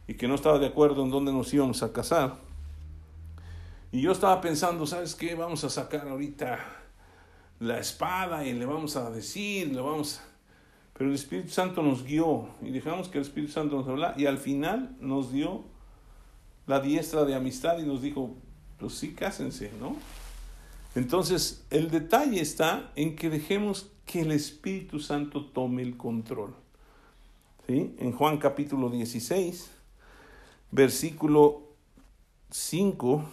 y 0.08 0.16
que 0.16 0.28
no 0.28 0.36
estaba 0.36 0.60
de 0.60 0.68
acuerdo 0.68 1.04
en 1.04 1.10
dónde 1.10 1.32
nos 1.32 1.54
íbamos 1.54 1.84
a 1.84 1.94
casar. 1.94 2.45
Y 3.96 4.02
yo 4.02 4.12
estaba 4.12 4.42
pensando, 4.42 4.86
¿sabes 4.86 5.16
qué? 5.16 5.36
Vamos 5.36 5.64
a 5.64 5.70
sacar 5.70 6.06
ahorita 6.10 6.60
la 7.62 7.80
espada 7.80 8.46
y 8.46 8.52
le 8.52 8.66
vamos 8.66 8.98
a 8.98 9.10
decir, 9.10 9.74
le 9.74 9.80
vamos... 9.80 10.20
Pero 10.98 11.10
el 11.10 11.16
Espíritu 11.16 11.48
Santo 11.52 11.82
nos 11.82 12.04
guió 12.04 12.50
y 12.62 12.72
dejamos 12.72 13.08
que 13.08 13.20
el 13.20 13.22
Espíritu 13.22 13.54
Santo 13.54 13.78
nos 13.78 13.88
hablara 13.88 14.14
y 14.18 14.26
al 14.26 14.38
final 14.38 14.98
nos 15.00 15.32
dio 15.32 15.64
la 16.68 16.82
diestra 16.82 17.24
de 17.24 17.36
amistad 17.36 17.80
y 17.80 17.84
nos 17.84 18.02
dijo, 18.02 18.36
pues 18.80 18.96
sí, 18.96 19.14
cásense, 19.14 19.72
¿no? 19.80 19.96
Entonces, 20.96 21.66
el 21.70 21.90
detalle 21.90 22.42
está 22.42 22.92
en 22.98 23.16
que 23.16 23.30
dejemos 23.30 23.94
que 24.06 24.24
el 24.24 24.34
Espíritu 24.34 25.00
Santo 25.00 25.46
tome 25.46 25.84
el 25.84 25.96
control. 25.96 26.54
¿Sí? 27.66 27.96
En 28.00 28.12
Juan 28.12 28.40
capítulo 28.40 28.90
16, 28.90 29.72
versículo 30.72 31.62
5, 32.52 33.24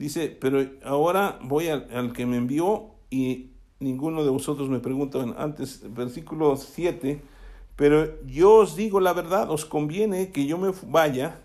dice, 0.00 0.36
pero 0.40 0.66
ahora 0.82 1.38
voy 1.42 1.68
al, 1.68 2.12
que 2.14 2.24
me 2.24 2.38
envió 2.38 2.94
y 3.10 3.50
ninguno 3.78 4.24
de 4.24 4.30
vosotros 4.30 4.70
me 4.70 4.80
pregunta 4.80 5.22
antes, 5.36 5.82
versículo 5.94 6.56
7, 6.56 7.20
pero 7.76 8.20
yo 8.26 8.56
os 8.56 8.76
digo 8.76 8.98
la 8.98 9.12
verdad, 9.12 9.50
os 9.50 9.66
conviene 9.66 10.30
que 10.30 10.46
yo 10.46 10.56
me 10.56 10.72
vaya 10.86 11.42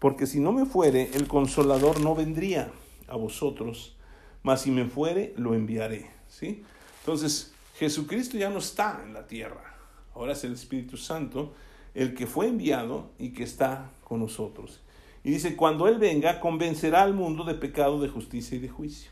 porque 0.00 0.26
si 0.26 0.40
no 0.40 0.52
me 0.52 0.66
fuere, 0.66 1.10
el 1.14 1.28
consolador 1.28 2.00
no 2.00 2.14
vendría 2.14 2.70
a 3.06 3.16
vosotros, 3.16 3.96
mas 4.42 4.62
si 4.62 4.70
me 4.70 4.84
fuere, 4.84 5.32
lo 5.36 5.54
enviaré. 5.54 6.10
¿Sí? 6.28 6.62
Entonces, 7.00 7.52
Jesucristo 7.76 8.36
ya 8.36 8.50
no 8.50 8.58
está 8.58 9.02
en 9.04 9.14
la 9.14 9.26
tierra. 9.26 9.76
Ahora 10.14 10.32
es 10.32 10.44
el 10.44 10.52
Espíritu 10.52 10.96
Santo 10.96 11.54
el 11.94 12.14
que 12.14 12.26
fue 12.26 12.46
enviado 12.48 13.10
y 13.18 13.30
que 13.30 13.44
está 13.44 13.90
con 14.04 14.20
nosotros. 14.20 14.80
Y 15.28 15.32
dice, 15.32 15.56
cuando 15.56 15.88
Él 15.88 15.98
venga, 15.98 16.40
convencerá 16.40 17.02
al 17.02 17.12
mundo 17.12 17.44
de 17.44 17.52
pecado, 17.52 18.00
de 18.00 18.08
justicia 18.08 18.56
y 18.56 18.60
de 18.60 18.70
juicio. 18.70 19.10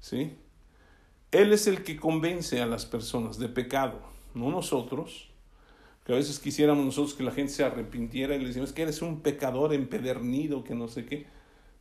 ¿Sí? 0.00 0.32
Él 1.30 1.52
es 1.52 1.66
el 1.66 1.82
que 1.82 1.98
convence 1.98 2.62
a 2.62 2.66
las 2.66 2.86
personas 2.86 3.38
de 3.38 3.50
pecado, 3.50 4.00
no 4.32 4.48
nosotros. 4.48 5.28
Que 6.06 6.14
a 6.14 6.16
veces 6.16 6.38
quisiéramos 6.38 6.86
nosotros 6.86 7.12
que 7.12 7.24
la 7.24 7.30
gente 7.30 7.52
se 7.52 7.62
arrepintiera 7.62 8.34
y 8.34 8.38
le 8.38 8.46
decimos 8.46 8.72
que 8.72 8.80
eres 8.80 9.02
un 9.02 9.20
pecador 9.20 9.74
empedernido, 9.74 10.64
que 10.64 10.74
no 10.74 10.88
sé 10.88 11.04
qué. 11.04 11.26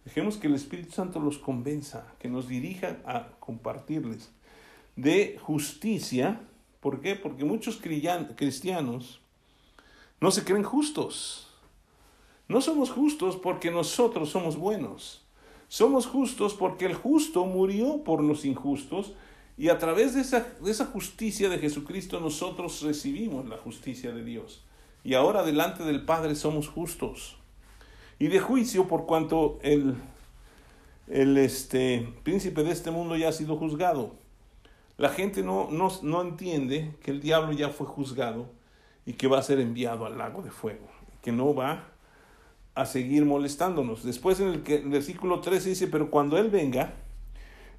Dejemos 0.03 0.35
que 0.35 0.47
el 0.47 0.55
Espíritu 0.55 0.91
Santo 0.91 1.21
los 1.21 1.37
convenza, 1.37 2.13
que 2.19 2.27
nos 2.27 2.49
dirija 2.49 2.97
a 3.05 3.29
compartirles 3.39 4.29
de 4.97 5.39
justicia. 5.41 6.41
¿Por 6.81 6.99
qué? 6.99 7.15
Porque 7.15 7.45
muchos 7.45 7.77
cristianos 7.77 9.21
no 10.19 10.31
se 10.31 10.43
creen 10.43 10.63
justos. 10.63 11.47
No 12.51 12.59
somos 12.59 12.91
justos 12.91 13.37
porque 13.37 13.71
nosotros 13.71 14.29
somos 14.29 14.57
buenos. 14.57 15.21
Somos 15.69 16.05
justos 16.05 16.53
porque 16.53 16.85
el 16.85 16.95
justo 16.95 17.45
murió 17.45 18.03
por 18.03 18.21
los 18.21 18.43
injustos 18.43 19.13
y 19.57 19.69
a 19.69 19.77
través 19.77 20.15
de 20.15 20.19
esa, 20.19 20.45
de 20.61 20.69
esa 20.69 20.87
justicia 20.87 21.47
de 21.47 21.59
Jesucristo 21.59 22.19
nosotros 22.19 22.81
recibimos 22.81 23.47
la 23.47 23.55
justicia 23.55 24.11
de 24.11 24.25
Dios. 24.25 24.65
Y 25.05 25.13
ahora 25.13 25.43
delante 25.43 25.85
del 25.85 26.03
Padre 26.03 26.35
somos 26.35 26.67
justos. 26.67 27.37
Y 28.19 28.27
de 28.27 28.41
juicio 28.41 28.85
por 28.85 29.05
cuanto 29.05 29.57
el, 29.61 29.95
el 31.07 31.37
este, 31.37 32.05
príncipe 32.23 32.65
de 32.65 32.71
este 32.71 32.91
mundo 32.91 33.15
ya 33.15 33.29
ha 33.29 33.31
sido 33.31 33.55
juzgado. 33.55 34.13
La 34.97 35.07
gente 35.07 35.41
no, 35.41 35.69
no, 35.71 35.89
no 36.03 36.21
entiende 36.21 36.95
que 37.01 37.11
el 37.11 37.21
diablo 37.21 37.53
ya 37.53 37.69
fue 37.69 37.87
juzgado 37.87 38.49
y 39.05 39.13
que 39.13 39.29
va 39.29 39.39
a 39.39 39.41
ser 39.41 39.61
enviado 39.61 40.05
al 40.05 40.17
lago 40.17 40.41
de 40.41 40.51
fuego, 40.51 40.89
que 41.21 41.31
no 41.31 41.55
va 41.55 41.90
a 42.75 42.85
seguir 42.85 43.25
molestándonos. 43.25 44.03
Después 44.03 44.39
en 44.39 44.49
el, 44.49 44.63
el 44.65 44.89
versículo 44.89 45.41
13 45.41 45.69
dice, 45.69 45.87
pero 45.87 46.09
cuando 46.09 46.37
Él 46.37 46.49
venga, 46.49 46.93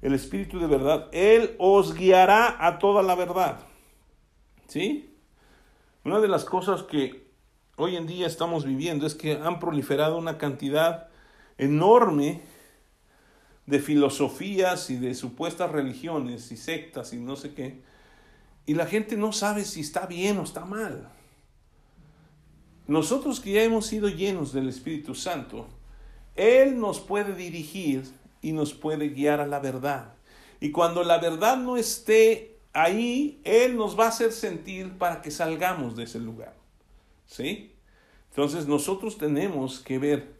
el 0.01 0.13
Espíritu 0.13 0.59
de 0.59 0.67
verdad, 0.67 1.07
Él 1.11 1.55
os 1.59 1.95
guiará 1.95 2.65
a 2.65 2.79
toda 2.79 3.01
la 3.03 3.15
verdad. 3.15 3.59
¿Sí? 4.67 5.15
Una 6.03 6.19
de 6.19 6.27
las 6.27 6.45
cosas 6.45 6.83
que 6.83 7.31
hoy 7.77 7.95
en 7.95 8.07
día 8.07 8.27
estamos 8.27 8.65
viviendo 8.65 9.05
es 9.05 9.15
que 9.15 9.33
han 9.33 9.59
proliferado 9.59 10.17
una 10.17 10.37
cantidad 10.37 11.07
enorme 11.57 12.41
de 13.65 13.79
filosofías 13.79 14.89
y 14.89 14.97
de 14.97 15.13
supuestas 15.15 15.71
religiones 15.71 16.51
y 16.51 16.57
sectas 16.57 17.13
y 17.13 17.17
no 17.17 17.35
sé 17.35 17.53
qué, 17.53 17.81
y 18.65 18.73
la 18.73 18.85
gente 18.85 19.15
no 19.15 19.31
sabe 19.31 19.65
si 19.65 19.81
está 19.81 20.05
bien 20.05 20.37
o 20.37 20.43
está 20.43 20.65
mal. 20.65 21.09
Nosotros 22.87 23.39
que 23.39 23.53
ya 23.53 23.63
hemos 23.63 23.85
sido 23.85 24.09
llenos 24.09 24.51
del 24.53 24.67
Espíritu 24.67 25.15
Santo, 25.15 25.67
Él 26.35 26.79
nos 26.79 26.99
puede 26.99 27.33
dirigir 27.33 28.03
y 28.41 28.51
nos 28.51 28.73
puede 28.73 29.09
guiar 29.09 29.39
a 29.39 29.47
la 29.47 29.59
verdad. 29.59 30.13
Y 30.59 30.71
cuando 30.71 31.03
la 31.03 31.17
verdad 31.17 31.57
no 31.57 31.77
esté 31.77 32.57
ahí, 32.73 33.39
Él 33.43 33.77
nos 33.77 33.97
va 33.97 34.05
a 34.05 34.09
hacer 34.09 34.31
sentir 34.31 34.97
para 34.97 35.21
que 35.21 35.31
salgamos 35.31 35.95
de 35.95 36.03
ese 36.03 36.19
lugar. 36.19 36.53
¿Sí? 37.25 37.73
Entonces 38.29 38.67
nosotros 38.67 39.17
tenemos 39.17 39.79
que 39.79 39.99
ver 39.99 40.33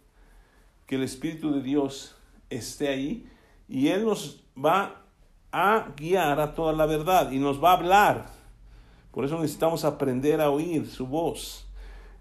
que 0.85 0.95
el 0.95 1.03
Espíritu 1.03 1.53
de 1.53 1.61
Dios 1.61 2.15
esté 2.49 2.89
ahí 2.89 3.29
y 3.69 3.87
Él 3.87 4.05
nos 4.05 4.43
va 4.57 5.01
a 5.51 5.93
guiar 5.95 6.39
a 6.39 6.55
toda 6.55 6.73
la 6.73 6.85
verdad 6.85 7.31
y 7.31 7.37
nos 7.37 7.63
va 7.63 7.71
a 7.71 7.77
hablar. 7.77 8.25
Por 9.11 9.25
eso 9.25 9.39
necesitamos 9.39 9.85
aprender 9.85 10.41
a 10.41 10.49
oír 10.49 10.89
su 10.89 11.05
voz. 11.05 11.67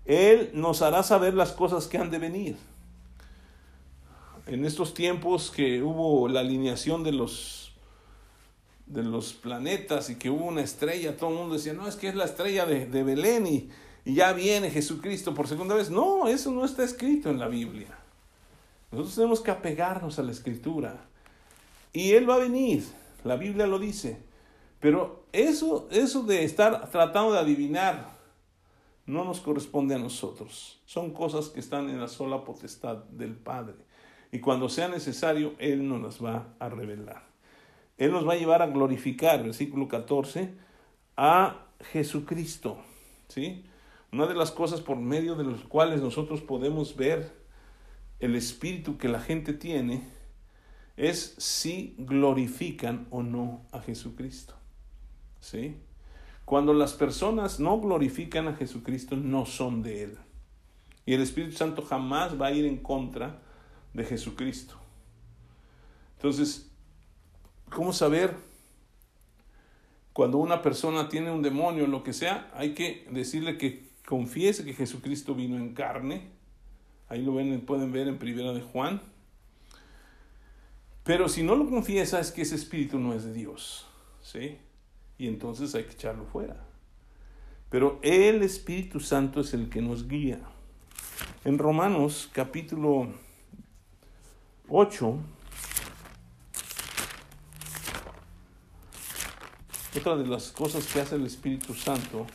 Él 0.05 0.51
nos 0.55 0.83
hará 0.83 1.03
saber 1.03 1.35
las 1.35 1.53
cosas 1.53 1.87
que 1.87 1.99
han 1.99 2.11
de 2.11 2.19
venir. 2.19 2.57
En 4.47 4.65
estos 4.65 4.95
tiempos 4.95 5.51
que 5.51 5.83
hubo 5.83 6.29
la 6.29 6.41
alineación 6.41 7.05
de 7.05 7.13
los, 7.13 7.73
de 8.87 9.05
los 9.05 9.33
planetas 9.33 10.11
y 10.11 10.17
que 10.17 10.31
hubo 10.31 10.47
una 10.47 10.63
estrella, 10.63 11.17
todo 11.17 11.31
el 11.31 11.37
mundo 11.37 11.55
decía, 11.55 11.73
no, 11.73 11.87
es 11.87 11.95
que 11.95 12.09
es 12.09 12.17
la 12.17 12.25
estrella 12.25 12.67
de, 12.67 12.87
de 12.87 13.03
Belén 13.05 13.47
y, 13.47 13.69
ya 14.05 14.33
viene 14.33 14.69
Jesucristo 14.69 15.33
por 15.33 15.47
segunda 15.47 15.77
vez. 15.77 15.89
No, 15.89 16.27
eso 16.27 16.51
no 16.51 16.65
está 16.65 16.83
escrito 16.83 17.31
en 17.31 17.39
la 17.39 17.47
Biblia. 17.47 17.97
Nosotros 18.91 19.15
tenemos 19.15 19.41
que 19.41 19.53
apegarnos 19.53 20.19
a 20.19 20.25
la 20.25 20.33
escritura. 20.33 21.05
Y 21.93 22.15
Él 22.15 22.29
va 22.29 22.35
a 22.35 22.39
venir, 22.39 22.83
la 23.23 23.37
Biblia 23.37 23.69
lo 23.69 23.79
dice. 23.79 24.19
Pero 24.81 25.25
eso, 25.33 25.87
eso 25.93 26.25
de 26.25 26.43
estar 26.43 26.91
tratando 26.91 27.33
de 27.33 27.39
adivinar 27.39 28.22
no 29.07 29.25
nos 29.25 29.41
corresponde 29.41 29.95
a 29.95 29.99
nosotros. 29.99 30.81
Son 30.87 31.13
cosas 31.13 31.49
que 31.49 31.61
están 31.61 31.89
en 31.89 32.01
la 32.01 32.09
sola 32.09 32.45
potestad 32.45 32.97
del 33.05 33.35
Padre. 33.35 33.77
Y 34.31 34.41
cuando 34.41 34.69
sea 34.69 34.89
necesario, 34.89 35.55
Él 35.59 35.87
nos 35.89 36.03
las 36.03 36.25
va 36.25 36.55
a 36.59 36.69
revelar. 36.69 37.25
Él 37.99 38.13
nos 38.13 38.27
va 38.27 38.33
a 38.33 38.37
llevar 38.37 38.63
a 38.63 38.67
glorificar, 38.67 39.43
versículo 39.43 39.89
14, 39.89 40.55
a 41.17 41.67
Jesucristo. 41.93 42.79
¿sí? 43.29 43.65
Una 44.13 44.27
de 44.27 44.35
las 44.35 44.51
cosas 44.51 44.81
por 44.81 44.97
medio 44.97 45.35
de 45.35 45.45
las 45.45 45.61
cuales 45.63 46.01
nosotros 46.01 46.41
podemos 46.41 46.97
ver 46.97 47.33
el 48.21 48.37
espíritu 48.37 48.99
que 48.99 49.09
la 49.09 49.21
gente 49.21 49.53
tiene 49.53 50.03
es 50.97 51.35
si 51.39 51.95
glorifican 51.99 53.07
o 53.11 53.23
no 53.23 53.63
a 53.73 53.81
Jesucristo. 53.81 54.55
¿Sí? 55.41 55.77
Cuando 56.53 56.75
las 56.75 56.93
personas 56.93 57.61
no 57.61 57.81
glorifican 57.81 58.47
a 58.47 58.55
Jesucristo, 58.55 59.17
no 59.17 59.47
son 59.47 59.83
de 59.83 60.03
Él. 60.03 60.19
Y 61.07 61.15
el 61.15 61.23
Espíritu 61.23 61.57
Santo 61.57 61.81
jamás 61.81 62.39
va 62.39 62.49
a 62.49 62.53
ir 62.53 62.67
en 62.67 62.77
contra 62.77 63.41
de 63.95 64.05
Jesucristo. 64.05 64.75
Entonces, 66.17 66.71
¿cómo 67.71 67.95
saber 67.95 68.37
cuando 70.13 70.37
una 70.37 70.61
persona 70.61 71.09
tiene 71.09 71.31
un 71.31 71.41
demonio 71.41 71.85
o 71.85 71.87
lo 71.87 72.03
que 72.03 72.13
sea? 72.13 72.51
Hay 72.53 72.75
que 72.75 73.09
decirle 73.11 73.57
que 73.57 73.89
confiese 74.07 74.63
que 74.63 74.75
Jesucristo 74.75 75.35
vino 75.35 75.57
en 75.57 75.73
carne 75.73 76.33
Ahí 77.09 77.23
lo 77.23 77.33
ven, 77.33 77.63
pueden 77.63 77.93
ver 77.93 78.09
en 78.09 78.19
Primera 78.19 78.53
de 78.53 78.61
Juan. 78.61 79.01
Pero 81.03 81.31
si 81.31 81.43
no 81.43 81.57
lo 81.57 81.71
confiesa 81.71 82.21
es 82.21 82.31
que 82.31 82.43
ese 82.43 82.57
espíritu 82.57 82.99
no 82.99 83.15
es 83.15 83.25
de 83.25 83.33
Dios. 83.33 83.87
¿Sí? 84.21 84.59
Y 85.23 85.29
entonces 85.29 85.73
hay 85.77 85.85
que 85.85 85.93
echarlo 85.93 86.25
fuera. 86.25 86.57
Pero 87.71 88.01
el 88.03 88.43
Espíritu 88.43 88.99
Santo 88.99 89.43
es 89.43 89.55
el 89.55 89.71
que 89.71 89.81
nos 89.81 90.09
guía. 90.09 90.41
En 91.45 91.59
Romanos 91.59 92.29
capítulo 92.33 93.07
8, 94.69 95.19
otra 99.97 100.17
de 100.17 100.27
las 100.27 100.51
cosas 100.51 100.93
que 100.93 101.01
hace 101.01 101.15
el 101.15 101.27
Espíritu 101.27 101.73
Santo, 101.73 102.27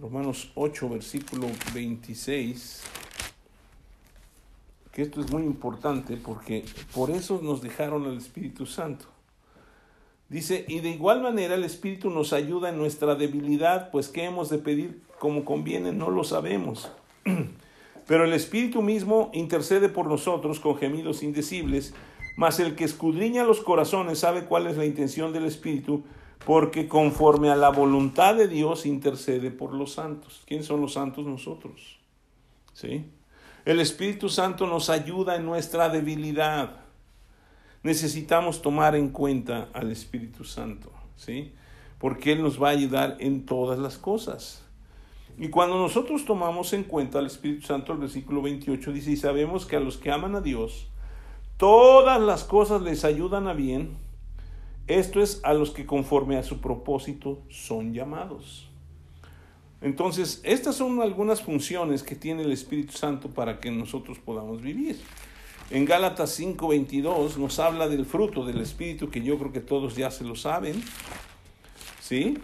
Romanos 0.00 0.52
8, 0.54 0.88
versículo 0.88 1.48
26, 1.74 2.82
que 4.90 5.02
esto 5.02 5.20
es 5.20 5.30
muy 5.30 5.42
importante 5.42 6.16
porque 6.16 6.64
por 6.94 7.10
eso 7.10 7.42
nos 7.42 7.60
dejaron 7.60 8.06
al 8.06 8.16
Espíritu 8.16 8.64
Santo. 8.64 9.11
Dice, 10.32 10.64
y 10.66 10.80
de 10.80 10.88
igual 10.88 11.20
manera 11.20 11.56
el 11.56 11.62
Espíritu 11.62 12.08
nos 12.08 12.32
ayuda 12.32 12.70
en 12.70 12.78
nuestra 12.78 13.16
debilidad, 13.16 13.90
pues 13.90 14.08
qué 14.08 14.24
hemos 14.24 14.48
de 14.48 14.56
pedir 14.56 15.02
como 15.18 15.44
conviene, 15.44 15.92
no 15.92 16.08
lo 16.08 16.24
sabemos. 16.24 16.90
Pero 18.06 18.24
el 18.24 18.32
Espíritu 18.32 18.80
mismo 18.80 19.30
intercede 19.34 19.90
por 19.90 20.06
nosotros 20.06 20.58
con 20.58 20.78
gemidos 20.78 21.22
indecibles, 21.22 21.92
mas 22.34 22.60
el 22.60 22.76
que 22.76 22.84
escudriña 22.84 23.44
los 23.44 23.60
corazones 23.60 24.20
sabe 24.20 24.46
cuál 24.46 24.66
es 24.68 24.78
la 24.78 24.86
intención 24.86 25.34
del 25.34 25.44
Espíritu, 25.44 26.02
porque 26.46 26.88
conforme 26.88 27.50
a 27.50 27.54
la 27.54 27.68
voluntad 27.68 28.34
de 28.34 28.48
Dios 28.48 28.86
intercede 28.86 29.50
por 29.50 29.74
los 29.74 29.92
santos. 29.92 30.44
¿Quiénes 30.46 30.64
son 30.64 30.80
los 30.80 30.94
santos? 30.94 31.26
Nosotros. 31.26 31.98
¿Sí? 32.72 33.04
El 33.66 33.80
Espíritu 33.80 34.30
Santo 34.30 34.66
nos 34.66 34.88
ayuda 34.88 35.36
en 35.36 35.44
nuestra 35.44 35.90
debilidad. 35.90 36.81
Necesitamos 37.82 38.62
tomar 38.62 38.94
en 38.94 39.08
cuenta 39.08 39.68
al 39.72 39.90
Espíritu 39.90 40.44
Santo, 40.44 40.92
¿sí? 41.16 41.52
Porque 41.98 42.32
Él 42.32 42.42
nos 42.42 42.62
va 42.62 42.68
a 42.68 42.72
ayudar 42.72 43.16
en 43.20 43.44
todas 43.44 43.78
las 43.78 43.98
cosas. 43.98 44.62
Y 45.38 45.48
cuando 45.48 45.78
nosotros 45.78 46.24
tomamos 46.24 46.72
en 46.72 46.84
cuenta 46.84 47.18
al 47.18 47.26
Espíritu 47.26 47.66
Santo, 47.66 47.92
el 47.92 47.98
versículo 47.98 48.42
28 48.42 48.92
dice, 48.92 49.12
y 49.12 49.16
sabemos 49.16 49.66
que 49.66 49.76
a 49.76 49.80
los 49.80 49.96
que 49.96 50.10
aman 50.10 50.36
a 50.36 50.40
Dios, 50.40 50.88
todas 51.56 52.20
las 52.20 52.44
cosas 52.44 52.82
les 52.82 53.04
ayudan 53.04 53.48
a 53.48 53.54
bien. 53.54 53.96
Esto 54.86 55.20
es 55.20 55.40
a 55.42 55.54
los 55.54 55.70
que 55.70 55.86
conforme 55.86 56.36
a 56.36 56.42
su 56.42 56.60
propósito 56.60 57.42
son 57.48 57.94
llamados. 57.94 58.68
Entonces, 59.80 60.40
estas 60.44 60.76
son 60.76 61.00
algunas 61.02 61.42
funciones 61.42 62.04
que 62.04 62.14
tiene 62.14 62.42
el 62.42 62.52
Espíritu 62.52 62.92
Santo 62.92 63.30
para 63.30 63.58
que 63.58 63.70
nosotros 63.70 64.18
podamos 64.18 64.62
vivir. 64.62 65.00
En 65.70 65.84
Gálatas 65.84 66.38
5:22 66.38 67.36
nos 67.38 67.58
habla 67.58 67.88
del 67.88 68.04
fruto 68.04 68.44
del 68.44 68.60
Espíritu, 68.60 69.10
que 69.10 69.22
yo 69.22 69.38
creo 69.38 69.52
que 69.52 69.60
todos 69.60 69.96
ya 69.96 70.10
se 70.10 70.24
lo 70.24 70.34
saben. 70.34 70.82
¿Sí? 72.00 72.38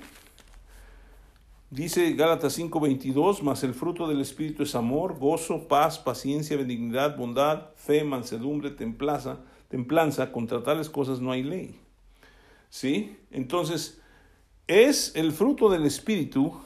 Dice 1.71 2.13
Gálatas 2.15 2.59
5:22, 2.59 3.43
mas 3.43 3.63
el 3.63 3.75
fruto 3.75 4.09
del 4.09 4.23
Espíritu 4.23 4.63
es 4.63 4.75
amor, 4.75 5.19
gozo, 5.19 5.69
paz, 5.69 5.99
paciencia, 5.99 6.57
benignidad, 6.57 7.17
bondad, 7.17 7.75
fe, 7.77 8.05
mansedumbre, 8.05 8.71
templanza, 8.71 9.41
templanza, 9.69 10.33
contra 10.33 10.63
tales 10.63 10.89
cosas 10.89 11.21
no 11.21 11.31
hay 11.31 11.43
ley. 11.43 11.79
¿Sí? 12.71 13.19
Entonces, 13.31 14.01
es 14.67 15.13
el 15.15 15.33
fruto 15.33 15.69
del 15.69 15.85
Espíritu 15.85 16.59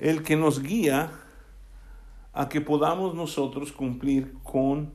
el 0.00 0.22
que 0.22 0.34
nos 0.34 0.62
guía 0.62 1.12
a 2.32 2.48
que 2.48 2.60
podamos 2.60 3.14
nosotros 3.14 3.72
cumplir 3.72 4.34
con 4.42 4.92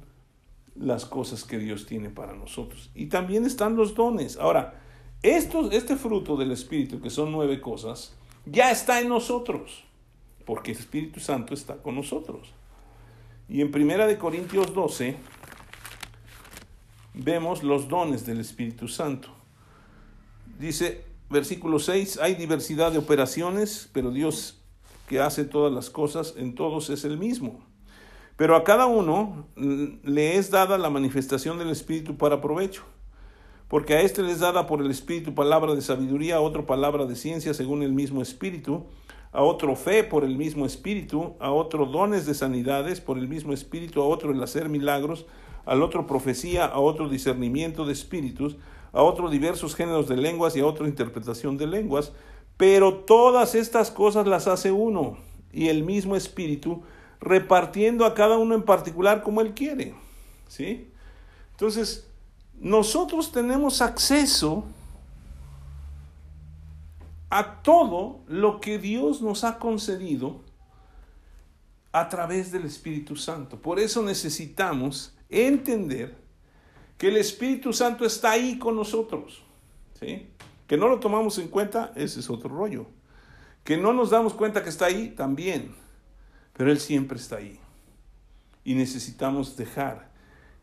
las 0.75 1.05
cosas 1.05 1.43
que 1.43 1.57
Dios 1.57 1.85
tiene 1.85 2.09
para 2.09 2.33
nosotros. 2.33 2.89
Y 2.95 3.07
también 3.07 3.45
están 3.45 3.75
los 3.75 3.93
dones. 3.95 4.37
Ahora, 4.37 4.81
estos, 5.21 5.73
este 5.73 5.95
fruto 5.95 6.35
del 6.35 6.51
Espíritu, 6.51 6.99
que 6.99 7.09
son 7.09 7.31
nueve 7.31 7.61
cosas, 7.61 8.15
ya 8.45 8.71
está 8.71 8.99
en 8.99 9.09
nosotros, 9.09 9.83
porque 10.45 10.71
el 10.71 10.77
Espíritu 10.77 11.19
Santo 11.19 11.53
está 11.53 11.77
con 11.77 11.95
nosotros. 11.95 12.53
Y 13.47 13.61
en 13.61 13.71
Primera 13.71 14.07
de 14.07 14.17
Corintios 14.17 14.73
12 14.73 15.15
vemos 17.13 17.63
los 17.63 17.87
dones 17.87 18.25
del 18.25 18.39
Espíritu 18.39 18.87
Santo. 18.87 19.29
Dice, 20.59 21.05
versículo 21.29 21.79
6, 21.79 22.19
hay 22.19 22.35
diversidad 22.35 22.91
de 22.91 22.97
operaciones, 22.97 23.89
pero 23.93 24.11
Dios 24.11 24.59
que 25.07 25.19
hace 25.19 25.45
todas 25.45 25.73
las 25.73 25.89
cosas 25.89 26.35
en 26.37 26.55
todos 26.55 26.89
es 26.89 27.03
el 27.03 27.17
mismo. 27.17 27.63
Pero 28.35 28.55
a 28.55 28.63
cada 28.63 28.85
uno 28.85 29.47
le 29.55 30.37
es 30.37 30.49
dada 30.49 30.77
la 30.77 30.89
manifestación 30.89 31.59
del 31.59 31.69
Espíritu 31.69 32.17
para 32.17 32.41
provecho. 32.41 32.83
Porque 33.67 33.93
a 33.93 34.01
éste 34.01 34.21
les 34.21 34.39
dada 34.39 34.67
por 34.67 34.81
el 34.81 34.91
Espíritu 34.91 35.33
palabra 35.33 35.75
de 35.75 35.81
sabiduría, 35.81 36.37
a 36.37 36.41
otro 36.41 36.65
palabra 36.65 37.05
de 37.05 37.15
ciencia 37.15 37.53
según 37.53 37.83
el 37.83 37.93
mismo 37.93 38.21
Espíritu, 38.21 38.85
a 39.31 39.41
otro 39.41 39.75
fe 39.75 40.03
por 40.03 40.23
el 40.23 40.37
mismo 40.37 40.65
Espíritu, 40.65 41.35
a 41.39 41.51
otro 41.51 41.85
dones 41.85 42.25
de 42.25 42.33
sanidades 42.33 43.01
por 43.01 43.17
el 43.17 43.27
mismo 43.27 43.53
Espíritu, 43.53 44.01
a 44.01 44.05
otro 44.05 44.31
el 44.31 44.43
hacer 44.43 44.69
milagros, 44.69 45.25
al 45.65 45.81
otro 45.81 46.07
profecía, 46.07 46.65
a 46.65 46.79
otro 46.79 47.09
discernimiento 47.09 47.85
de 47.85 47.93
espíritus, 47.93 48.57
a 48.91 49.01
otro 49.01 49.29
diversos 49.29 49.75
géneros 49.75 50.07
de 50.07 50.17
lenguas 50.17 50.55
y 50.55 50.59
a 50.59 50.65
otro 50.65 50.87
interpretación 50.87 51.57
de 51.57 51.67
lenguas, 51.67 52.11
pero 52.57 52.93
todas 52.93 53.55
estas 53.55 53.91
cosas 53.91 54.27
las 54.27 54.47
hace 54.47 54.71
uno 54.71 55.17
y 55.51 55.69
el 55.69 55.83
mismo 55.83 56.15
Espíritu, 56.15 56.83
repartiendo 57.23 58.05
a 58.05 58.13
cada 58.13 58.37
uno 58.37 58.53
en 58.53 58.63
particular 58.63 59.23
como 59.23 59.41
él 59.41 59.53
quiere. 59.53 59.95
¿Sí? 60.47 60.87
Entonces, 61.51 62.07
nosotros 62.59 63.31
tenemos 63.31 63.81
acceso 63.81 64.65
a 67.29 67.61
todo 67.63 68.19
lo 68.27 68.59
que 68.59 68.77
Dios 68.77 69.21
nos 69.21 69.43
ha 69.43 69.57
concedido 69.57 70.41
a 71.91 72.09
través 72.09 72.51
del 72.51 72.65
Espíritu 72.65 73.15
Santo. 73.15 73.59
Por 73.59 73.79
eso 73.79 74.03
necesitamos 74.03 75.15
entender 75.29 76.15
que 76.97 77.07
el 77.07 77.17
Espíritu 77.17 77.73
Santo 77.73 78.05
está 78.05 78.31
ahí 78.31 78.59
con 78.59 78.75
nosotros. 78.75 79.43
¿sí? 79.99 80.27
Que 80.67 80.77
no 80.77 80.87
lo 80.87 80.99
tomamos 80.99 81.37
en 81.37 81.47
cuenta, 81.47 81.91
ese 81.95 82.19
es 82.19 82.29
otro 82.29 82.49
rollo. 82.49 82.85
Que 83.63 83.77
no 83.77 83.93
nos 83.93 84.09
damos 84.09 84.33
cuenta 84.33 84.63
que 84.63 84.69
está 84.69 84.85
ahí, 84.85 85.09
también. 85.09 85.82
Pero 86.53 86.71
Él 86.71 86.79
siempre 86.79 87.17
está 87.17 87.37
ahí. 87.37 87.59
Y 88.63 88.75
necesitamos 88.75 89.57
dejar 89.57 90.11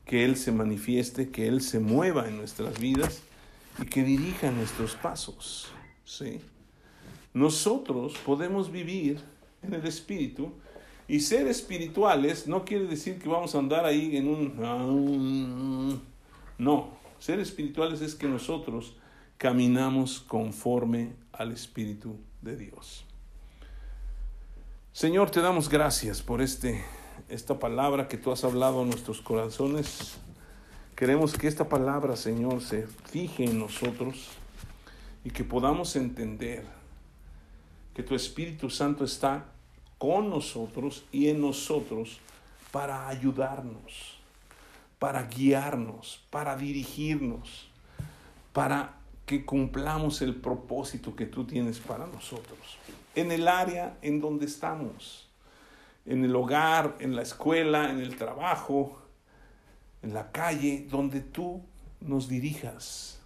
que 0.05 0.25
Él 0.25 0.37
se 0.37 0.53
manifieste, 0.53 1.31
que 1.31 1.47
Él 1.47 1.61
se 1.61 1.79
mueva 1.81 2.29
en 2.29 2.37
nuestras 2.37 2.79
vidas 2.79 3.23
y 3.81 3.87
que 3.87 4.03
dirija 4.03 4.51
nuestros 4.51 4.95
pasos. 4.97 5.69
¿sí? 6.05 6.41
Nosotros 7.35 8.15
podemos 8.25 8.73
vivir 8.73 9.21
en 9.63 9.75
el 9.75 9.87
Espíritu 9.87 10.53
y 11.07 11.21
ser 11.21 11.49
espirituales 11.49 12.47
no 12.47 12.65
quiere 12.65 12.87
decir 12.87 13.19
que 13.19 13.29
vamos 13.29 13.55
a 13.55 13.59
andar 13.59 13.85
ahí 13.85 14.17
en 14.17 14.29
un... 14.29 16.03
No, 16.57 16.91
ser 17.19 17.41
espirituales 17.41 18.01
es 18.01 18.15
que 18.15 18.29
nosotros 18.29 18.97
caminamos 19.37 20.21
conforme 20.21 21.15
al 21.33 21.53
Espíritu 21.53 22.17
de 22.43 22.57
Dios. 22.57 23.05
Señor, 25.01 25.31
te 25.31 25.41
damos 25.41 25.71
gracias 25.71 26.21
por 26.21 26.43
este 26.43 26.85
esta 27.31 27.59
palabra 27.59 28.07
que 28.07 28.19
tú 28.19 28.33
has 28.33 28.45
hablado 28.45 28.83
a 28.83 28.85
nuestros 28.85 29.23
corazones. 29.23 30.19
Queremos 30.95 31.39
que 31.39 31.49
esta 31.49 31.71
palabra, 31.71 32.17
Señor, 32.17 32.61
se 32.61 32.87
fije 32.87 33.45
en 33.45 33.59
nosotros 33.59 34.29
y 35.25 35.31
que 35.31 35.43
podamos 35.43 35.97
entender 35.97 36.67
que 37.95 38.03
tu 38.03 38.15
Espíritu 38.15 38.69
Santo 38.69 39.03
está 39.03 39.47
con 39.97 40.29
nosotros 40.29 41.07
y 41.13 41.29
en 41.31 41.41
nosotros 41.41 42.21
para 42.71 43.09
ayudarnos, 43.09 44.19
para 44.99 45.23
guiarnos, 45.23 46.21
para 46.29 46.59
dirigirnos, 46.59 47.71
para 48.53 48.99
que 49.25 49.47
cumplamos 49.47 50.21
el 50.21 50.35
propósito 50.35 51.17
que 51.17 51.25
tú 51.25 51.47
tienes 51.47 51.79
para 51.79 52.07
nosotros, 52.07 52.77
en 53.15 53.33
el 53.33 53.49
área 53.49 53.99
en 54.03 54.21
donde 54.21 54.47
estamos 54.47 55.31
en 56.07 56.25
el 56.25 56.35
hogar, 56.35 56.97
en 56.99 57.15
la 57.15 57.23
escuela, 57.23 57.91
en 57.91 58.01
el 58.01 58.17
trabajo, 58.17 58.99
en 60.03 60.15
la 60.15 60.31
calle, 60.33 60.87
donde 60.91 61.21
tú 61.21 61.63
nos 62.01 62.29
dirijas. 62.29 63.21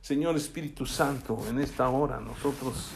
Señor 0.00 0.36
Espíritu 0.36 0.86
Santo, 0.86 1.38
en 1.48 1.58
esta 1.58 1.88
hora 1.88 2.20
nosotros 2.20 2.90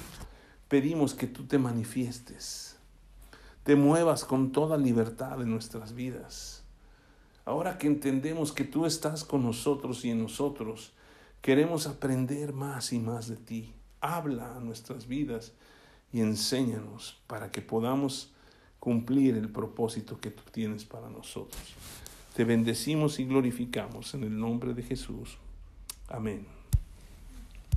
pedimos 0.69 1.15
que 1.15 1.27
tú 1.27 1.45
te 1.45 1.59
manifiestes, 1.59 2.79
te 3.65 3.75
muevas 3.75 4.25
con 4.25 4.53
toda 4.53 4.79
libertad 4.79 5.43
en 5.43 5.51
nuestras 5.51 5.93
vidas. 5.93 6.63
Ahora 7.45 7.79
que 7.79 7.89
entendemos 7.89 8.53
que 8.53 8.65
tú 8.65 8.87
estás 8.87 9.25
con 9.25 9.43
nosotros 9.43 10.05
y 10.05 10.11
en 10.11 10.23
nosotros, 10.23 10.93
queremos 11.43 11.87
aprender 11.87 12.53
más 12.53 12.93
y 12.93 13.01
más 13.01 13.27
de 13.27 13.37
ti. 13.37 13.75
Habla 14.01 14.57
a 14.57 14.61
nuestras 14.61 15.09
vidas 15.09 15.53
y 16.13 16.21
enséñanos 16.21 17.21
para 17.27 17.51
que 17.51 17.63
podamos 17.63 18.33
cumplir 18.79 19.37
el 19.37 19.51
propósito 19.51 20.21
que 20.21 20.31
tú 20.31 20.43
tienes 20.51 20.85
para 20.85 21.09
nosotros. 21.09 21.63
Te 22.35 22.45
bendecimos 22.45 23.19
y 23.21 23.25
glorificamos 23.25 24.15
en 24.15 24.25
el 24.25 24.39
nombre 24.39 24.75
de 24.75 24.83
Jesús. 24.83 25.37
Amén. 26.09 26.60